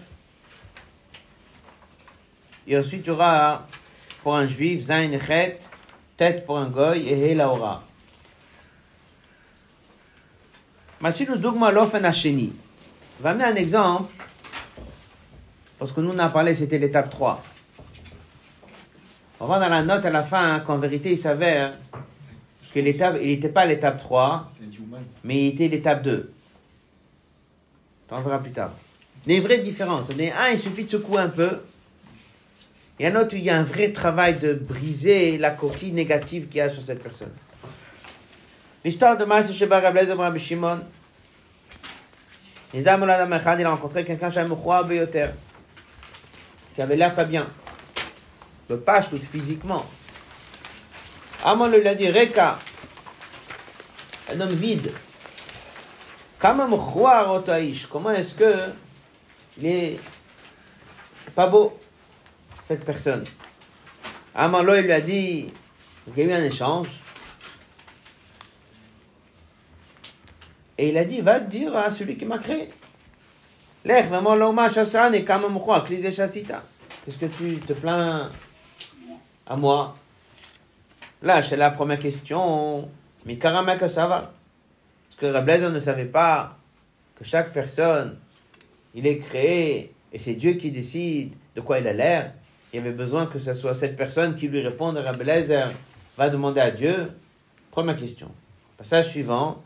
Et 2.67 2.77
ensuite, 2.77 3.01
il 3.03 3.07
y 3.07 3.09
aura 3.09 3.65
pour 4.21 4.35
un 4.35 4.45
juif, 4.45 4.83
Zain 4.83 5.09
Chet, 5.19 5.57
tête 6.15 6.45
pour 6.45 6.59
un 6.59 6.67
goy 6.67 7.09
et 7.09 7.31
He 7.31 7.35
Laura. 7.35 7.81
Machinu 11.01 11.39
Dugma 11.39 11.71
Lofen 11.71 12.05
Hasheni. 12.05 12.53
On 13.19 13.23
va 13.23 13.31
amener 13.31 13.45
un 13.45 13.55
exemple, 13.55 14.13
parce 15.79 15.91
que 15.91 15.99
nous, 15.99 16.11
on 16.11 16.19
a 16.19 16.29
parlé, 16.29 16.53
c'était 16.53 16.77
l'étape 16.77 17.09
3. 17.09 17.43
On 19.39 19.47
va 19.47 19.57
dans 19.57 19.69
la 19.69 19.81
note 19.81 20.05
à 20.05 20.11
la 20.11 20.21
fin 20.21 20.59
qu'en 20.59 20.77
vérité, 20.77 21.13
il 21.13 21.17
s'avère 21.17 21.73
que 22.75 22.79
l'étape, 22.79 23.17
il 23.23 23.29
n'était 23.29 23.49
pas 23.49 23.65
l'étape 23.65 23.97
3, 23.97 24.51
mais 25.23 25.47
il 25.47 25.53
était 25.55 25.67
l'étape 25.67 26.03
2. 26.03 26.31
On 28.11 28.21
verra 28.21 28.39
plus 28.39 28.51
tard. 28.51 28.71
Il 29.25 29.33
y 29.33 29.35
a 29.35 29.37
une 29.37 29.43
vraie 29.43 29.59
différence. 29.59 30.09
Un, 30.09 30.49
il 30.49 30.59
suffit 30.59 30.85
de 30.85 30.89
secouer 30.89 31.19
un 31.19 31.29
peu. 31.29 31.59
Et 32.99 33.07
un 33.07 33.15
autre, 33.15 33.35
il 33.35 33.41
y 33.41 33.49
a 33.49 33.57
un 33.57 33.63
vrai 33.63 33.91
travail 33.91 34.37
de 34.37 34.53
briser 34.53 35.37
la 35.37 35.51
coquille 35.51 35.91
négative 35.91 36.47
qu'il 36.47 36.57
y 36.57 36.61
a 36.61 36.69
sur 36.69 36.81
cette 36.81 37.01
personne. 37.01 37.31
L'histoire 38.83 39.17
de 39.17 39.25
Maas 39.25 39.51
Sheba 39.51 39.79
Rablezer 39.79 40.17
Rabbi 40.17 40.39
Shimon. 40.39 40.81
Il 42.73 42.87
a 42.87 43.69
rencontré 43.69 44.05
quelqu'un 44.05 44.29
chez 44.29 44.43
Beyoter, 44.43 45.29
qui 46.75 46.81
avait 46.81 46.95
l'air 46.95 47.15
pas 47.15 47.25
bien. 47.25 47.47
Le 48.69 48.79
page 48.79 49.09
tout 49.09 49.17
physiquement. 49.17 49.85
Amon 51.43 51.67
lui 51.67 51.87
a 51.87 51.95
dit 51.95 52.09
Reka, 52.09 52.59
un 54.31 54.39
homme 54.39 54.49
vide. 54.49 54.91
Comment 56.39 58.11
est-ce 58.11 58.33
que 58.33 58.71
il 59.57 59.65
est 59.65 59.99
pas 61.35 61.47
beau, 61.47 61.77
cette 62.65 62.85
personne? 62.85 63.25
Amon 64.33 64.63
lui 64.63 64.89
a 64.91 65.01
dit 65.01 65.51
il 66.07 66.17
y 66.17 66.21
a 66.21 66.25
eu 66.25 66.31
un 66.31 66.43
échange? 66.43 66.87
Et 70.77 70.89
il 70.89 70.97
a 70.97 71.03
dit, 71.03 71.19
va 71.19 71.41
dire 71.41 71.75
à 71.75 71.91
celui 71.91 72.15
qui 72.15 72.23
m'a 72.23 72.37
créé. 72.37 72.69
Qu'est-ce 73.83 74.07
que 77.17 77.25
tu 77.25 77.59
te 77.59 77.73
plains 77.73 78.31
à 79.45 79.57
moi? 79.57 79.95
Là, 81.21 81.43
c'est 81.43 81.57
la 81.57 81.71
première 81.71 81.99
question. 81.99 82.89
Mais 83.25 83.37
que 83.37 83.87
ça 83.89 84.07
va. 84.07 84.31
Que 85.19 85.25
Rablaise 85.25 85.63
ne 85.65 85.79
savait 85.79 86.05
pas 86.05 86.57
que 87.15 87.25
chaque 87.25 87.51
personne, 87.51 88.17
il 88.93 89.05
est 89.05 89.19
créé 89.19 89.93
et 90.13 90.19
c'est 90.19 90.33
Dieu 90.33 90.53
qui 90.53 90.71
décide 90.71 91.33
de 91.55 91.61
quoi 91.61 91.79
il 91.79 91.87
a 91.87 91.93
l'air. 91.93 92.33
Il 92.73 92.79
avait 92.79 92.91
besoin 92.91 93.25
que 93.25 93.39
ce 93.39 93.53
soit 93.53 93.75
cette 93.75 93.97
personne 93.97 94.35
qui 94.35 94.47
lui 94.47 94.61
réponde. 94.61 94.97
Rablaise 94.97 95.53
va 96.17 96.29
demander 96.29 96.61
à 96.61 96.71
Dieu. 96.71 97.07
Première 97.71 97.97
question. 97.97 98.31
Passage 98.77 99.09
suivant. 99.09 99.61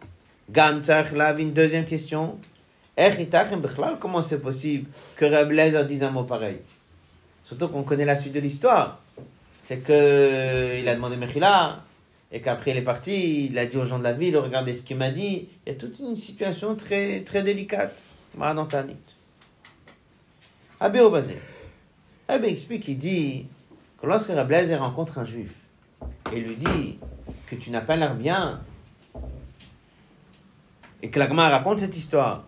Une 0.56 1.54
deuxième 1.54 1.86
question. 1.86 2.38
Comment 4.00 4.22
c'est 4.22 4.42
possible 4.42 4.90
que 5.16 5.26
Rabbi 5.26 5.86
dise 5.88 6.04
un 6.04 6.12
mot 6.12 6.24
pareil? 6.24 6.60
Surtout 7.44 7.68
qu'on 7.70 7.84
connaît 7.84 8.06
la 8.06 8.16
suite 8.16 8.34
de 8.34 8.40
l'histoire. 8.40 9.02
C'est 9.62 9.78
que 9.78 10.78
il 10.78 10.88
a 10.88 10.96
demandé 10.96 11.16
Mechila, 11.16 11.82
et 12.34 12.42
qu'après 12.42 12.72
il 12.72 12.78
est 12.78 12.82
parti, 12.82 13.46
il 13.46 13.58
a 13.60 13.68
dit 13.68 13.78
aux 13.78 13.86
gens 13.86 14.00
de 14.00 14.04
la 14.04 14.12
ville, 14.12 14.36
regardez 14.36 14.74
ce 14.74 14.82
qu'il 14.82 14.98
m'a 14.98 15.12
dit. 15.12 15.50
Il 15.66 15.72
y 15.72 15.76
a 15.76 15.78
toute 15.78 16.00
une 16.00 16.18
situation 16.18 16.76
très, 16.76 17.22
très 17.22 17.44
délicate. 17.44 17.96
Alors 18.42 18.68
Rabbi 20.80 21.00
Obazé. 21.00 21.40
Rabbi 22.28 22.48
explique, 22.48 22.88
il 22.88 22.98
dit 22.98 23.46
que 24.02 24.08
lorsque 24.08 24.32
Rabbi 24.32 24.74
rencontre 24.74 25.20
un 25.20 25.26
juif 25.26 25.54
et 26.34 26.42
lui 26.42 26.56
dit 26.56 26.98
que 27.46 27.56
tu 27.56 27.70
n'as 27.70 27.82
pas 27.82 27.96
l'air 27.96 28.16
bien, 28.16 28.62
et 31.04 31.10
que 31.10 31.20
la 31.20 31.28
raconte 31.28 31.82
cette 31.82 31.96
histoire, 31.96 32.46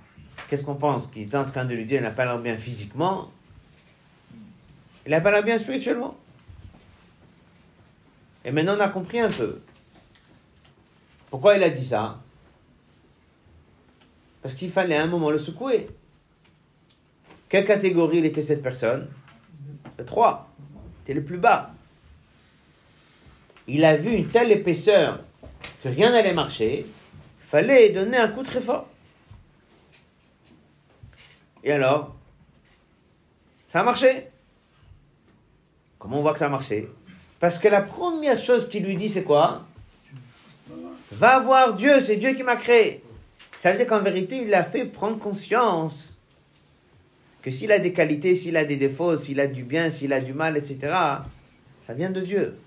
qu'est-ce 0.50 0.64
qu'on 0.64 0.76
pense 0.76 1.06
Qu'il 1.06 1.24
est 1.24 1.36
en 1.36 1.46
train 1.46 1.66
de 1.66 1.76
lui 1.76 1.86
dire 1.86 2.00
qu'il 2.00 2.08
n'a 2.08 2.12
pas 2.12 2.26
l'air 2.26 2.40
bien 2.40 2.58
physiquement, 2.58 3.30
il 5.06 5.12
n'a 5.12 5.22
pas 5.22 5.30
l'air 5.30 5.44
bien 5.44 5.60
spirituellement. 5.60 6.18
Et 8.44 8.52
maintenant 8.52 8.76
on 8.78 8.80
a 8.80 8.88
compris 8.88 9.20
un 9.20 9.30
peu. 9.30 9.60
Pourquoi 11.36 11.58
il 11.58 11.64
a 11.64 11.70
dit 11.70 11.84
ça 11.84 12.22
Parce 14.42 14.54
qu'il 14.54 14.72
fallait 14.72 14.96
à 14.96 15.04
un 15.04 15.08
moment 15.08 15.32
le 15.32 15.38
secouer. 15.38 15.90
Quelle 17.50 17.66
catégorie 17.66 18.26
était 18.26 18.42
cette 18.42 18.64
personne? 18.64 19.10
Le 19.98 20.06
3. 20.06 20.50
C'était 21.00 21.14
le 21.14 21.26
plus 21.26 21.38
bas. 21.38 21.72
Il 23.68 23.84
a 23.84 23.98
vu 23.98 24.12
une 24.12 24.30
telle 24.30 24.50
épaisseur 24.50 25.26
que 25.84 25.90
rien 25.90 26.14
n'allait 26.14 26.34
marcher. 26.34 26.86
Il 27.42 27.46
fallait 27.46 27.90
donner 27.90 28.16
un 28.16 28.30
coup 28.30 28.44
très 28.44 28.62
fort. 28.62 28.88
Et 31.66 31.74
alors? 31.74 32.16
Ça 33.74 33.82
a 33.82 33.84
marché. 33.84 34.28
Comment 36.00 36.20
on 36.20 36.22
voit 36.22 36.32
que 36.32 36.40
ça 36.40 36.46
a 36.46 36.50
marché? 36.50 36.90
Parce 37.42 37.60
que 37.60 37.68
la 37.68 37.82
première 37.82 38.38
chose 38.38 38.70
qu'il 38.70 38.86
lui 38.86 38.96
dit, 38.96 39.10
c'est 39.10 39.26
quoi? 39.26 39.66
Va 41.12 41.40
voir 41.40 41.74
Dieu, 41.74 42.00
c'est 42.00 42.18
Dieu 42.18 42.34
qui 42.34 42.44
m'a 42.44 42.56
créé. 42.56 43.04
Ça 43.62 43.72
veut 43.72 43.78
dire 43.78 43.88
qu'en 43.88 44.02
vérité, 44.02 44.42
il 44.42 44.50
l'a 44.50 44.64
fait 44.64 44.86
prendre 44.86 45.18
conscience 45.18 46.18
que 47.42 47.52
s'il 47.52 47.72
a 47.72 47.80
des 47.80 47.94
qualités, 47.94 48.36
s'il 48.36 48.58
a 48.58 48.66
des 48.66 48.76
défauts, 48.76 49.18
s'il 49.18 49.40
a 49.40 49.48
du 49.48 49.64
bien, 49.64 49.92
s'il 49.92 50.14
a 50.14 50.20
du 50.20 50.34
mal, 50.34 50.58
etc., 50.58 50.80
ça 51.86 51.94
vient 51.94 52.10
de 52.10 52.22
Dieu. 52.22 52.58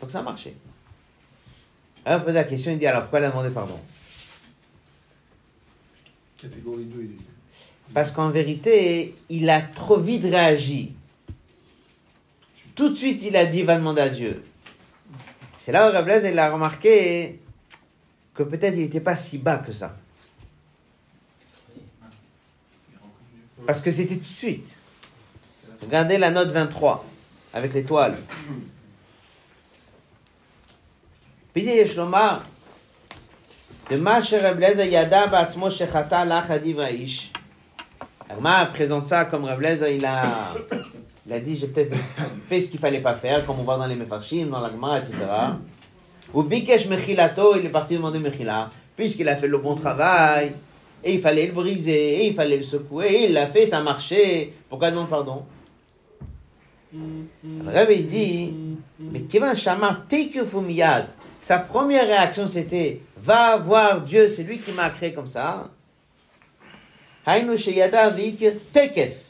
Donc 0.00 0.10
ça 0.10 0.18
a 0.18 0.22
marché. 0.22 0.54
Alors, 2.04 2.20
on 2.20 2.24
pose 2.24 2.34
la 2.34 2.44
question, 2.44 2.72
il 2.72 2.78
dit 2.78 2.86
alors 2.86 3.02
pourquoi 3.02 3.20
il 3.20 3.24
a 3.24 3.30
demandé 3.30 3.48
pardon? 3.48 3.80
Catégorie 6.36 6.84
2, 6.84 7.02
il 7.02 7.10
Parce 7.94 8.10
qu'en 8.10 8.28
vérité, 8.28 9.14
il 9.30 9.48
a 9.48 9.62
trop 9.62 9.98
vite 9.98 10.24
réagi. 10.24 10.92
Tout 12.74 12.90
de 12.90 12.96
suite, 12.96 13.22
il 13.22 13.36
a 13.36 13.46
dit 13.46 13.62
va 13.62 13.76
demander 13.76 14.02
à 14.02 14.08
Dieu. 14.10 14.42
C'est 15.64 15.72
là 15.72 15.88
où 15.88 15.92
Rabelais 15.94 16.30
il 16.30 16.38
a 16.38 16.50
remarqué 16.50 17.40
que 18.34 18.42
peut-être 18.42 18.74
il 18.74 18.82
n'était 18.82 19.00
pas 19.00 19.16
si 19.16 19.38
bas 19.38 19.56
que 19.56 19.72
ça. 19.72 19.96
Parce 23.66 23.80
que 23.80 23.90
c'était 23.90 24.16
tout 24.16 24.20
de 24.20 24.26
suite. 24.26 24.76
Regardez 25.80 26.18
la 26.18 26.30
note 26.30 26.50
23 26.50 27.06
avec 27.54 27.72
l'étoile. 27.72 28.18
Puis 31.54 31.62
Yeshloma, 31.62 32.42
de 33.90 33.96
Masher 33.96 34.40
Rableza 34.40 34.84
Yada 34.84 35.28
Batmo 35.28 35.70
Shechata 35.70 36.26
Lachadiv 36.26 36.76
Raish. 36.76 37.32
Présente 38.74 39.06
ça 39.06 39.24
comme 39.24 39.46
Rableza 39.46 39.88
il 39.88 40.04
a 40.04 40.52
il 41.26 41.32
a 41.32 41.40
dit, 41.40 41.56
j'ai 41.56 41.68
peut-être 41.68 41.96
fait 42.46 42.60
ce 42.60 42.66
qu'il 42.66 42.76
ne 42.76 42.80
fallait 42.80 43.00
pas 43.00 43.14
faire, 43.14 43.46
comme 43.46 43.60
on 43.60 43.62
voit 43.62 43.78
dans 43.78 43.86
les 43.86 43.96
Mefarshim, 43.96 44.46
dans 44.50 44.60
la 44.60 44.68
l'Agma, 44.68 44.98
etc. 44.98 45.14
Ou 46.34 46.42
Bikesh 46.42 46.86
Mechilato, 46.86 47.56
il 47.56 47.66
est 47.66 47.70
parti 47.70 47.94
demander 47.94 48.18
Mechila, 48.18 48.70
puisqu'il 48.94 49.28
a 49.28 49.36
fait 49.36 49.48
le 49.48 49.58
bon 49.58 49.74
travail, 49.74 50.54
et 51.02 51.14
il 51.14 51.20
fallait 51.20 51.46
le 51.46 51.52
briser, 51.52 52.16
et 52.16 52.26
il 52.26 52.34
fallait 52.34 52.58
le 52.58 52.62
secouer, 52.62 53.06
et 53.08 53.24
il 53.26 53.32
l'a 53.32 53.46
fait, 53.46 53.64
ça 53.64 53.80
marchait. 53.80 54.52
Pourquoi 54.68 54.90
demande 54.90 55.08
pardon? 55.08 55.44
Le 56.92 57.72
Rabbi 57.72 58.02
dit, 58.02 58.54
mais 58.98 59.22
Kevin 59.22 59.54
Shamar, 59.54 60.06
Tekufumiyad, 60.06 61.08
sa 61.40 61.58
première 61.58 62.06
réaction 62.06 62.46
c'était, 62.46 63.00
va 63.16 63.56
voir 63.56 64.02
Dieu, 64.02 64.28
c'est 64.28 64.42
lui 64.42 64.58
qui 64.58 64.72
m'a 64.72 64.90
créé 64.90 65.12
comme 65.12 65.26
ça. 65.26 65.70
Hainu 67.26 67.56
Sheyada 67.56 68.10
Tekef. 68.72 69.23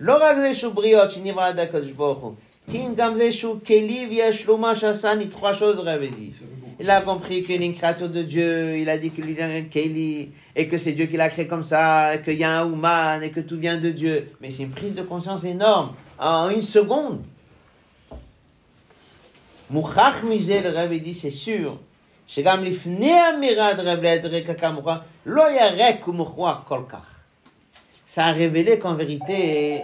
לא 0.00 0.24
רק 0.24 0.36
זה 0.36 0.54
שהוא 0.54 0.74
בריאות 0.74 1.10
שנברא 1.10 1.48
עד 1.48 1.58
הקדוש 1.58 1.90
ברוך 1.90 2.18
הוא, 2.18 2.32
כי 2.70 2.78
אם 2.78 2.94
גם 2.96 3.16
זה 3.16 3.32
שהוא 3.32 3.56
כלי 3.66 4.06
ויש 4.10 4.46
לו 4.46 4.58
מה 4.58 4.76
שעשה, 4.76 5.12
ni 5.14 5.36
trois 5.36 5.54
choses, 5.54 5.78
Rabbi 5.78 6.10
dit. 6.10 6.34
Il 6.78 6.88
a 6.90 7.02
compris 7.02 7.42
qu'il 7.42 7.60
est 7.62 7.66
une 7.66 7.74
créature 7.74 8.08
de 8.08 8.22
Dieu, 8.22 8.78
il 8.78 8.88
a 8.88 8.96
dit 8.96 9.10
qu'il 9.10 9.24
lui 9.24 9.34
vient 9.34 9.50
un 9.50 9.64
Keli, 9.64 10.30
et 10.56 10.66
que 10.66 10.78
c'est 10.78 10.92
Dieu 10.92 11.06
qui 11.06 11.16
l'a 11.18 11.28
créé 11.28 11.46
comme 11.46 11.62
ça, 11.62 12.14
et 12.14 12.22
qu'il 12.22 12.38
y 12.38 12.44
a 12.44 12.60
un 12.60 12.64
Ouman, 12.64 13.22
et 13.22 13.30
que 13.30 13.40
tout 13.40 13.58
vient 13.58 13.76
de 13.76 13.90
Dieu. 13.90 14.30
Mais 14.40 14.50
c'est 14.50 14.62
une 14.62 14.70
prise 14.70 14.94
de 14.94 15.02
conscience 15.02 15.44
énorme, 15.44 15.92
en 16.18 16.48
une 16.48 16.62
seconde. 16.62 17.22
Mouchach 19.68 20.22
misé, 20.22 20.62
le 20.62 20.70
Rabbi 20.70 21.00
dit, 21.00 21.14
c'est 21.14 21.30
sûr, 21.30 21.78
שגם 22.26 22.64
לפני 22.64 23.12
האמירה 23.12 23.74
דרב 23.74 23.98
אליעזר 23.98 24.28
רקע 24.28 24.54
כמוכח, 24.54 24.96
לא 25.26 25.46
היה 25.46 25.70
ריק 25.70 26.08
ומוכרח 26.08 26.62
כל 26.68 26.82
כך. 26.88 27.13
ça 28.15 28.27
a 28.27 28.31
révélé 28.31 28.79
qu'en 28.79 28.95
vérité, 28.95 29.81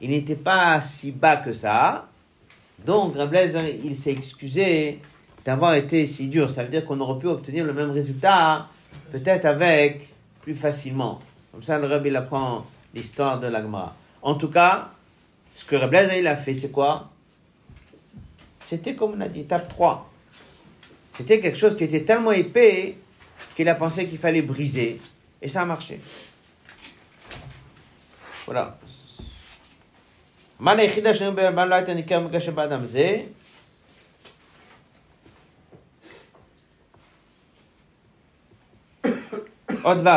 il 0.00 0.10
n'était 0.10 0.34
pas 0.34 0.80
si 0.80 1.12
bas 1.12 1.36
que 1.36 1.52
ça. 1.52 2.08
Donc, 2.84 3.14
Rabelais, 3.14 3.52
il 3.84 3.94
s'est 3.94 4.10
excusé 4.10 4.98
d'avoir 5.44 5.74
été 5.74 6.06
si 6.06 6.26
dur. 6.26 6.50
Ça 6.50 6.64
veut 6.64 6.70
dire 6.70 6.84
qu'on 6.84 6.98
aurait 6.98 7.20
pu 7.20 7.28
obtenir 7.28 7.64
le 7.64 7.72
même 7.72 7.92
résultat, 7.92 8.66
peut-être 9.12 9.44
avec 9.44 10.12
plus 10.40 10.56
facilement. 10.56 11.20
Comme 11.52 11.62
ça, 11.62 11.78
le 11.78 11.86
Rabbi 11.86 12.08
il 12.08 12.16
apprend 12.16 12.66
l'histoire 12.92 13.38
de 13.38 13.46
l'Agmara. 13.46 13.94
En 14.22 14.34
tout 14.34 14.50
cas, 14.50 14.88
ce 15.54 15.64
que 15.64 15.76
Rabelais, 15.76 16.18
il 16.18 16.26
a 16.26 16.36
fait, 16.36 16.52
c'est 16.52 16.72
quoi? 16.72 17.10
C'était 18.58 18.96
comme 18.96 19.14
on 19.16 19.20
a 19.20 19.28
dit, 19.28 19.42
étape 19.42 19.68
3. 19.68 20.10
C'était 21.16 21.38
quelque 21.38 21.58
chose 21.58 21.76
qui 21.76 21.84
était 21.84 22.02
tellement 22.02 22.32
épais 22.32 22.96
qu'il 23.54 23.68
a 23.68 23.76
pensé 23.76 24.08
qu'il 24.08 24.18
fallait 24.18 24.42
briser. 24.42 25.00
Et 25.40 25.48
ça 25.48 25.62
a 25.62 25.64
marché. 25.64 26.00
Voilà. 28.48 28.70
מה 30.60 30.74
ליחידה 30.74 31.14
שלנו 31.14 31.36
בבן 31.36 31.68
לא 31.68 31.74
הייתה 31.74 31.94
ניכר 31.94 32.20
מגשר 32.20 32.52
באדם 32.52 32.86
זה? 32.86 33.22
עוד 39.82 40.06
ו'. 40.06 40.10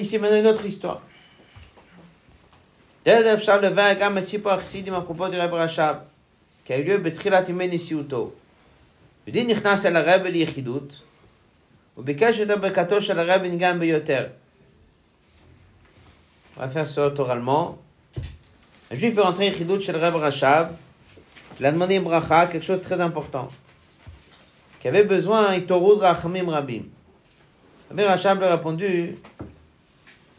ici 0.00 0.18
maintenant 0.18 0.36
une 0.36 0.46
autre 0.46 0.64
histoire. 0.64 1.00
דרך 3.04 3.20
זה 3.22 3.34
אפשר 3.34 3.60
לבאר 3.60 3.92
גם 4.00 4.18
את 4.18 4.24
סיפור 4.24 4.52
החסידים 4.52 4.94
אפרופו 4.94 5.28
דרבי 5.28 5.56
רש"ב, 5.56 5.94
כי 6.64 6.72
היו 6.74 7.02
בתחילת 7.02 7.48
ימי 7.48 7.68
נשיאותו. 7.68 8.30
יהודי 9.26 9.44
נכנס 9.44 9.86
אל 9.86 9.96
הרבי 9.96 10.30
ליחידות, 10.30 11.00
וביקש 11.98 12.40
את 12.40 12.48
ברכתו 12.60 13.00
של 13.00 13.18
הרבי 13.18 13.56
גם 13.56 13.80
ביותר. 13.80 14.26
On 16.58 16.62
va 16.62 16.70
faire 16.70 16.88
ça 16.88 17.06
oralement. 17.06 17.78
Un 18.90 18.94
juif 18.96 19.16
est 19.16 19.20
rentré 19.20 19.52
Chidout 19.52 19.80
chez 19.80 19.92
le 19.92 19.98
Reb 19.98 20.16
Rachab. 20.16 20.74
Il 21.60 21.64
a 21.64 21.70
demandé 21.70 22.00
bracha, 22.00 22.48
quelque 22.48 22.64
chose 22.64 22.78
de 22.78 22.82
très 22.82 23.00
important. 23.00 23.48
Qui 24.80 24.88
avait 24.88 25.04
besoin, 25.04 25.54
il 25.54 25.66
Torud 25.66 26.00
Rachamim 26.00 26.50
Rabim. 26.50 26.82
Reb 27.90 28.00
Rachab 28.00 28.38
lui 28.38 28.46
a 28.46 28.56
répondu 28.56 29.18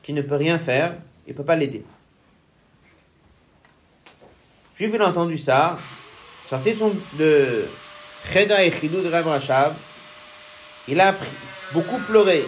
qu'il 0.03 0.13
ne 0.15 0.21
peut 0.21 0.35
rien 0.35 0.59
faire, 0.59 0.95
il 1.25 1.31
ne 1.31 1.37
peut 1.37 1.45
pas 1.45 1.55
l'aider. 1.55 1.85
Le 4.73 4.77
juif, 4.77 4.91
il 4.93 5.01
a 5.01 5.07
entendu 5.07 5.37
ça, 5.37 5.77
sorti 6.49 6.73
de 6.73 6.77
son 6.77 6.91
de 7.17 7.63
Cheda 8.33 8.65
et 8.65 8.71
Chidout 8.71 9.01
de 9.01 9.07
Reb 9.07 9.25
Rachab. 9.25 9.73
Il 10.85 10.99
a 10.99 11.15
beaucoup 11.73 11.99
pleuré. 11.99 12.43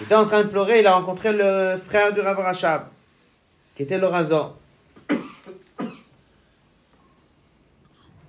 Il 0.00 0.04
était 0.04 0.14
en 0.14 0.24
train 0.24 0.42
de 0.42 0.48
pleurer, 0.48 0.80
il 0.80 0.86
a 0.86 0.94
rencontré 0.94 1.30
le 1.30 1.76
frère 1.76 2.14
du 2.14 2.20
Rav 2.20 2.38
Rachab, 2.38 2.86
qui 3.76 3.82
était 3.82 3.98
le 3.98 4.06
Razor. 4.06 4.56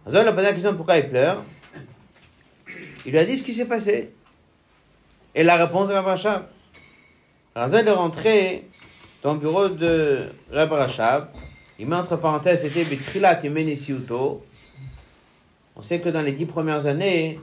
Razor 0.06 0.24
lui 0.24 0.30
a 0.30 0.34
posé 0.34 0.46
la 0.48 0.54
question 0.54 0.76
pourquoi 0.76 0.98
il 0.98 1.10
pleure. 1.10 1.44
Il 3.06 3.12
lui 3.14 3.20
a 3.20 3.24
dit 3.24 3.38
ce 3.38 3.44
qui 3.44 3.54
s'est 3.54 3.66
passé. 3.66 4.12
Et 5.34 5.44
la 5.44 5.56
réponse 5.56 5.88
de 5.88 5.94
Rav 5.94 6.06
Rachab. 6.06 6.48
Razor 7.56 7.80
est 7.80 7.92
rentré 7.92 8.68
dans 9.24 9.34
le 9.34 9.40
bureau 9.40 9.70
de 9.70 10.26
Rav 10.52 10.74
Rachab. 10.74 11.30
Il 11.80 11.88
met 11.88 11.96
entre 11.96 12.18
parenthèses, 12.18 12.64
c'était 12.64 12.84
Bitrilat 12.84 13.40
Siuto. 13.76 14.46
On 15.78 15.82
sait 15.82 16.02
que 16.02 16.10
dans 16.10 16.22
les 16.22 16.34
dix 16.34 16.46
premières 16.46 16.86
années, 16.86 17.40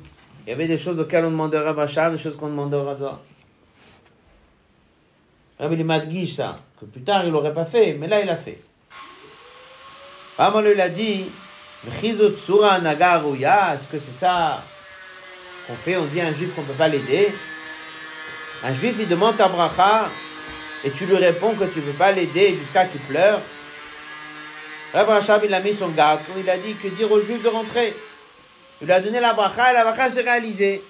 il 0.46 0.50
y 0.50 0.52
avait 0.52 0.68
des 0.68 0.76
choses 0.76 1.00
auxquelles 1.00 1.24
on 1.24 1.30
demandait 1.30 1.56
à 1.56 1.62
Rav 1.62 1.78
Rachab, 1.78 2.12
des 2.12 2.18
choses 2.18 2.36
qu'on 2.36 2.48
demandait 2.48 2.76
au 2.76 2.84
Razor. 2.84 3.22
Rabbi 5.58 5.84
il 6.12 6.28
ça, 6.28 6.58
que 6.78 6.84
plus 6.84 7.02
tard 7.02 7.24
il 7.24 7.30
l'aurait 7.30 7.52
pas 7.52 7.64
fait, 7.64 7.94
mais 7.94 8.06
là 8.06 8.20
il 8.20 8.28
a 8.28 8.36
fait. 8.36 8.60
Amal 10.38 10.70
il 10.72 10.80
a 10.80 10.88
dit, 10.88 11.24
est-ce 11.86 13.86
que 13.86 13.98
c'est 13.98 14.12
ça 14.12 14.62
qu'on 15.66 15.74
fait? 15.74 15.96
On 15.96 16.04
dit 16.04 16.20
à 16.20 16.26
un 16.26 16.32
juif 16.32 16.54
qu'on 16.54 16.62
ne 16.62 16.66
peut 16.66 16.72
pas 16.74 16.88
l'aider. 16.88 17.32
Un 18.64 18.74
juif, 18.74 18.96
il 18.98 19.08
demande 19.08 19.36
ta 19.36 19.48
bracha 19.48 20.08
et 20.84 20.90
tu 20.90 21.06
lui 21.06 21.16
réponds 21.16 21.54
que 21.54 21.64
tu 21.64 21.78
ne 21.78 21.84
veux 21.84 21.92
pas 21.92 22.12
l'aider 22.12 22.56
jusqu'à 22.60 22.84
qu'il 22.84 23.00
pleure. 23.00 23.40
Rav 24.92 25.08
Rachab, 25.08 25.42
il 25.44 25.54
a 25.54 25.60
mis 25.60 25.74
son 25.74 25.88
garde, 25.88 26.20
il 26.38 26.48
a 26.48 26.56
dit 26.56 26.74
que 26.74 26.88
dire 26.88 27.10
au 27.12 27.20
juif 27.20 27.42
de 27.42 27.48
rentrer. 27.48 27.94
Il 28.80 28.86
lui 28.86 28.92
a 28.92 29.00
donné 29.00 29.20
la 29.20 29.34
bracha 29.34 29.70
et 29.70 29.74
la 29.74 29.84
bracha 29.84 30.10
s'est 30.10 30.22
réalisée. 30.22 30.82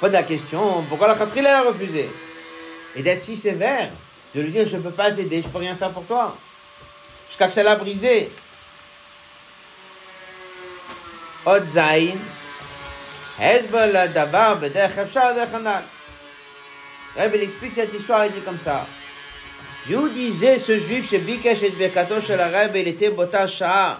Pas 0.00 0.08
de 0.08 0.14
la 0.14 0.22
question, 0.22 0.82
pourquoi 0.88 1.08
la 1.08 1.14
Khatri 1.14 1.42
l'a 1.42 1.62
refusé? 1.62 2.08
Et 2.96 3.02
d'être 3.02 3.22
si 3.22 3.36
sévère, 3.36 3.90
de 4.34 4.40
lui 4.40 4.50
dire 4.50 4.66
je 4.66 4.76
ne 4.76 4.82
peux 4.82 4.90
pas 4.90 5.10
t'aider, 5.10 5.42
je 5.42 5.46
ne 5.46 5.52
peux 5.52 5.58
rien 5.58 5.76
faire 5.76 5.90
pour 5.90 6.04
toi. 6.04 6.34
Jusqu'à 7.28 7.48
que 7.48 7.54
ça 7.54 7.62
l'a 7.62 7.76
brisé. 7.76 8.30
Il 17.16 17.42
explique 17.42 17.72
cette 17.72 17.94
histoire, 17.94 18.26
il 18.26 18.32
dit 18.32 18.40
comme 18.40 18.58
ça. 18.58 18.86
You 19.88 20.08
disait 20.08 20.58
ce 20.58 20.78
juif 20.78 21.08
chez 21.08 21.18
Bikesh 21.18 21.62
et 21.62 21.70
Bekato 21.70 22.20
chez 22.20 22.36
la 22.36 22.48
Rebbe, 22.48 22.76
il 22.76 22.88
était 22.88 23.10
Bota 23.10 23.46
Shah. 23.46 23.98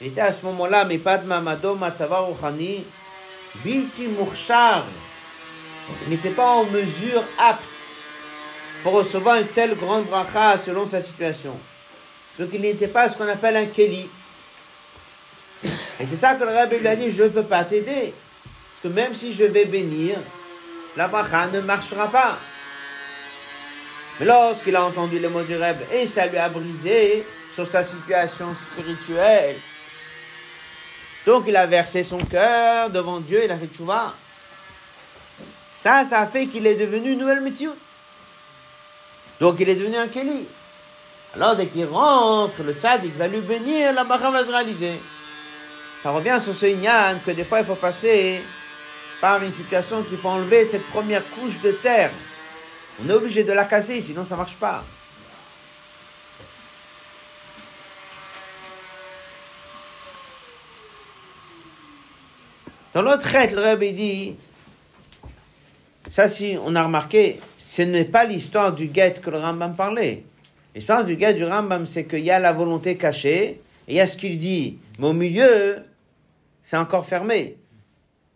Il 0.00 0.08
était 0.08 0.20
à 0.20 0.32
ce 0.32 0.44
moment-là, 0.46 0.84
Mipad 0.84 1.24
Mamado 1.24 1.74
Matzava 1.76 2.18
Rouhani, 2.18 2.84
Bilti 3.64 4.08
Murshar. 4.08 4.84
Il 6.04 6.10
n'était 6.10 6.30
pas 6.30 6.48
en 6.48 6.64
mesure 6.64 7.22
apte 7.38 7.62
pour 8.82 8.92
recevoir 8.92 9.36
une 9.36 9.46
telle 9.46 9.74
grande 9.74 10.04
bracha 10.04 10.58
selon 10.58 10.88
sa 10.88 11.00
situation. 11.00 11.58
Donc 12.38 12.50
il 12.52 12.60
n'était 12.60 12.88
pas 12.88 13.08
ce 13.08 13.16
qu'on 13.16 13.28
appelle 13.28 13.56
un 13.56 13.66
Keli. 13.66 14.08
Et 15.64 16.06
c'est 16.08 16.16
ça 16.16 16.34
que 16.34 16.44
le 16.44 16.50
Rabbi 16.50 16.78
lui 16.78 16.86
a 16.86 16.94
dit, 16.94 17.10
je 17.10 17.24
ne 17.24 17.28
peux 17.28 17.42
pas 17.42 17.64
t'aider. 17.64 18.12
Parce 18.44 18.82
que 18.82 18.88
même 18.88 19.14
si 19.14 19.32
je 19.32 19.44
vais 19.44 19.64
bénir, 19.64 20.16
la 20.96 21.08
bracha 21.08 21.48
ne 21.48 21.60
marchera 21.60 22.06
pas. 22.08 22.38
Mais 24.20 24.26
lorsqu'il 24.26 24.76
a 24.76 24.84
entendu 24.84 25.18
les 25.18 25.28
mots 25.28 25.42
du 25.42 25.56
Rebbe, 25.56 25.82
et 25.92 26.06
ça 26.06 26.26
lui 26.26 26.38
a 26.38 26.48
brisé 26.48 27.24
sur 27.54 27.66
sa 27.66 27.82
situation 27.82 28.46
spirituelle, 28.54 29.56
donc 31.28 31.44
il 31.46 31.56
a 31.56 31.66
versé 31.66 32.04
son 32.04 32.16
cœur 32.16 32.88
devant 32.88 33.20
Dieu, 33.20 33.42
il 33.44 33.50
a 33.50 33.58
fait 33.58 33.66
tchouva. 33.66 34.14
Ça, 35.70 36.06
ça 36.08 36.20
a 36.20 36.26
fait 36.26 36.46
qu'il 36.46 36.66
est 36.66 36.74
devenu 36.74 37.12
une 37.12 37.18
nouvelle 37.18 37.42
métier. 37.42 37.68
Donc 39.38 39.56
il 39.60 39.68
est 39.68 39.74
devenu 39.74 39.98
un 39.98 40.08
Kéli. 40.08 40.46
Alors 41.34 41.54
dès 41.54 41.66
qu'il 41.66 41.84
rentre, 41.84 42.62
le 42.64 42.72
tzaddik 42.72 43.14
va 43.16 43.28
lui 43.28 43.40
bénir, 43.40 43.92
la 43.92 44.04
bracha 44.04 44.30
va 44.30 44.42
se 44.42 44.50
réaliser. 44.50 44.98
Ça 46.02 46.12
revient 46.12 46.40
sur 46.42 46.54
ce 46.54 46.64
ignan 46.64 47.18
que 47.26 47.32
des 47.32 47.44
fois 47.44 47.60
il 47.60 47.66
faut 47.66 47.74
passer 47.74 48.40
par 49.20 49.42
une 49.42 49.52
situation 49.52 50.02
qu'il 50.04 50.16
faut 50.16 50.30
enlever 50.30 50.66
cette 50.70 50.86
première 50.86 51.22
couche 51.32 51.60
de 51.62 51.72
terre. 51.72 52.10
On 53.04 53.10
est 53.10 53.12
obligé 53.12 53.44
de 53.44 53.52
la 53.52 53.66
casser, 53.66 54.00
sinon 54.00 54.24
ça 54.24 54.34
ne 54.34 54.40
marche 54.40 54.56
pas. 54.56 54.82
Dans 62.98 63.04
l'autre 63.04 63.22
traite, 63.22 63.52
le 63.52 63.62
Rebbe 63.62 63.94
dit, 63.94 64.34
ça 66.10 66.26
si 66.26 66.56
on 66.66 66.74
a 66.74 66.82
remarqué, 66.82 67.38
ce 67.56 67.82
n'est 67.82 68.04
pas 68.04 68.24
l'histoire 68.24 68.74
du 68.74 68.88
guet 68.88 69.14
que 69.22 69.30
le 69.30 69.38
Rambam 69.38 69.74
parlait. 69.76 70.24
L'histoire 70.74 71.04
du 71.04 71.14
guet 71.14 71.32
du 71.32 71.44
Rambam, 71.44 71.86
c'est 71.86 72.06
qu'il 72.06 72.24
y 72.24 72.32
a 72.32 72.40
la 72.40 72.52
volonté 72.52 72.96
cachée, 72.96 73.44
et 73.44 73.60
il 73.86 73.94
y 73.94 74.00
a 74.00 74.08
ce 74.08 74.16
qu'il 74.16 74.36
dit. 74.36 74.78
Mais 74.98 75.06
au 75.06 75.12
milieu, 75.12 75.76
c'est 76.64 76.76
encore 76.76 77.06
fermé. 77.06 77.58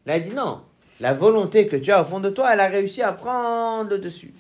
Là, 0.07 0.19
il 0.19 0.23
dit 0.23 0.31
non. 0.31 0.61
La 1.01 1.13
volonté 1.13 1.67
que 1.67 1.75
tu 1.75 1.91
as 1.91 2.01
au 2.01 2.05
fond 2.05 2.21
de 2.21 2.31
toi, 2.31 2.51
elle 2.53 2.61
a 2.61 2.69
réussi 2.69 3.03
à 3.03 3.11
prendre 3.11 3.91
le 3.91 3.99
dessus. 3.99 4.33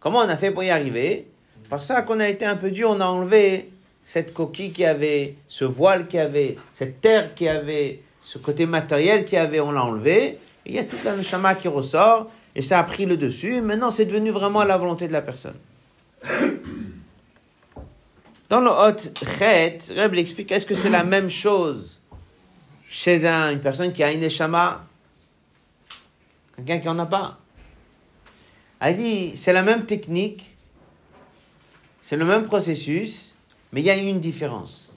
Comment 0.00 0.18
on 0.18 0.28
a 0.28 0.36
fait 0.36 0.50
pour 0.50 0.64
y 0.64 0.70
arriver? 0.70 1.28
Par 1.70 1.84
ça 1.84 2.02
qu'on 2.02 2.18
a 2.18 2.28
été 2.28 2.44
un 2.44 2.56
peu 2.56 2.72
dur, 2.72 2.90
on 2.90 3.00
a 3.00 3.06
enlevé 3.06 3.70
cette 4.04 4.34
coquille 4.34 4.72
qui 4.72 4.84
avait, 4.84 5.36
ce 5.46 5.64
voile 5.64 6.08
qui 6.08 6.18
avait, 6.18 6.56
cette 6.74 7.00
terre 7.00 7.32
qui 7.36 7.48
avait, 7.48 8.00
ce 8.28 8.36
côté 8.36 8.66
matériel 8.66 9.24
qu'il 9.24 9.36
y 9.36 9.38
avait, 9.38 9.58
on 9.58 9.72
l'a 9.72 9.82
enlevé. 9.82 10.38
Et 10.66 10.72
il 10.72 10.74
y 10.74 10.78
a 10.78 10.84
tout 10.84 10.98
un 11.06 11.22
chama 11.22 11.54
qui 11.54 11.66
ressort, 11.66 12.30
et 12.54 12.60
ça 12.60 12.78
a 12.78 12.82
pris 12.82 13.06
le 13.06 13.16
dessus. 13.16 13.62
Maintenant, 13.62 13.90
c'est 13.90 14.04
devenu 14.04 14.28
vraiment 14.30 14.64
la 14.64 14.76
volonté 14.76 15.08
de 15.08 15.14
la 15.14 15.22
personne. 15.22 15.56
Dans 18.50 18.60
le 18.60 18.68
Hot 18.68 18.98
Chet, 19.38 19.78
Reb 19.96 20.14
explique 20.16 20.52
est-ce 20.52 20.66
que 20.66 20.74
c'est 20.74 20.90
la 20.90 21.04
même 21.04 21.30
chose 21.30 21.98
chez 22.90 23.24
une 23.24 23.60
personne 23.60 23.94
qui 23.94 24.02
a 24.02 24.12
une 24.12 24.22
échama, 24.22 24.84
quelqu'un 26.56 26.80
qui 26.80 26.86
n'en 26.86 26.98
a 26.98 27.06
pas? 27.06 27.38
Elle 28.80 28.98
dit 28.98 29.32
c'est 29.36 29.54
la 29.54 29.62
même 29.62 29.86
technique, 29.86 30.54
c'est 32.02 32.16
le 32.16 32.26
même 32.26 32.44
processus, 32.44 33.34
mais 33.72 33.80
il 33.80 33.86
y 33.86 33.90
a 33.90 33.96
une 33.96 34.20
différence. 34.20 34.87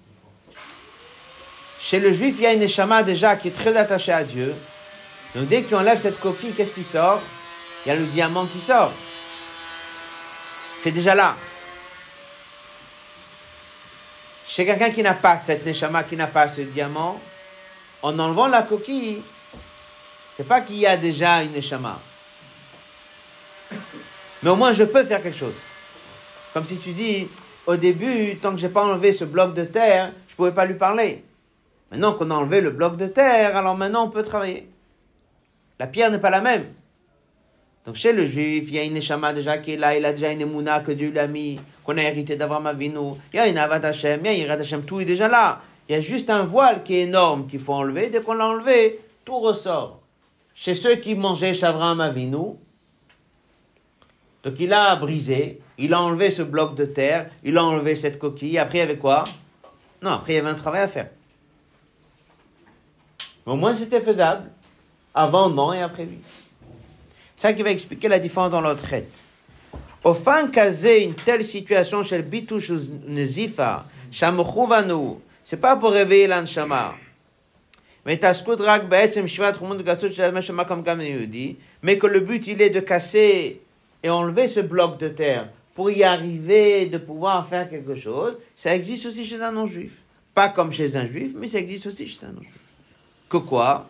Chez 1.81 1.99
le 1.99 2.13
juif, 2.13 2.35
il 2.37 2.43
y 2.43 2.45
a 2.45 2.53
une 2.53 2.61
échama 2.61 3.01
déjà 3.01 3.35
qui 3.35 3.47
est 3.47 3.57
très 3.57 3.75
attachée 3.75 4.11
à 4.11 4.23
Dieu. 4.23 4.53
Donc 5.35 5.47
dès 5.47 5.63
qu'on 5.63 5.77
enlève 5.77 5.99
cette 5.99 6.19
coquille, 6.19 6.53
qu'est-ce 6.53 6.75
qui 6.75 6.83
sort? 6.83 7.19
Il 7.85 7.89
y 7.89 7.91
a 7.91 7.95
le 7.95 8.05
diamant 8.05 8.45
qui 8.45 8.59
sort. 8.59 8.91
C'est 10.83 10.91
déjà 10.91 11.15
là. 11.15 11.35
Chez 14.47 14.65
quelqu'un 14.65 14.91
qui 14.91 15.01
n'a 15.01 15.15
pas 15.15 15.39
cette 15.43 15.65
neshama, 15.65 16.03
qui 16.03 16.15
n'a 16.15 16.27
pas 16.27 16.49
ce 16.49 16.61
diamant, 16.61 17.19
en 18.03 18.19
enlevant 18.19 18.47
la 18.47 18.61
coquille, 18.61 19.23
c'est 20.37 20.47
pas 20.47 20.61
qu'il 20.61 20.77
y 20.77 20.85
a 20.85 20.97
déjà 20.97 21.41
une 21.41 21.53
neshama. 21.53 21.99
Mais 24.43 24.49
au 24.49 24.55
moins 24.55 24.73
je 24.73 24.83
peux 24.83 25.03
faire 25.03 25.23
quelque 25.23 25.37
chose. 25.37 25.55
Comme 26.53 26.65
si 26.65 26.77
tu 26.77 26.91
dis, 26.91 27.27
au 27.65 27.75
début, 27.75 28.37
tant 28.37 28.53
que 28.53 28.59
j'ai 28.59 28.69
pas 28.69 28.83
enlevé 28.83 29.13
ce 29.13 29.23
bloc 29.23 29.55
de 29.55 29.63
terre, 29.63 30.11
je 30.29 30.35
pouvais 30.35 30.51
pas 30.51 30.65
lui 30.65 30.75
parler. 30.75 31.23
Maintenant 31.91 32.13
qu'on 32.13 32.31
a 32.31 32.35
enlevé 32.35 32.61
le 32.61 32.69
bloc 32.69 32.95
de 32.95 33.07
terre, 33.07 33.57
alors 33.57 33.75
maintenant 33.75 34.05
on 34.05 34.09
peut 34.09 34.23
travailler. 34.23 34.67
La 35.77 35.87
pierre 35.87 36.09
n'est 36.09 36.19
pas 36.19 36.29
la 36.29 36.41
même. 36.41 36.65
Donc 37.85 37.95
chez 37.95 38.13
le 38.13 38.27
juif, 38.27 38.65
il 38.67 38.75
y 38.75 38.79
a 38.79 38.83
une 38.83 38.93
neshama 38.93 39.33
déjà 39.33 39.57
qui 39.57 39.73
est 39.73 39.77
là, 39.77 39.97
il 39.97 40.05
a 40.05 40.13
déjà 40.13 40.31
une 40.31 40.41
émouna 40.41 40.79
que 40.79 40.91
Dieu 40.91 41.09
lui 41.09 41.19
a 41.19 41.27
mis, 41.27 41.59
qu'on 41.83 41.97
a 41.97 42.03
hérité 42.03 42.35
d'avoir 42.35 42.61
ma 42.61 42.69
Avinu. 42.69 43.13
Il 43.33 43.37
y 43.37 43.39
a 43.39 43.47
une 43.47 43.57
Avad 43.57 43.83
Hashem, 43.83 44.21
il 44.23 44.37
y 44.37 44.41
a 44.41 44.45
une 44.45 44.61
Hashem, 44.61 44.83
tout 44.83 45.01
est 45.01 45.05
déjà 45.05 45.27
là. 45.27 45.61
Il 45.89 45.95
y 45.95 45.97
a 45.97 46.01
juste 46.01 46.29
un 46.29 46.43
voile 46.43 46.83
qui 46.83 46.95
est 46.95 47.01
énorme 47.01 47.47
qu'il 47.47 47.59
faut 47.59 47.73
enlever. 47.73 48.09
Dès 48.09 48.21
qu'on 48.21 48.35
l'a 48.35 48.47
enlevé, 48.47 48.99
tout 49.25 49.39
ressort. 49.39 49.99
Chez 50.53 50.75
ceux 50.75 50.95
qui 50.95 51.15
mangeaient 51.15 51.53
Shavram 51.53 51.99
Avinu, 51.99 52.55
donc 54.43 54.53
il 54.59 54.71
a 54.73 54.95
brisé, 54.95 55.59
il 55.77 55.93
a 55.93 56.01
enlevé 56.01 56.31
ce 56.31 56.43
bloc 56.43 56.75
de 56.75 56.85
terre, 56.85 57.29
il 57.43 57.57
a 57.57 57.63
enlevé 57.63 57.95
cette 57.95 58.19
coquille. 58.19 58.57
Après, 58.59 58.77
il 58.77 58.81
y 58.81 58.83
avait 58.83 58.97
quoi? 58.97 59.23
Non, 60.01 60.11
après, 60.11 60.33
il 60.33 60.35
y 60.37 60.39
avait 60.39 60.49
un 60.49 60.55
travail 60.55 60.81
à 60.81 60.87
faire. 60.87 61.09
Au 63.45 63.55
moins, 63.55 63.73
c'était 63.73 64.01
faisable. 64.01 64.49
Avant, 65.13 65.49
non, 65.49 65.73
et 65.73 65.81
après, 65.81 66.03
oui. 66.03 66.19
C'est 67.35 67.47
ça 67.47 67.53
qui 67.53 67.63
va 67.63 67.71
expliquer 67.71 68.07
la 68.07 68.19
différence 68.19 68.51
dans 68.51 68.61
l'autre 68.61 68.83
traite. 68.83 69.11
Au 70.03 70.13
fin 70.13 70.47
casé, 70.47 71.03
une 71.03 71.15
telle 71.15 71.43
situation 71.43 72.03
chez 72.03 72.17
le 72.17 72.23
bitouch 72.23 72.71
nezifa, 73.07 73.85
shamuchuvanu, 74.11 75.17
c'est 75.43 75.57
pas 75.57 75.75
pour 75.75 75.91
réveiller 75.91 76.27
l'anshama. 76.27 76.95
Mais 78.05 78.19
mais 81.83 81.97
que 81.97 82.07
le 82.07 82.19
but 82.19 82.47
il 82.47 82.61
est 82.61 82.69
de 82.69 82.79
casser 82.79 83.61
et 84.03 84.09
enlever 84.09 84.47
ce 84.47 84.59
bloc 84.59 84.97
de 84.99 85.09
terre 85.09 85.49
pour 85.75 85.91
y 85.91 86.03
arriver, 86.03 86.87
de 86.87 86.97
pouvoir 86.97 87.47
faire 87.47 87.69
quelque 87.69 87.95
chose, 87.95 88.37
ça 88.55 88.75
existe 88.75 89.05
aussi 89.05 89.25
chez 89.25 89.41
un 89.41 89.51
non-juif. 89.51 89.93
Pas 90.33 90.49
comme 90.49 90.71
chez 90.71 90.95
un 90.95 91.05
juif, 91.05 91.33
mais 91.35 91.47
ça 91.47 91.59
existe 91.59 91.85
aussi 91.85 92.07
chez 92.07 92.25
un 92.25 92.31
non-juif 92.31 92.60
que 93.31 93.37
quoi? 93.37 93.87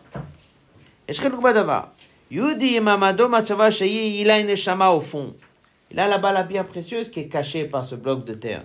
Yudi 2.30 2.78
il 2.78 4.30
a 4.30 4.38
une 4.38 4.56
chama 4.56 4.90
au 4.90 5.00
fond. 5.00 5.34
Il 5.90 5.98
a 5.98 6.06
là-bas 6.06 6.32
la 6.32 6.44
pierre 6.44 6.66
précieuse 6.66 7.10
qui 7.10 7.20
est 7.20 7.28
cachée 7.28 7.64
par 7.64 7.84
ce 7.84 7.96
bloc 7.96 8.24
de 8.24 8.34
terre. 8.34 8.64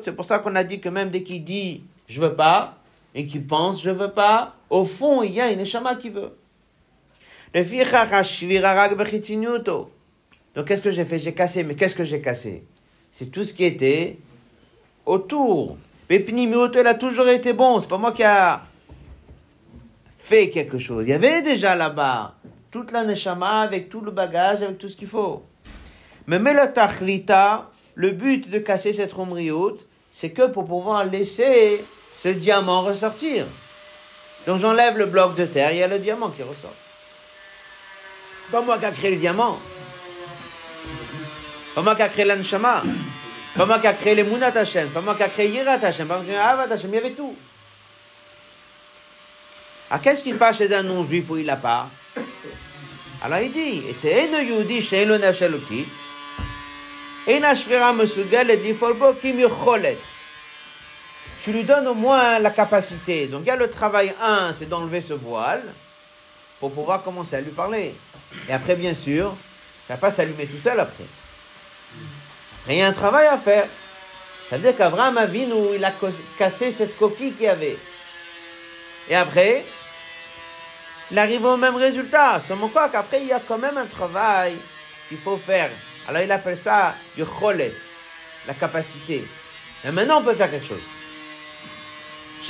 C'est 0.00 0.12
pour 0.14 0.24
ça 0.24 0.38
qu'on 0.38 0.54
a 0.54 0.64
dit 0.64 0.80
que 0.80 0.88
même 0.88 1.10
dès 1.10 1.22
qu'il 1.22 1.44
dit 1.44 1.82
je 2.08 2.20
veux 2.20 2.34
pas 2.34 2.78
et 3.14 3.26
qu'il 3.26 3.44
pense 3.46 3.82
je 3.82 3.90
veux 3.90 4.12
pas, 4.12 4.54
au 4.70 4.84
fond 4.84 5.22
il 5.22 5.32
y 5.32 5.40
a 5.40 5.50
une 5.50 5.64
chama 5.66 5.96
qui 5.96 6.10
veut. 6.10 6.32
Donc 10.54 10.66
qu'est-ce 10.66 10.82
que 10.82 10.92
j'ai 10.92 11.04
fait? 11.04 11.18
J'ai 11.18 11.34
cassé, 11.34 11.64
mais 11.64 11.74
qu'est-ce 11.74 11.96
que 11.96 12.04
j'ai 12.04 12.20
cassé? 12.20 12.64
C'est 13.10 13.32
tout 13.32 13.42
ce 13.42 13.52
qui 13.52 13.64
était 13.64 14.18
autour. 15.04 15.76
Mais 16.10 16.26
elle 16.74 16.86
a 16.88 16.94
toujours 16.94 17.28
été 17.28 17.52
bon. 17.52 17.78
C'est 17.78 17.88
pas 17.88 17.96
moi 17.96 18.10
qui 18.10 18.24
a 18.24 18.62
fait 20.18 20.50
quelque 20.50 20.76
chose. 20.76 21.06
Il 21.06 21.10
y 21.10 21.12
avait 21.12 21.40
déjà 21.40 21.76
là-bas 21.76 22.34
toute 22.72 22.90
la 22.90 23.04
neshama 23.04 23.60
avec 23.60 23.88
tout 23.88 24.00
le 24.00 24.10
bagage, 24.10 24.60
avec 24.62 24.78
tout 24.78 24.88
ce 24.88 24.96
qu'il 24.96 25.06
faut. 25.06 25.44
Mais 26.26 26.38
le 26.38 26.72
tachlita, 26.72 27.70
le 27.94 28.10
but 28.10 28.50
de 28.50 28.58
casser 28.58 28.92
cette 28.92 29.12
romrioute, 29.12 29.86
c'est 30.10 30.30
que 30.30 30.48
pour 30.48 30.66
pouvoir 30.66 31.04
laisser 31.04 31.84
ce 32.20 32.28
diamant 32.28 32.82
ressortir. 32.82 33.46
Donc 34.46 34.58
j'enlève 34.58 34.98
le 34.98 35.06
bloc 35.06 35.36
de 35.36 35.44
terre, 35.44 35.70
il 35.72 35.78
y 35.78 35.82
a 35.82 35.88
le 35.88 36.00
diamant 36.00 36.30
qui 36.30 36.42
ressort. 36.42 36.74
Pas 38.50 38.62
moi 38.62 38.78
qui 38.78 38.84
a 38.84 38.90
créé 38.90 39.12
le 39.12 39.16
diamant. 39.16 39.58
Pas 41.76 41.82
moi 41.82 41.94
qui 41.94 42.02
a 42.02 42.08
créé 42.08 42.24
l'anshama. 42.24 42.82
Pas 43.56 43.66
moi 43.66 43.78
qui 43.78 43.86
a 43.86 43.92
créé 43.92 44.14
les 44.14 44.24
Mounat 44.24 44.56
Hashem. 44.56 44.88
Pas 44.90 45.00
moi 45.00 45.14
qui 45.14 45.22
a 45.22 45.28
créé 45.28 45.48
Yirat 45.48 45.84
Hashem. 45.84 46.06
Pas 46.06 46.16
moi 46.16 46.24
qui 46.24 46.32
a 46.32 46.34
créé 46.34 46.46
Avat 46.46 46.74
Hashem. 46.74 46.90
Il 46.90 46.94
y 46.94 46.98
avait 46.98 47.12
tout. 47.12 47.36
Alors 49.90 50.02
qu'est-ce 50.02 50.22
qui 50.22 50.32
passe 50.34 50.58
chez 50.58 50.72
un 50.74 50.82
non-juif 50.84 51.24
où 51.28 51.36
il 51.36 51.46
n'a 51.46 51.56
pas 51.56 51.88
Alors 53.22 53.40
il 53.40 53.52
dit, 53.52 53.82
c'est 54.00 54.32
un 54.32 54.40
Yehudi 54.40 54.82
chez 54.82 55.04
le 55.04 55.18
Nafshalokit. 55.18 55.86
Et 57.26 57.40
Nashvera 57.40 57.92
Mesugal 57.92 58.50
et 58.50 58.56
Difolbo 58.56 59.12
Kim 59.14 59.38
Yocholet 59.38 59.98
tu 61.42 61.52
lui 61.52 61.64
donnes 61.64 61.86
au 61.88 61.94
moins 61.94 62.38
la 62.38 62.50
capacité. 62.50 63.26
Donc 63.26 63.42
il 63.44 63.48
y 63.48 63.50
a 63.50 63.56
le 63.56 63.70
travail 63.70 64.12
1, 64.20 64.52
c'est 64.58 64.68
d'enlever 64.68 65.00
ce 65.00 65.14
voile 65.14 65.62
pour 66.58 66.72
pouvoir 66.72 67.02
commencer 67.02 67.36
à 67.36 67.40
lui 67.40 67.50
parler. 67.50 67.94
Et 68.48 68.52
après, 68.52 68.76
bien 68.76 68.94
sûr, 68.94 69.34
ça 69.88 69.94
va 69.94 70.00
pas 70.00 70.10
s'allumer 70.10 70.46
tout 70.46 70.62
seul 70.62 70.78
après. 70.78 71.04
Il 72.68 72.76
y 72.76 72.82
a 72.82 72.86
un 72.86 72.92
travail 72.92 73.26
à 73.26 73.38
faire. 73.38 73.66
C'est-à-dire 74.48 74.76
qu'Abraham 74.76 75.18
où 75.18 75.74
il 75.74 75.84
a 75.84 75.92
cassé 76.38 76.72
cette 76.72 76.98
coquille 76.98 77.32
qu'il 77.32 77.46
y 77.46 77.48
avait. 77.48 77.78
Et 79.08 79.14
après, 79.14 79.64
il 81.10 81.18
arrive 81.18 81.44
au 81.44 81.56
même 81.56 81.76
résultat. 81.76 82.40
Seulement 82.46 82.68
quoi 82.68 82.88
qu'après, 82.88 83.20
il 83.20 83.28
y 83.28 83.32
a 83.32 83.40
quand 83.40 83.58
même 83.58 83.76
un 83.78 83.86
travail 83.86 84.54
qu'il 85.08 85.18
faut 85.18 85.36
faire. 85.36 85.70
Alors 86.08 86.22
il 86.22 86.32
appelle 86.32 86.58
ça 86.58 86.94
du 87.16 87.24
cholet, 87.24 87.72
la 88.46 88.54
capacité. 88.54 89.24
Et 89.84 89.90
maintenant, 89.90 90.20
on 90.20 90.22
peut 90.22 90.34
faire 90.34 90.50
quelque 90.50 90.66
chose 90.66 90.82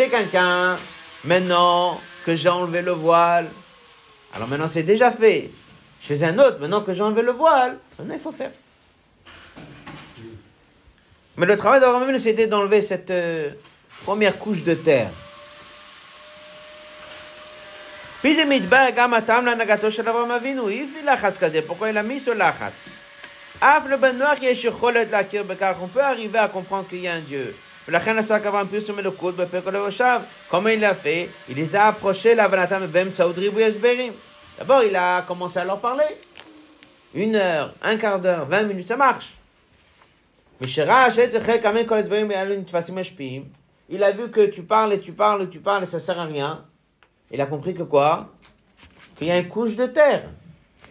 chez 0.01 0.09
quelqu'un, 0.09 0.79
maintenant 1.25 2.01
que 2.25 2.35
j'ai 2.35 2.49
enlevé 2.49 2.81
le 2.81 2.93
voile, 2.93 3.49
alors 4.35 4.49
maintenant 4.49 4.69
c'est 4.69 4.83
déjà 4.83 5.11
fait. 5.13 5.51
Chez 6.01 6.25
un 6.25 6.39
autre, 6.39 6.59
maintenant 6.59 6.81
que 6.81 6.95
j'ai 6.95 7.03
enlevé 7.03 7.21
le 7.21 7.33
voile, 7.33 7.77
maintenant 7.99 8.15
il 8.15 8.21
faut 8.21 8.33
faire. 8.33 8.53
Mais 11.41 11.47
le 11.47 11.57
travail 11.57 11.81
d'Abraham 11.81 12.19
c'était 12.19 12.47
d'enlever 12.47 12.83
cette 12.83 13.11
euh, 13.11 13.49
première 14.05 14.37
couche 14.37 14.63
de 14.63 14.75
terre. 14.75 15.09
Pourquoi 21.67 21.89
il 21.89 21.97
a 21.97 22.03
mis 22.03 22.21
ce 22.21 22.33
lachatz 22.33 22.91
On 23.63 23.81
peut 25.89 26.03
arriver 26.03 26.39
à 26.39 26.49
comprendre 26.49 26.87
qu'il 26.87 27.01
y 27.01 27.09
a 27.09 27.15
un 27.15 27.21
Dieu. 27.21 27.57
Comment 30.51 30.69
il 30.69 30.81
l'a 30.81 30.95
fait? 30.95 31.31
Il 31.49 31.57
les 31.57 31.75
a 31.75 31.87
approchés, 31.87 32.35
D'abord, 32.35 32.67
il 34.85 34.95
a 34.95 35.23
commencé 35.23 35.59
à 35.59 35.65
leur 35.65 35.81
parler. 35.81 36.05
Une 37.15 37.37
heure, 37.37 37.73
un 37.81 37.97
quart 37.97 38.19
d'heure, 38.19 38.45
vingt 38.45 38.65
minutes, 38.65 38.89
ça 38.89 38.99
marche. 38.99 39.40
Il 40.63 40.81
a 44.05 44.11
vu 44.13 44.31
que 44.31 44.47
tu 44.47 44.63
parles 44.63 44.93
et 44.93 45.01
tu 45.01 45.13
parles 45.13 45.43
et 45.43 45.49
tu 45.49 45.59
parles 45.59 45.85
et 45.85 45.87
ça 45.87 45.99
sert 45.99 46.19
à 46.19 46.25
rien. 46.25 46.67
Il 47.31 47.41
a 47.41 47.47
compris 47.47 47.73
que 47.75 47.83
quoi? 47.83 48.29
Qu'il 49.17 49.29
y 49.29 49.31
a 49.31 49.39
une 49.39 49.49
couche 49.49 49.75
de 49.75 49.87
terre. 49.87 50.25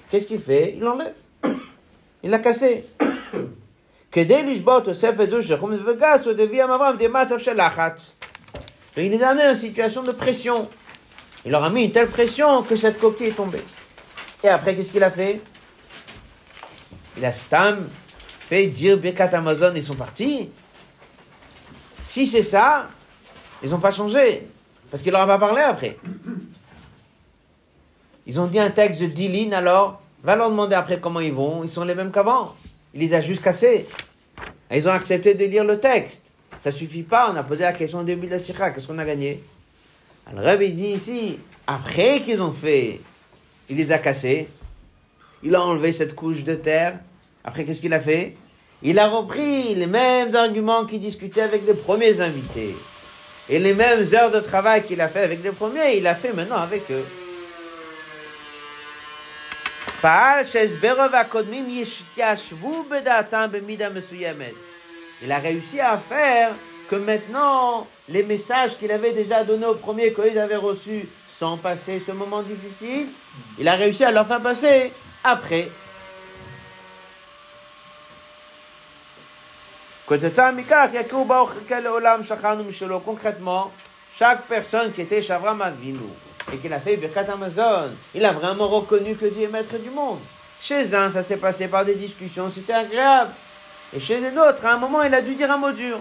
Qu'est-ce 0.09 0.25
qu'il 0.25 0.39
fait? 0.39 0.73
Il 0.75 0.79
l'enlève. 0.79 1.13
Il 2.23 2.31
l'a 2.31 2.39
cassé. 2.39 2.87
Il 4.15 4.23
les 9.11 9.23
a 9.23 9.29
amené 9.29 9.47
en 9.47 9.55
situation 9.55 10.01
de 10.01 10.11
pression. 10.11 10.67
Il 11.45 11.51
leur 11.51 11.63
a 11.63 11.69
mis 11.69 11.83
une 11.83 11.91
telle 11.91 12.09
pression 12.09 12.63
que 12.63 12.75
cette 12.75 12.99
coquille 12.99 13.27
est 13.27 13.33
tombée. 13.33 13.63
Et 14.43 14.49
après, 14.49 14.75
qu'est-ce 14.75 14.91
qu'il 14.91 15.03
a 15.03 15.11
fait? 15.11 15.41
Il 17.17 17.25
a 17.25 17.31
stam 17.31 17.87
fait 18.49 18.65
dire 18.65 18.97
Birkat 18.97 19.29
Amazon, 19.33 19.71
ils 19.75 19.83
sont 19.83 19.93
partis. 19.93 20.49
Si 22.03 22.25
c'est 22.25 22.41
ça, 22.41 22.89
ils 23.61 23.69
n'ont 23.69 23.79
pas 23.79 23.91
changé. 23.91 24.47
Parce 24.89 25.03
qu'il 25.03 25.11
leur 25.11 25.21
a 25.21 25.27
pas 25.27 25.37
parlé 25.37 25.61
après. 25.61 25.97
Ils 28.25 28.39
ont 28.39 28.47
dit 28.47 28.57
un 28.57 28.71
texte 28.71 29.01
de 29.01 29.05
Dilin, 29.05 29.51
alors 29.51 30.01
va 30.23 30.35
leur 30.35 30.49
demander 30.49 30.73
après 30.73 30.99
comment 30.99 31.19
ils 31.19 31.31
vont. 31.31 31.63
Ils 31.63 31.69
sont 31.69 31.83
les 31.83 31.93
mêmes 31.93 32.11
qu'avant. 32.11 32.55
Il 32.95 33.01
les 33.01 33.13
a 33.13 33.21
juste 33.21 33.43
cassés. 33.43 33.85
ils 34.71 34.87
ont 34.87 34.91
accepté 34.91 35.35
de 35.35 35.45
lire 35.45 35.63
le 35.63 35.79
texte. 35.79 36.23
Ça 36.63 36.71
suffit 36.71 37.03
pas, 37.03 37.31
on 37.31 37.35
a 37.35 37.43
posé 37.43 37.61
la 37.61 37.73
question 37.73 37.99
au 37.99 38.03
début 38.03 38.25
de 38.25 38.31
la 38.31 38.39
Sikha, 38.39 38.71
qu'est-ce 38.71 38.87
qu'on 38.87 38.97
a 38.97 39.05
gagné? 39.05 39.43
Alors 40.25 40.43
Rabbi 40.43 40.71
dit 40.71 40.87
ici, 40.87 41.37
après 41.67 42.21
qu'ils 42.21 42.41
ont 42.41 42.51
fait, 42.51 42.99
il 43.69 43.77
les 43.77 43.91
a 43.91 43.99
cassés, 43.99 44.49
il 45.43 45.53
a 45.53 45.61
enlevé 45.61 45.93
cette 45.93 46.15
couche 46.15 46.43
de 46.43 46.55
terre, 46.55 46.99
après 47.43 47.65
qu'est-ce 47.65 47.81
qu'il 47.81 47.93
a 47.93 47.99
fait? 47.99 48.35
Il 48.81 48.97
a 48.99 49.07
repris 49.07 49.75
les 49.75 49.87
mêmes 49.87 50.35
arguments 50.35 50.85
qu'il 50.85 51.01
discutait 51.01 51.41
avec 51.41 51.65
les 51.65 51.73
premiers 51.73 52.21
invités. 52.21 52.75
Et 53.49 53.59
les 53.59 53.73
mêmes 53.73 54.07
heures 54.13 54.31
de 54.31 54.39
travail 54.39 54.83
qu'il 54.85 55.01
a 55.01 55.07
fait 55.09 55.23
avec 55.23 55.43
les 55.43 55.51
premiers, 55.51 55.97
il 55.97 56.07
a 56.07 56.15
fait 56.15 56.33
maintenant 56.33 56.57
avec 56.57 56.89
eux. 56.91 57.05
Il 65.21 65.31
a 65.31 65.39
réussi 65.39 65.81
à 65.81 65.97
faire 65.97 66.51
que 66.89 66.95
maintenant, 66.95 67.85
les 68.07 68.23
messages 68.23 68.77
qu'il 68.77 68.91
avait 68.91 69.11
déjà 69.11 69.43
donnés 69.43 69.65
aux 69.65 69.75
premiers, 69.75 70.13
qu'ils 70.13 70.39
avaient 70.39 70.55
reçus 70.55 71.07
sans 71.27 71.57
passer 71.57 71.99
ce 71.99 72.13
moment 72.13 72.41
difficile, 72.41 73.07
il 73.59 73.67
a 73.67 73.75
réussi 73.75 74.05
à 74.05 74.11
leur 74.11 74.25
faire 74.25 74.41
passer 74.41 74.91
après. 75.23 75.67
Concrètement, 83.05 83.71
chaque 84.17 84.41
personne 84.47 84.91
qui 84.91 85.01
était 85.01 85.21
Shavram 85.21 85.61
Avinu, 85.61 85.99
et 86.51 86.57
qu'il 86.57 86.73
a 86.73 86.79
fait 86.79 86.97
Birkat 86.97 87.31
Amazon, 87.31 87.91
il 88.15 88.25
a 88.25 88.31
vraiment 88.31 88.67
reconnu 88.67 89.15
que 89.15 89.27
Dieu 89.27 89.43
est 89.43 89.51
maître 89.51 89.77
du 89.77 89.91
monde. 89.91 90.17
Chez 90.61 90.95
un, 90.95 91.11
ça 91.11 91.21
s'est 91.21 91.37
passé 91.37 91.67
par 91.67 91.85
des 91.85 91.93
discussions, 91.93 92.49
c'était 92.49 92.73
agréable. 92.73 93.31
Et 93.95 93.99
chez 93.99 94.19
les 94.19 94.35
autres, 94.35 94.65
à 94.65 94.73
un 94.73 94.77
moment, 94.77 95.03
il 95.03 95.13
a 95.13 95.21
dû 95.21 95.35
dire 95.35 95.51
un 95.51 95.57
mot 95.57 95.71
dur. 95.71 95.99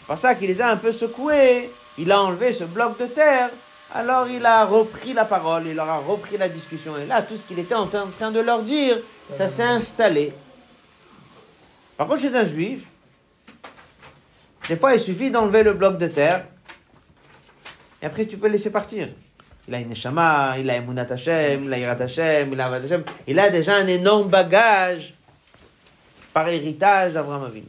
C'est 0.00 0.06
pour 0.06 0.18
ça 0.18 0.34
qu'il 0.34 0.48
les 0.48 0.60
a 0.60 0.68
un 0.68 0.76
peu 0.76 0.92
secoués. 0.92 1.70
Il 1.96 2.12
a 2.12 2.22
enlevé 2.22 2.52
ce 2.52 2.64
bloc 2.64 2.98
de 2.98 3.06
terre. 3.06 3.50
Alors 3.94 4.28
il 4.28 4.44
a 4.44 4.66
repris 4.66 5.14
la 5.14 5.24
parole, 5.24 5.66
il 5.66 5.74
leur 5.74 5.88
a 5.88 5.98
repris 5.98 6.36
la 6.36 6.50
discussion. 6.50 6.98
Et 6.98 7.06
là, 7.06 7.22
tout 7.22 7.38
ce 7.38 7.42
qu'il 7.42 7.58
était 7.58 7.74
en 7.74 7.86
train 7.86 8.30
de 8.30 8.40
leur 8.40 8.62
dire, 8.62 8.98
ça 9.34 9.48
s'est 9.48 9.62
installé. 9.62 10.34
Par 11.96 12.06
contre, 12.06 12.20
chez 12.20 12.36
un 12.36 12.44
juif, 12.44 12.84
des 14.68 14.76
fois, 14.76 14.94
il 14.94 15.00
suffit 15.00 15.30
d'enlever 15.30 15.62
le 15.62 15.74
bloc 15.74 15.98
de 15.98 16.06
terre. 16.06 16.46
Et 18.02 18.06
après, 18.06 18.26
tu 18.26 18.36
peux 18.36 18.48
laisser 18.48 18.70
partir 18.70 19.08
il 19.68 19.74
a 19.74 19.80
une 19.80 19.88
neshama, 19.88 20.58
il 20.58 20.68
a 20.70 20.76
Emunat 20.76 21.12
Hashem, 21.12 21.64
il 21.64 21.72
a 21.72 21.78
Yirat 21.78 22.00
Hashem, 22.00 22.52
il 22.52 22.60
a 22.60 22.66
Avad 22.66 22.84
Hashem. 22.84 23.04
Il 23.26 23.38
a 23.38 23.50
déjà 23.50 23.76
un 23.76 23.86
énorme 23.86 24.28
bagage 24.28 25.12
par 26.32 26.48
héritage 26.48 27.12
d'Abraham 27.12 27.44
Avinu. 27.44 27.66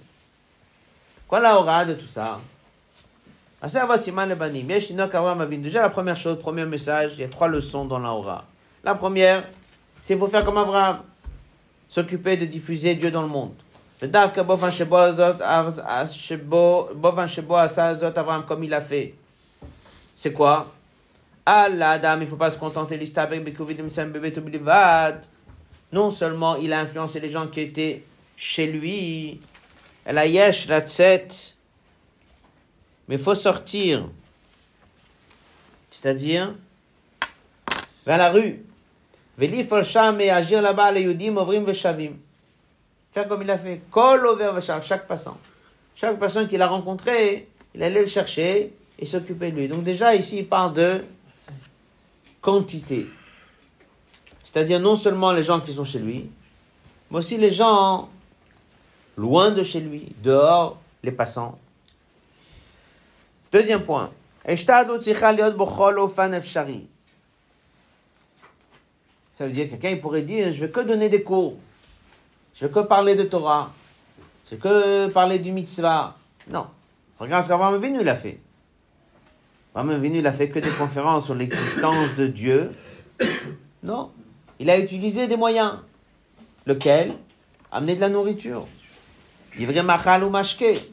Quoi 1.27 1.41
la 1.41 1.57
aura 1.57 1.83
de 1.83 1.95
tout 1.95 2.07
ça? 2.07 2.39
Déjà 3.61 3.85
la 5.81 5.89
première 5.89 6.15
chose, 6.15 6.39
premier 6.39 6.65
message, 6.65 7.11
il 7.15 7.19
y 7.19 7.23
a 7.23 7.27
trois 7.27 7.49
leçons 7.49 7.83
dans 7.83 7.99
la 7.99 8.13
aura. 8.13 8.45
La 8.85 8.95
première, 8.95 9.43
c'est 10.01 10.13
qu'il 10.13 10.19
faut 10.19 10.27
faire 10.27 10.45
comme 10.45 10.57
Abraham, 10.57 11.01
s'occuper 11.89 12.37
de 12.37 12.45
diffuser 12.45 12.95
Dieu 12.95 13.11
dans 13.11 13.21
le 13.21 13.27
monde. 13.27 13.53
Abraham 18.17 18.45
comme 18.45 18.63
il 18.63 18.73
a 18.73 18.79
fait. 18.79 19.13
C'est 20.15 20.31
quoi? 20.31 20.73
Allah, 21.45 21.97
dame, 21.97 22.21
il 22.21 22.25
ne 22.25 22.29
faut 22.29 22.37
pas 22.37 22.51
se 22.51 22.57
contenter 22.57 22.97
Non 25.91 26.11
seulement 26.11 26.55
il 26.55 26.71
a 26.71 26.79
influencé 26.79 27.19
les 27.19 27.29
gens 27.29 27.47
qui 27.47 27.59
étaient 27.59 28.03
chez 28.37 28.67
lui, 28.67 29.41
la 30.05 30.25
yesh, 30.25 30.67
la 30.67 30.81
tset, 30.81 31.27
mais 33.07 33.15
il 33.15 33.21
faut 33.21 33.35
sortir. 33.35 34.07
C'est-à-dire, 35.91 36.53
vers 38.05 38.17
la 38.17 38.29
rue. 38.29 38.63
et 39.39 40.29
agir 40.29 40.61
là-bas, 40.61 40.91
les 40.91 41.01
yudim, 41.01 41.35
ovrim, 41.35 41.65
veshavim. 41.65 42.13
Faire 43.11 43.27
comme 43.27 43.41
il 43.41 43.51
a 43.51 43.57
fait. 43.57 43.81
Over 43.95 44.59
chaque 44.61 45.07
passant. 45.07 45.37
Chaque 45.95 46.19
personne 46.19 46.47
qu'il 46.47 46.61
a 46.61 46.67
rencontré, 46.67 47.49
il 47.73 47.83
allait 47.83 48.01
le 48.01 48.07
chercher 48.07 48.73
et 48.97 49.05
s'occuper 49.05 49.51
de 49.51 49.57
lui. 49.57 49.67
Donc 49.67 49.83
déjà, 49.83 50.15
ici, 50.15 50.39
il 50.39 50.47
parle 50.47 50.73
de 50.73 51.03
quantité. 52.41 53.07
C'est-à-dire 54.43 54.79
non 54.79 54.95
seulement 54.95 55.31
les 55.31 55.43
gens 55.43 55.59
qui 55.59 55.73
sont 55.73 55.83
chez 55.83 55.99
lui, 55.99 56.29
mais 57.11 57.17
aussi 57.17 57.37
les 57.37 57.51
gens 57.51 58.09
loin 59.17 59.51
de 59.51 59.63
chez 59.63 59.79
lui, 59.79 60.13
dehors, 60.23 60.79
les 61.03 61.11
passants. 61.11 61.59
Deuxième 63.51 63.83
point. 63.83 64.11
Ça 64.45 64.53
veut 69.45 69.51
dire 69.51 69.69
quelqu'un 69.69 69.95
pourrait 69.97 70.21
dire, 70.21 70.51
je 70.51 70.65
vais 70.65 70.71
que 70.71 70.79
donner 70.79 71.09
des 71.09 71.23
cours, 71.23 71.57
je 72.55 72.65
vais 72.65 72.71
que 72.71 72.79
parler 72.79 73.15
de 73.15 73.23
Torah, 73.23 73.71
je 74.45 74.55
vais 74.55 74.61
que 74.61 75.07
parler 75.07 75.39
du 75.39 75.51
mitzvah. 75.51 76.15
Non. 76.49 76.67
Regarde 77.19 77.43
ce 77.43 77.49
qu'Abraham 77.49 77.75
Avinu 77.75 78.03
l'a 78.03 78.15
fait. 78.15 78.39
Abraham 79.73 79.97
Avinu 79.97 80.21
n'a 80.21 80.33
fait 80.33 80.49
que 80.49 80.59
des 80.59 80.69
conférences 80.69 81.25
sur 81.25 81.35
l'existence 81.35 82.15
de 82.17 82.27
Dieu. 82.27 82.71
Non. 83.83 84.11
Il 84.59 84.69
a 84.69 84.77
utilisé 84.77 85.27
des 85.27 85.37
moyens. 85.37 85.73
Lequel? 86.65 87.13
Amener 87.71 87.95
de 87.95 88.01
la 88.01 88.09
nourriture. 88.09 88.65
Livrer 89.57 89.83
machal 89.83 90.23
ou 90.23 90.29
mashke. 90.29 90.91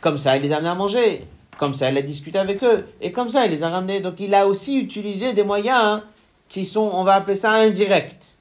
Comme 0.00 0.18
ça, 0.18 0.36
il 0.36 0.42
les 0.42 0.52
a 0.52 0.56
amenés 0.56 0.70
à 0.70 0.74
manger. 0.74 1.26
Comme 1.58 1.74
ça, 1.74 1.90
il 1.90 1.98
a 1.98 2.02
discuté 2.02 2.38
avec 2.38 2.62
eux. 2.62 2.86
Et 3.00 3.12
comme 3.12 3.28
ça, 3.28 3.44
il 3.44 3.50
les 3.50 3.62
a 3.62 3.68
ramenés. 3.68 4.00
Donc, 4.00 4.20
il 4.20 4.34
a 4.34 4.46
aussi 4.46 4.78
utilisé 4.78 5.32
des 5.32 5.42
moyens 5.42 6.02
qui 6.48 6.64
sont, 6.64 6.90
on 6.92 7.04
va 7.04 7.14
appeler 7.14 7.36
ça 7.36 7.52
indirects. 7.52 8.37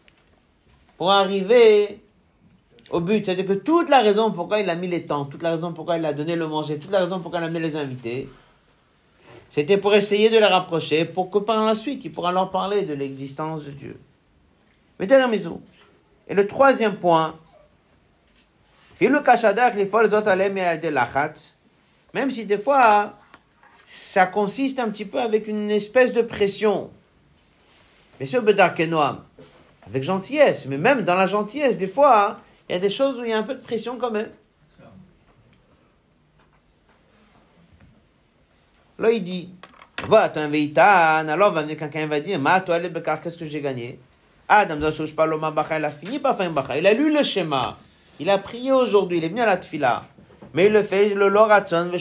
Pour 0.97 1.11
arriver 1.11 2.01
au 2.89 2.99
but. 2.99 3.25
C'est-à-dire 3.25 3.45
que 3.45 3.53
toute 3.53 3.89
la 3.89 4.01
raison 4.01 4.31
pourquoi 4.31 4.59
il 4.59 4.69
a 4.69 4.75
mis 4.75 4.87
les 4.87 5.05
temps, 5.05 5.25
toute 5.25 5.43
la 5.43 5.51
raison 5.51 5.73
pourquoi 5.73 5.97
il 5.97 6.05
a 6.05 6.13
donné 6.13 6.35
le 6.35 6.47
manger, 6.47 6.79
toute 6.79 6.91
la 6.91 7.03
raison 7.03 7.19
pourquoi 7.19 7.39
il 7.39 7.43
a 7.43 7.47
amené 7.47 7.59
les 7.59 7.75
invités, 7.75 8.29
c'était 9.49 9.77
pour 9.77 9.95
essayer 9.95 10.29
de 10.29 10.37
les 10.37 10.45
rapprocher, 10.45 11.05
pour 11.05 11.31
que 11.31 11.39
par 11.39 11.65
la 11.65 11.75
suite, 11.75 12.05
il 12.05 12.11
pourra 12.11 12.31
leur 12.31 12.51
parler 12.51 12.83
de 12.83 12.93
l'existence 12.93 13.63
de 13.63 13.71
Dieu. 13.71 13.99
Mais 14.99 15.07
la 15.07 15.27
maison. 15.27 15.61
Et 16.27 16.33
le 16.33 16.47
troisième 16.47 16.97
point, 16.97 17.35
même 18.99 19.23
si 22.31 22.45
des 22.45 22.57
fois, 22.57 23.13
ça 23.85 24.25
consiste 24.25 24.79
un 24.79 24.89
petit 24.89 25.05
peu 25.05 25.19
avec 25.19 25.47
une 25.47 25.71
espèce 25.71 26.11
de 26.13 26.21
pression. 26.21 26.89
Mais 28.19 28.25
sur 28.25 28.43
Noam, 28.43 29.23
avec 29.89 30.03
gentillesse, 30.03 30.65
mais 30.65 30.77
même 30.77 31.01
dans 31.01 31.15
la 31.15 31.27
gentillesse, 31.27 31.77
des 31.77 31.87
fois, 31.87 32.39
il 32.69 32.73
y 32.73 32.75
a 32.75 32.79
des 32.79 32.89
choses 32.89 33.19
où 33.19 33.23
il 33.23 33.29
y 33.29 33.33
a 33.33 33.37
un 33.37 33.43
peu 33.43 33.55
de 33.55 33.61
pression 33.61 33.97
quand 33.97 34.11
même. 34.11 34.29
Là, 38.99 39.11
il 39.11 39.23
dit, 39.23 39.49
va, 40.07 40.29
tu 40.29 40.39
un 40.39 40.47
veitan, 40.47 41.27
alors 41.27 41.53
va 41.53 41.61
venir 41.61 41.77
quelqu'un 41.77 42.07
va 42.07 42.19
dire, 42.19 42.39
ma, 42.39 42.61
toi, 42.61 42.79
les 42.79 42.89
qu'est-ce 42.91 43.37
que 43.37 43.45
j'ai 43.45 43.61
gagné? 43.61 43.99
Adam, 44.49 44.77
il 44.79 45.85
a 45.85 45.91
fini 45.91 46.19
par 46.19 46.37
faire 46.37 46.49
un 46.49 46.77
Il 46.77 46.87
a 46.87 46.93
lu 46.93 47.13
le 47.13 47.21
schéma. 47.21 47.77
Il 48.19 48.29
a 48.29 48.37
prié 48.37 48.71
aujourd'hui, 48.71 49.19
il 49.19 49.23
est 49.23 49.29
venu 49.29 49.41
à 49.41 49.45
la 49.45 49.57
tfila. 49.57 50.05
Mais 50.53 50.65
il 50.65 50.71
le 50.71 50.81
fait, 50.81 51.13
le 51.13 51.27
loratson, 51.27 51.91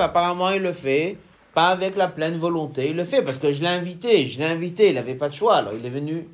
apparemment 0.00 0.50
il 0.50 0.62
le 0.62 0.72
fait, 0.72 1.16
pas 1.54 1.68
avec 1.68 1.96
la 1.96 2.08
pleine 2.08 2.38
volonté, 2.38 2.90
il 2.90 2.96
le 2.96 3.04
fait 3.04 3.22
parce 3.22 3.38
que 3.38 3.52
je 3.52 3.60
l'ai 3.60 3.68
invité, 3.68 4.26
je 4.26 4.38
l'ai 4.38 4.46
invité, 4.46 4.88
il 4.88 4.94
n'avait 4.94 5.14
pas 5.14 5.28
de 5.28 5.34
choix, 5.34 5.56
alors 5.56 5.74
il 5.74 5.84
est 5.84 5.90
venu. 5.90 6.26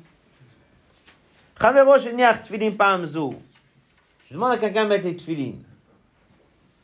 Je 1.57 1.67
demande 4.33 4.51
à 4.51 4.57
quelqu'un 4.57 4.83
de 4.83 4.89
mettre 4.89 5.05
les 5.05 5.15
tfilines. 5.15 5.63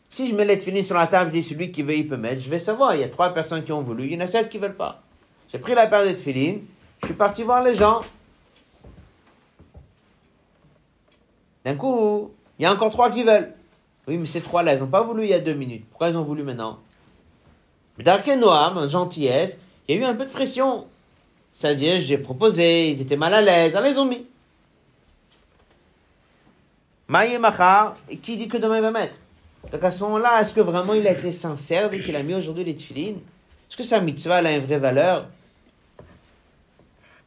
Si 0.10 0.28
je 0.28 0.36
mets 0.36 0.46
les 0.46 0.58
tfilines 0.58 0.86
sur 0.86 0.96
la 0.96 1.08
table, 1.08 1.32
je 1.34 1.40
dis 1.40 1.44
celui 1.44 1.72
qui 1.72 1.84
veut, 1.84 1.96
il 1.96 2.08
peut 2.08 2.18
mettre, 2.18 2.42
je 2.42 2.50
vais 2.50 2.60
savoir, 2.60 2.96
il 2.96 3.02
y 3.02 3.04
a 3.04 3.10
trois 3.10 3.34
personnes 3.34 3.64
qui 3.64 3.72
ont 3.72 3.82
voulu, 3.82 4.06
il 4.06 4.14
y 4.14 4.18
en 4.18 4.22
a 4.22 4.28
sept 4.28 4.50
qui 4.50 4.58
ne 4.58 4.64
veulent 4.64 4.76
pas. 4.76 5.02
J'ai 5.52 5.60
pris 5.60 5.76
la 5.76 5.88
paire 5.88 6.06
de 6.06 6.14
tfilines, 6.14 6.62
je 7.02 7.08
suis 7.08 7.16
parti 7.16 7.44
voir 7.44 7.64
les 7.64 7.76
gens. 7.76 8.02
D'un 11.66 11.76
coup, 11.76 12.32
il 12.58 12.64
y 12.64 12.66
a 12.66 12.74
encore 12.74 12.92
trois 12.92 13.12
qui 13.12 13.24
veulent. 13.24 13.54
Oui, 14.08 14.18
mais 14.18 14.26
ces 14.26 14.42
trois-là, 14.42 14.74
ils 14.74 14.80
n'ont 14.80 14.88
pas 14.88 15.04
voulu 15.04 15.24
il 15.24 15.30
y 15.30 15.34
a 15.34 15.40
deux 15.40 15.54
minutes. 15.54 15.86
Pourquoi 15.90 16.10
ils 16.10 16.18
ont 16.18 16.24
voulu 16.24 16.44
maintenant? 16.44 16.80
Mais 17.98 18.04
dans 18.04 18.20
Noam, 18.38 18.90
gentillesse, 18.90 19.58
il 19.88 19.96
y 19.96 20.00
a 20.00 20.02
eu 20.02 20.06
un 20.06 20.16
peu 20.16 20.26
de 20.26 20.32
pression. 20.32 20.88
C'est-à-dire, 21.54 22.00
j'ai 22.00 22.18
proposé, 22.18 22.90
ils 22.90 23.02
étaient 23.02 23.18
mal 23.18 23.34
à 23.34 23.42
l'aise, 23.42 23.76
alors 23.76 23.90
ils 23.90 24.00
ont 24.00 24.06
mis. 24.06 24.26
Maïe 27.12 27.38
Machar, 27.38 27.98
qui 28.22 28.38
dit 28.38 28.48
que 28.48 28.56
demain 28.56 28.78
il 28.78 28.82
va 28.82 28.92
mettre? 28.92 29.18
Donc 29.70 29.84
à 29.84 29.92
ce 29.92 30.02
moment-là, 30.06 30.40
est-ce 30.40 30.54
que 30.54 30.62
vraiment 30.62 30.94
il 30.94 31.06
a 31.06 31.12
été 31.12 31.34
sincère 31.34 31.90
dès 31.90 32.00
qu'il 32.00 32.16
a 32.16 32.24
mis 32.24 32.34
aujourd'hui 32.34 32.64
les 32.64 32.74
tefilines? 32.74 33.18
Est-ce 33.18 33.76
que 33.76 33.84
sa 33.84 34.00
mitzvah 34.00 34.38
a 34.38 34.52
une 34.54 34.66
vraie 34.66 34.80
valeur? 34.80 35.28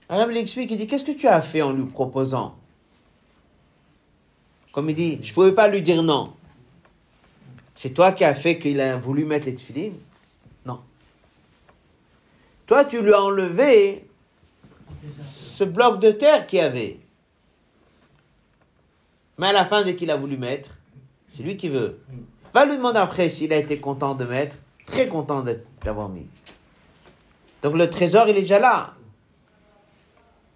Alors 0.09 0.30
il 0.30 0.39
explique, 0.39 0.70
il 0.70 0.78
dit, 0.78 0.87
qu'est-ce 0.87 1.05
que 1.05 1.12
tu 1.12 1.28
as 1.28 1.43
fait 1.43 1.61
en 1.61 1.70
lui 1.70 1.85
proposant? 1.85 2.57
Comme 4.72 4.89
il 4.89 4.97
dit, 4.97 5.18
je 5.22 5.28
ne 5.28 5.35
pouvais 5.35 5.53
pas 5.53 5.68
lui 5.68 5.82
dire 5.82 6.03
non. 6.03 6.32
C'est 7.74 7.91
toi 7.91 8.12
qui 8.12 8.24
as 8.24 8.35
fait 8.35 8.59
qu'il 8.59 8.80
a 8.80 8.97
voulu 8.97 9.26
mettre 9.26 9.45
les 9.45 9.55
tefilines? 9.55 9.99
Non. 10.64 10.80
Toi, 12.66 12.87
tu 12.87 13.03
lui 13.03 13.12
as 13.12 13.22
enlevé 13.22 14.09
ce 15.22 15.64
bloc 15.64 16.01
de 16.01 16.11
terre 16.11 16.47
qu'il 16.47 16.61
y 16.61 16.62
avait. 16.62 17.01
Mais 19.39 19.49
à 19.49 19.53
la 19.53 19.64
fin, 19.64 19.82
dès 19.82 19.97
qu'il 19.97 20.11
a 20.11 20.16
voulu 20.16 20.37
mettre, 20.37 20.70
c'est 21.35 21.43
lui 21.43 21.57
qui 21.57 21.68
veut. 21.68 21.99
Va 22.53 22.64
lui 22.64 22.76
demander 22.76 22.99
après 22.99 23.28
s'il 23.28 23.53
a 23.53 23.57
été 23.57 23.78
content 23.78 24.14
de 24.14 24.24
mettre, 24.24 24.57
très 24.87 25.09
content 25.09 25.45
d'avoir 25.82 26.09
mis. 26.09 26.26
Donc 27.62 27.76
le 27.76 27.91
trésor, 27.91 28.28
il 28.28 28.37
est 28.37 28.43
déjà 28.43 28.59
là. 28.59 28.95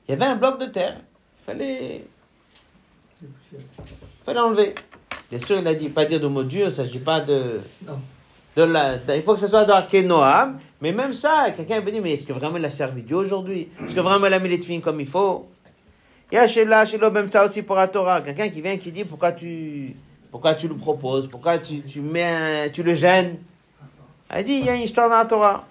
Il 0.06 0.12
y 0.12 0.14
avait 0.14 0.26
un 0.26 0.36
bloc 0.36 0.60
de 0.60 0.66
terre. 0.66 1.00
Il 1.40 1.44
fallait. 1.44 2.04
Il 3.22 3.28
fallait 4.24 4.40
enlever. 4.40 4.74
Bien 5.30 5.38
sûr, 5.38 5.58
il 5.58 5.66
a 5.66 5.74
dit, 5.74 5.88
pas 5.88 6.04
dire 6.04 6.20
de 6.20 6.28
mots 6.28 6.44
durs, 6.44 6.60
il 6.60 6.66
ne 6.66 6.70
s'agit 6.70 7.00
pas 7.00 7.20
de. 7.20 7.60
Non. 7.86 8.00
De 8.56 8.62
la, 8.62 8.98
il 9.14 9.22
faut 9.22 9.34
que 9.34 9.40
ce 9.40 9.46
soit 9.46 9.64
dans 9.64 9.86
Kenoam, 9.86 10.58
mais 10.80 10.90
même 10.90 11.14
ça, 11.14 11.50
quelqu'un 11.56 11.80
peut 11.80 11.92
dire, 11.92 12.02
mais 12.02 12.14
est-ce 12.14 12.26
que 12.26 12.32
vraiment 12.32 12.56
il 12.56 12.64
a 12.64 12.70
servi 12.70 13.02
Dieu 13.02 13.16
aujourd'hui? 13.16 13.68
Est-ce 13.84 13.94
que 13.94 14.00
vraiment 14.00 14.26
il 14.26 14.32
a 14.32 14.38
mis 14.40 14.48
les 14.48 14.60
filles 14.60 14.80
comme 14.80 15.00
il 15.00 15.06
faut? 15.06 15.48
Il 16.30 16.34
y 16.34 16.38
a 16.38 16.46
chez 16.46 16.66
chez 16.86 16.98
même 16.98 17.30
ça 17.30 17.44
aussi 17.44 17.62
pour 17.62 17.76
la 17.76 17.88
Torah. 17.88 18.20
Quelqu'un 18.20 18.48
qui 18.48 18.60
vient 18.60 18.76
qui 18.76 18.92
dit 18.92 19.04
pourquoi 19.04 19.32
tu, 19.32 19.96
pourquoi 20.30 20.54
tu 20.54 20.68
le 20.68 20.76
proposes, 20.76 21.28
pourquoi 21.28 21.58
tu, 21.58 21.80
tu 21.82 22.00
mets, 22.00 22.70
tu 22.70 22.82
le 22.82 22.94
gênes? 22.94 23.38
Il 24.36 24.44
dit, 24.44 24.58
il 24.58 24.66
y 24.66 24.68
a 24.68 24.74
une 24.74 24.82
histoire 24.82 25.08
dans 25.08 25.16
la 25.16 25.24
Torah. 25.24 25.64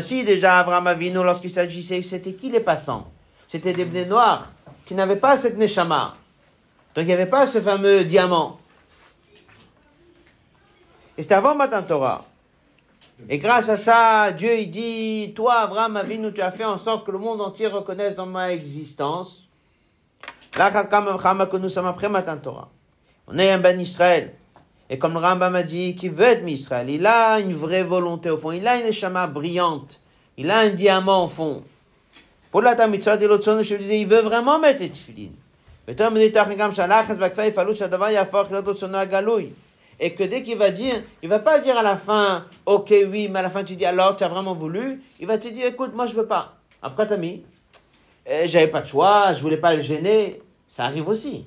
Si 0.00 0.24
déjà 0.24 0.60
Abraham 0.60 0.86
Avinu, 0.86 1.22
lorsqu'il 1.24 1.50
s'agissait, 1.50 2.02
c'était 2.02 2.32
qui 2.32 2.50
les 2.50 2.60
passants? 2.60 3.10
C'était 3.48 3.72
des 3.72 3.84
bnés 3.84 4.06
noirs 4.06 4.52
qui 4.86 4.94
n'avaient 4.94 5.16
pas 5.16 5.36
cette 5.36 5.58
neshama. 5.58 6.14
Donc 6.94 7.02
il 7.04 7.06
n'y 7.06 7.12
avait 7.12 7.26
pas 7.26 7.46
ce 7.46 7.60
fameux 7.60 8.04
diamant. 8.04 8.58
Et 11.18 11.22
c'était 11.22 11.34
avant 11.34 11.54
Matan 11.54 11.82
Torah. 11.82 12.24
Et 13.28 13.38
grâce 13.38 13.68
à 13.68 13.76
ça, 13.76 14.32
Dieu 14.32 14.58
il 14.58 14.70
dit, 14.70 15.32
toi 15.34 15.60
Abraham 15.60 15.96
Avinu, 15.96 16.32
tu 16.32 16.40
as 16.40 16.50
fait 16.50 16.64
en 16.64 16.78
sorte 16.78 17.06
que 17.06 17.10
le 17.12 17.18
monde 17.18 17.40
entier 17.40 17.66
reconnaisse 17.66 18.14
dans 18.14 18.26
ma 18.26 18.52
existence. 18.52 19.48
Que 20.52 21.56
nous 21.56 21.68
sommes 21.68 21.86
après 21.86 22.08
Matan 22.08 22.38
Torah. 22.38 22.68
On 23.28 23.38
est 23.38 23.50
un 23.50 23.58
ben 23.58 23.80
Israël. 23.80 24.34
Et 24.88 24.98
comme 24.98 25.12
le 25.12 25.20
Rambam 25.20 25.54
a 25.54 25.62
dit 25.62 25.94
qu'il 25.94 26.10
veut 26.10 26.24
être 26.24 26.48
Israël, 26.48 26.90
il 26.90 27.06
a 27.06 27.38
une 27.38 27.54
vraie 27.54 27.84
volonté 27.84 28.28
au 28.28 28.36
fond, 28.36 28.50
il 28.50 28.66
a 28.66 28.76
une 28.76 28.86
échama 28.86 29.28
brillante, 29.28 30.00
il 30.36 30.50
a 30.50 30.58
un 30.58 30.70
diamant 30.70 31.26
au 31.26 31.28
fond. 31.28 31.62
Pour 32.50 32.62
la 32.62 32.74
de 32.74 33.26
l'autre 33.26 33.62
je 33.62 33.76
disais, 33.76 34.00
il 34.00 34.08
veut 34.08 34.22
vraiment 34.22 34.58
mettre 34.58 34.80
les 34.80 34.90
et 40.00 40.14
que 40.14 40.24
dès 40.24 40.42
qu'il 40.42 40.56
va 40.56 40.70
dire, 40.70 41.02
il 41.22 41.28
va 41.28 41.38
pas 41.38 41.58
dire 41.58 41.76
à 41.76 41.82
la 41.82 41.96
fin, 41.96 42.46
ok, 42.64 42.92
oui, 43.08 43.28
mais 43.30 43.40
à 43.40 43.42
la 43.42 43.50
fin 43.50 43.62
tu 43.62 43.76
dis 43.76 43.84
alors, 43.84 44.16
tu 44.16 44.24
as 44.24 44.28
vraiment 44.28 44.54
voulu, 44.54 45.02
il 45.20 45.26
va 45.26 45.36
te 45.36 45.46
dire, 45.46 45.66
écoute, 45.66 45.94
moi 45.94 46.06
je 46.06 46.14
veux 46.14 46.26
pas. 46.26 46.56
Après, 46.82 47.06
t'as 47.06 47.18
mis, 47.18 47.42
eh, 48.24 48.48
j'avais 48.48 48.68
pas 48.68 48.80
de 48.80 48.86
choix, 48.86 49.34
je 49.34 49.42
voulais 49.42 49.58
pas 49.58 49.76
le 49.76 49.82
gêner, 49.82 50.40
ça 50.70 50.84
arrive 50.84 51.06
aussi. 51.06 51.44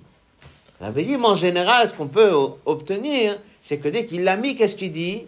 La 0.79 0.91
dit, 0.91 1.15
en 1.15 1.33
général, 1.33 1.89
ce 1.89 1.93
qu'on 1.93 2.07
peut 2.07 2.31
obtenir, 2.65 3.39
c'est 3.63 3.77
que 3.77 3.87
dès 3.87 4.05
qu'il 4.05 4.23
l'a 4.23 4.35
mis, 4.35 4.55
qu'est-ce 4.55 4.75
qu'il 4.75 4.91
dit? 4.91 5.23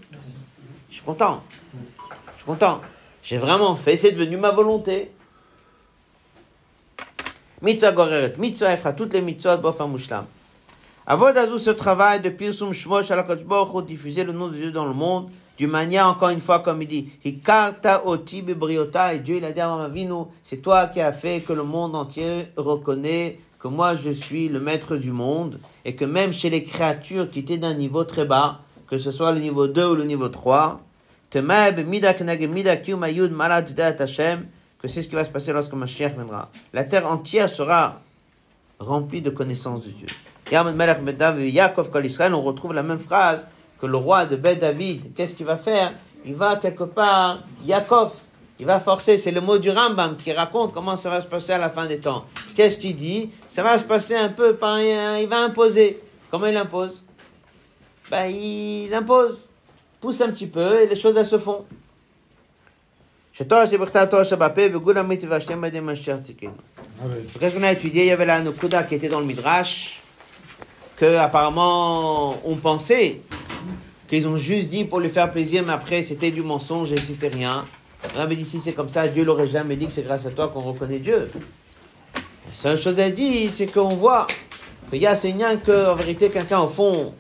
Je 0.90 0.96
suis 0.96 1.04
content. 1.04 1.42
Je 1.74 2.36
suis 2.36 2.46
content. 2.46 2.82
J'ai 3.24 3.38
vraiment 3.38 3.76
fait, 3.76 3.98
c'est 3.98 4.12
devenu 4.12 4.38
ma 4.38 4.52
volonté. 4.52 5.12
Mitzvah 7.62 7.92
goreret, 7.94 8.34
mitzvah 8.38 8.78
fera 8.78 8.94
toutes 8.94 9.14
les 9.14 9.22
bofa 9.22 9.88
mushlam. 9.88 10.26
Avodazou, 11.08 11.60
ce 11.60 11.70
travail 11.70 12.20
de 12.20 12.30
Pirsum 12.30 12.74
Shmosh 12.74 13.10
Baruch 13.46 13.86
diffuser 13.86 14.24
le 14.24 14.34
nom 14.34 14.48
de 14.48 14.56
Dieu 14.56 14.72
dans 14.72 14.86
le 14.86 14.94
monde, 14.94 15.30
d'une 15.56 15.70
manière, 15.70 16.08
encore 16.08 16.30
une 16.30 16.42
fois, 16.42 16.62
comme 16.62 16.82
il 16.82 16.88
dit, 16.88 17.10
Hikarta 17.24 18.08
oti 18.08 18.42
bebriota, 18.42 19.14
et 19.14 19.20
Dieu, 19.20 19.36
il 19.36 19.46
a 19.46 19.52
dit 19.52 19.62
à 19.62 19.92
c'est 20.42 20.64
toi 20.64 20.88
qui 20.88 21.02
as 21.02 21.12
fait 21.14 21.42
que 21.42 21.54
le 21.54 21.62
monde 21.62 21.96
entier 21.96 22.48
reconnaît 22.58 23.38
que 23.60 23.68
moi 23.68 23.94
je 23.94 24.10
suis 24.10 24.50
le 24.50 24.60
maître 24.60 24.98
du 24.98 25.12
monde, 25.12 25.60
et 25.86 25.96
que 25.96 26.06
même 26.06 26.34
chez 26.34 26.50
les 26.50 26.64
créatures 26.64 27.30
qui 27.30 27.38
étaient 27.40 27.60
d'un 27.60 27.76
niveau 27.76 28.04
très 28.04 28.26
bas, 28.26 28.62
que 28.88 28.98
ce 28.98 29.12
soit 29.12 29.32
le 29.32 29.42
niveau 29.42 29.68
2 29.68 29.88
ou 29.88 29.94
le 29.94 30.06
niveau 30.06 30.30
3, 30.30 30.82
que 31.30 31.40
c'est 34.88 35.02
ce 35.02 35.08
qui 35.08 35.16
va 35.16 35.26
se 35.26 35.30
passer 35.30 35.54
lorsque 35.54 35.74
Mashiach 35.74 36.16
viendra. 36.16 36.50
La 36.74 36.84
terre 36.84 37.06
entière 37.08 37.50
sera 37.50 38.02
remplie 38.80 39.22
de 39.22 39.30
connaissances 39.30 39.84
de 39.86 39.92
Dieu. 39.92 40.08
Kol 40.50 42.06
Israël, 42.06 42.34
on 42.34 42.42
retrouve 42.42 42.74
la 42.74 42.84
même 42.84 43.00
phrase 43.00 43.46
que 43.80 43.86
le 43.86 43.98
roi 43.98 44.26
de 44.26 44.36
Beth 44.36 44.60
David, 44.60 45.14
qu'est-ce 45.16 45.36
qu'il 45.36 45.46
va 45.46 45.58
faire? 45.58 45.94
Il 46.26 46.36
va 46.36 46.56
quelque 46.56 46.84
part, 46.84 47.40
Yaakov, 47.64 48.14
il 48.58 48.66
va 48.66 48.80
forcer, 48.80 49.18
c'est 49.18 49.32
le 49.32 49.42
mot 49.42 49.58
du 49.58 49.70
Rambam 49.70 50.16
qui 50.18 50.32
raconte 50.32 50.74
comment 50.74 50.96
ça 50.96 51.10
va 51.10 51.22
se 51.22 51.28
passer 51.28 51.52
à 51.54 51.58
la 51.58 51.70
fin 51.70 51.86
des 51.86 52.00
temps. 52.00 52.26
Qu'est-ce 52.56 52.80
qu'il 52.80 52.96
dit? 52.96 53.32
Ça 53.50 53.64
va 53.64 53.78
se 53.78 53.84
passer 53.84 54.16
un 54.16 54.30
peu 54.30 54.56
par, 54.56 54.80
il 54.80 55.28
va 55.28 55.40
imposer. 55.40 56.00
Comment 56.32 56.48
il 56.48 56.58
impose? 56.58 57.04
Ben, 58.10 58.28
il 58.28 58.94
impose. 58.94 59.50
Pousse 60.00 60.22
un 60.22 60.30
petit 60.30 60.48
peu 60.48 60.82
et 60.82 60.88
les 60.88 60.96
choses 60.96 61.18
elles 61.18 61.26
se 61.26 61.38
font. 61.38 61.66
Qu'est-ce 67.40 67.56
qu'on 67.56 67.64
a 67.64 67.72
étudié? 67.74 68.04
Il 68.04 68.08
y 68.08 68.12
avait 68.12 68.26
la 68.26 68.40
Nukuda 68.40 68.84
qui 68.84 68.96
était 68.96 69.10
dans 69.10 69.20
le 69.20 69.26
Midrash, 69.26 70.00
que 70.98 71.18
apparemment 71.18 72.36
on 72.46 72.56
pensait 72.56 73.22
qu'ils 74.08 74.28
ont 74.28 74.38
juste 74.38 74.70
dit 74.70 74.86
pour 74.86 75.00
lui 75.00 75.10
faire 75.10 75.32
plaisir, 75.32 75.64
mais 75.66 75.74
après 75.74 76.04
c'était 76.04 76.32
du 76.32 76.42
mensonge 76.42 76.92
et 76.92 76.98
c'était 76.98 77.28
rien. 77.28 77.66
On 78.16 78.20
avait 78.20 78.36
dit 78.36 78.46
si 78.46 78.60
c'est 78.60 78.74
comme 78.74 78.90
ça, 78.90 79.08
Dieu 79.08 79.24
l'aurait 79.24 79.48
jamais 79.48 79.76
dit 79.76 79.88
que 79.88 79.94
c'est 79.94 80.04
grâce 80.04 80.26
à 80.26 80.30
toi 80.30 80.50
qu'on 80.50 80.62
reconnaît 80.62 81.00
Dieu. 81.00 81.32
La 82.14 82.22
seule 82.54 82.78
chose 82.78 83.00
à 83.00 83.10
dire, 83.10 83.50
c'est 83.50 83.68
qu'on 83.68 83.90
voit 83.90 84.28
qu'il 84.90 85.02
y 85.02 85.08
a 85.08 85.16
c'est 85.16 85.32
rien 85.32 85.58
que, 85.58 85.92
en 85.92 85.96
vérité, 85.96 86.30
quelqu'un 86.30 86.62
au 86.62 86.68
fond, 86.68 87.14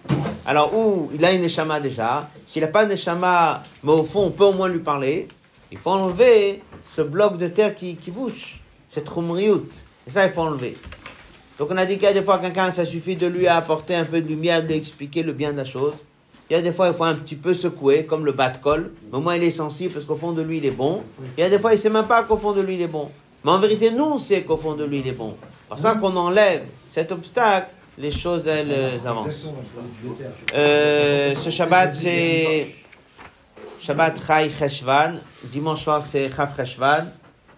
alors 0.45 0.73
où 0.73 1.09
il 1.13 1.25
a 1.25 1.33
une 1.33 1.41
neshama 1.41 1.79
déjà, 1.79 2.29
s'il 2.45 2.61
n'a 2.61 2.67
pas 2.67 2.85
de 2.85 2.91
neshama, 2.91 3.63
mais 3.83 3.91
au 3.91 4.03
fond, 4.03 4.25
on 4.25 4.31
peut 4.31 4.45
au 4.45 4.53
moins 4.53 4.69
lui 4.69 4.79
parler, 4.79 5.27
il 5.71 5.77
faut 5.77 5.89
enlever 5.89 6.61
ce 6.95 7.01
bloc 7.01 7.37
de 7.37 7.47
terre 7.47 7.73
qui, 7.73 7.95
qui 7.95 8.11
bouge, 8.11 8.61
cette 8.87 9.09
rumriout. 9.09 9.67
Et 10.07 10.11
ça, 10.11 10.25
il 10.25 10.31
faut 10.31 10.41
enlever. 10.41 10.77
Donc 11.57 11.69
on 11.71 11.77
a 11.77 11.85
dit 11.85 11.95
qu'il 11.95 12.03
y 12.03 12.07
a 12.07 12.13
des 12.13 12.21
fois 12.21 12.39
quelqu'un, 12.39 12.71
ça 12.71 12.83
suffit 12.85 13.15
de 13.15 13.27
lui 13.27 13.47
apporter 13.47 13.95
un 13.95 14.05
peu 14.05 14.21
de 14.21 14.27
lumière, 14.27 14.61
de 14.61 14.67
lui 14.67 14.75
expliquer 14.75 15.23
le 15.23 15.33
bien 15.33 15.51
de 15.53 15.57
la 15.57 15.63
chose. 15.63 15.93
Il 16.49 16.53
y 16.53 16.59
a 16.59 16.61
des 16.61 16.71
fois, 16.71 16.87
il 16.89 16.93
faut 16.93 17.05
un 17.05 17.15
petit 17.15 17.35
peu 17.35 17.53
secouer, 17.53 18.05
comme 18.05 18.23
le 18.23 18.31
bat 18.31 18.49
de 18.49 18.59
colle. 18.59 18.91
Mais 19.11 19.17
au 19.17 19.21
moins, 19.21 19.35
il 19.35 19.43
est 19.43 19.51
sensible 19.51 19.93
parce 19.93 20.05
qu'au 20.05 20.15
fond 20.15 20.31
de 20.31 20.43
lui, 20.43 20.57
il 20.57 20.65
est 20.65 20.71
bon. 20.71 21.01
Il 21.37 21.41
y 21.41 21.43
a 21.43 21.49
des 21.49 21.57
fois, 21.57 21.71
il 21.71 21.75
ne 21.75 21.79
sait 21.79 21.89
même 21.89 22.05
pas 22.05 22.21
qu'au 22.23 22.37
fond 22.37 22.51
de 22.51 22.61
lui, 22.61 22.75
il 22.75 22.81
est 22.81 22.87
bon. 22.87 23.09
Mais 23.43 23.51
en 23.51 23.57
vérité, 23.57 23.89
nous, 23.89 24.03
on 24.03 24.19
sait 24.19 24.43
qu'au 24.43 24.57
fond 24.57 24.75
de 24.75 24.83
lui, 24.83 24.99
il 24.99 25.07
est 25.07 25.13
bon. 25.13 25.35
Pour 25.67 25.79
ça 25.79 25.95
qu'on 25.95 26.15
enlève 26.15 26.63
cet 26.87 27.11
obstacle, 27.11 27.69
les 27.97 28.11
choses, 28.11 28.47
elles 28.47 29.07
avancent. 29.07 29.49
Euh, 30.53 31.33
ce 31.35 31.49
Shabbat, 31.49 31.95
c'est 31.95 32.75
Shabbat 33.79 34.19
Chai 34.19 34.49
Cheshvan. 34.49 35.19
Dimanche 35.45 35.83
soir, 35.83 36.03
c'est 36.03 36.29
Chaf 36.29 36.55
Cheshvan. 36.55 37.05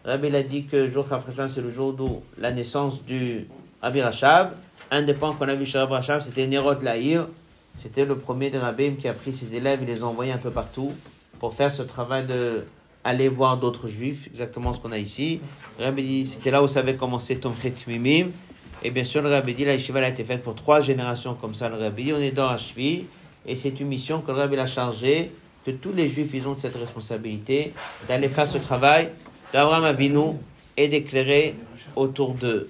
Rabbi 0.05 0.33
a 0.35 0.43
dit 0.43 0.65
que 0.65 0.77
le 0.77 0.91
jour 0.91 1.05
Chaf 1.07 1.25
Cheshvan, 1.25 1.47
c'est 1.49 1.61
le 1.61 1.71
jour 1.71 1.93
de 1.93 2.05
la 2.37 2.51
naissance 2.51 3.03
du 3.03 3.47
Rabbi 3.81 4.01
Rachab. 4.01 4.53
Un 4.89 5.01
des 5.03 5.13
points 5.13 5.35
qu'on 5.35 5.47
a 5.47 5.55
vu 5.55 5.65
chez 5.65 5.77
Rabbi 5.77 5.93
Rachab, 5.93 6.21
c'était 6.21 6.47
Nerot 6.47 6.79
Lahir. 6.81 7.27
C'était 7.75 8.05
le 8.05 8.17
premier 8.17 8.49
des 8.49 8.57
rabbins 8.57 8.93
qui 8.99 9.07
a 9.07 9.13
pris 9.13 9.33
ses 9.33 9.53
élèves 9.53 9.83
et 9.83 9.85
les 9.85 10.01
a 10.01 10.05
envoyés 10.07 10.31
un 10.31 10.39
peu 10.39 10.49
partout 10.49 10.93
pour 11.39 11.53
faire 11.53 11.71
ce 11.71 11.83
travail 11.83 12.25
de 12.25 12.65
aller 13.03 13.29
voir 13.29 13.57
d'autres 13.57 13.87
juifs, 13.87 14.27
exactement 14.27 14.73
ce 14.73 14.79
qu'on 14.79 14.91
a 14.91 14.97
ici. 14.97 15.39
Rabbi 15.79 16.03
dit, 16.03 16.25
c'était 16.25 16.51
là 16.51 16.63
où 16.63 16.67
ça 16.67 16.79
avait 16.79 16.95
commencé 16.95 17.37
Tomchet 17.37 17.73
Mimim. 17.85 18.31
Et 18.83 18.89
bien 18.89 19.03
sûr, 19.03 19.21
le 19.21 19.29
rabbi 19.29 19.53
dit, 19.53 19.63
la 19.65 19.73
yeshiva 19.73 19.99
a 19.99 20.07
été 20.07 20.23
faite 20.23 20.41
pour 20.41 20.55
trois 20.55 20.81
générations 20.81 21.35
comme 21.35 21.53
ça. 21.53 21.69
Le 21.69 21.77
rabbi 21.77 22.05
dit, 22.05 22.13
on 22.13 22.19
est 22.19 22.31
dans 22.31 22.47
Hashvi, 22.47 23.05
et 23.45 23.55
c'est 23.55 23.79
une 23.79 23.87
mission 23.87 24.21
que 24.21 24.31
le 24.31 24.37
rabbi 24.37 24.57
a 24.57 24.65
chargée, 24.65 25.31
que 25.65 25.71
tous 25.71 25.93
les 25.93 26.07
juifs, 26.07 26.31
ils 26.33 26.47
ont 26.47 26.57
cette 26.57 26.75
responsabilité 26.75 27.73
d'aller 28.07 28.29
faire 28.29 28.47
ce 28.47 28.57
travail 28.57 29.09
d'Abraham 29.53 29.83
Avinu 29.83 30.33
et 30.75 30.87
d'éclairer 30.87 31.55
autour 31.97 32.33
d'eux. 32.33 32.69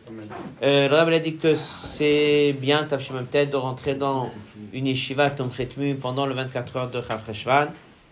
Euh, 0.63 0.87
le 0.87 0.95
rabbi 0.95 1.15
a 1.15 1.19
dit 1.19 1.35
que 1.35 1.55
c'est 1.55 2.55
bien, 2.59 2.83
peut-être, 2.85 3.49
de 3.49 3.55
rentrer 3.57 3.95
dans 3.95 4.31
une 4.73 4.87
yeshiva 4.87 5.29
Tom 5.29 5.49
pendant 6.01 6.25
le 6.25 6.33
24 6.33 6.77
heures 6.77 6.89
de 6.89 7.01
Chafreshvan. 7.01 7.67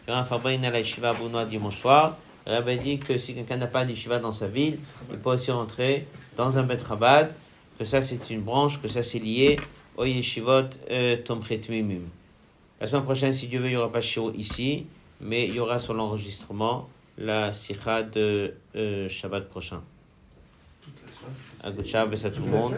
Il 0.05 0.09
y 0.09 0.11
aura 0.11 0.21
un 0.21 0.25
fabrique 0.25 0.63
à 0.63 0.71
la 0.71 0.79
yeshiva 0.79 1.13
Bounois 1.13 1.45
dimanche 1.45 1.77
soir. 1.77 2.17
Le 2.45 2.53
rabbi 2.53 2.77
dit 2.77 2.99
que 2.99 3.17
si 3.17 3.33
quelqu'un 3.33 3.57
n'a 3.57 3.67
pas 3.67 3.85
d'yeshiva 3.85 4.19
dans 4.19 4.33
sa 4.33 4.47
ville, 4.47 4.79
il 5.09 5.17
peut 5.17 5.31
aussi 5.31 5.49
rentrer 5.51 6.07
dans 6.37 6.59
un 6.59 6.63
Bet 6.63 6.77
Rabad, 6.77 7.33
que 7.79 7.85
ça 7.85 8.01
c'est 8.01 8.29
une 8.29 8.41
branche, 8.41 8.79
que 8.79 8.87
ça 8.87 9.01
c'est 9.01 9.19
lié 9.19 9.57
au 9.97 10.05
yeshivot 10.05 10.69
euh, 10.91 11.17
Tom 11.23 11.41
La 12.79 12.87
semaine 12.87 13.03
prochaine, 13.03 13.33
si 13.33 13.47
Dieu 13.47 13.59
veut, 13.59 13.67
il 13.67 13.71
n'y 13.71 13.77
aura 13.77 13.91
pas 13.91 14.01
show 14.01 14.31
ici, 14.35 14.85
mais 15.21 15.47
il 15.47 15.55
y 15.55 15.59
aura 15.59 15.79
sur 15.79 15.93
l'enregistrement 15.93 16.87
la 17.17 17.53
sikha 17.53 18.03
de 18.03 18.53
euh, 18.75 19.09
Shabbat 19.09 19.47
prochain. 19.49 19.81
À 21.63 21.71
Shabbat 21.83 22.25
à 22.25 22.29
tout 22.29 22.41
le 22.43 22.51
monde. 22.51 22.73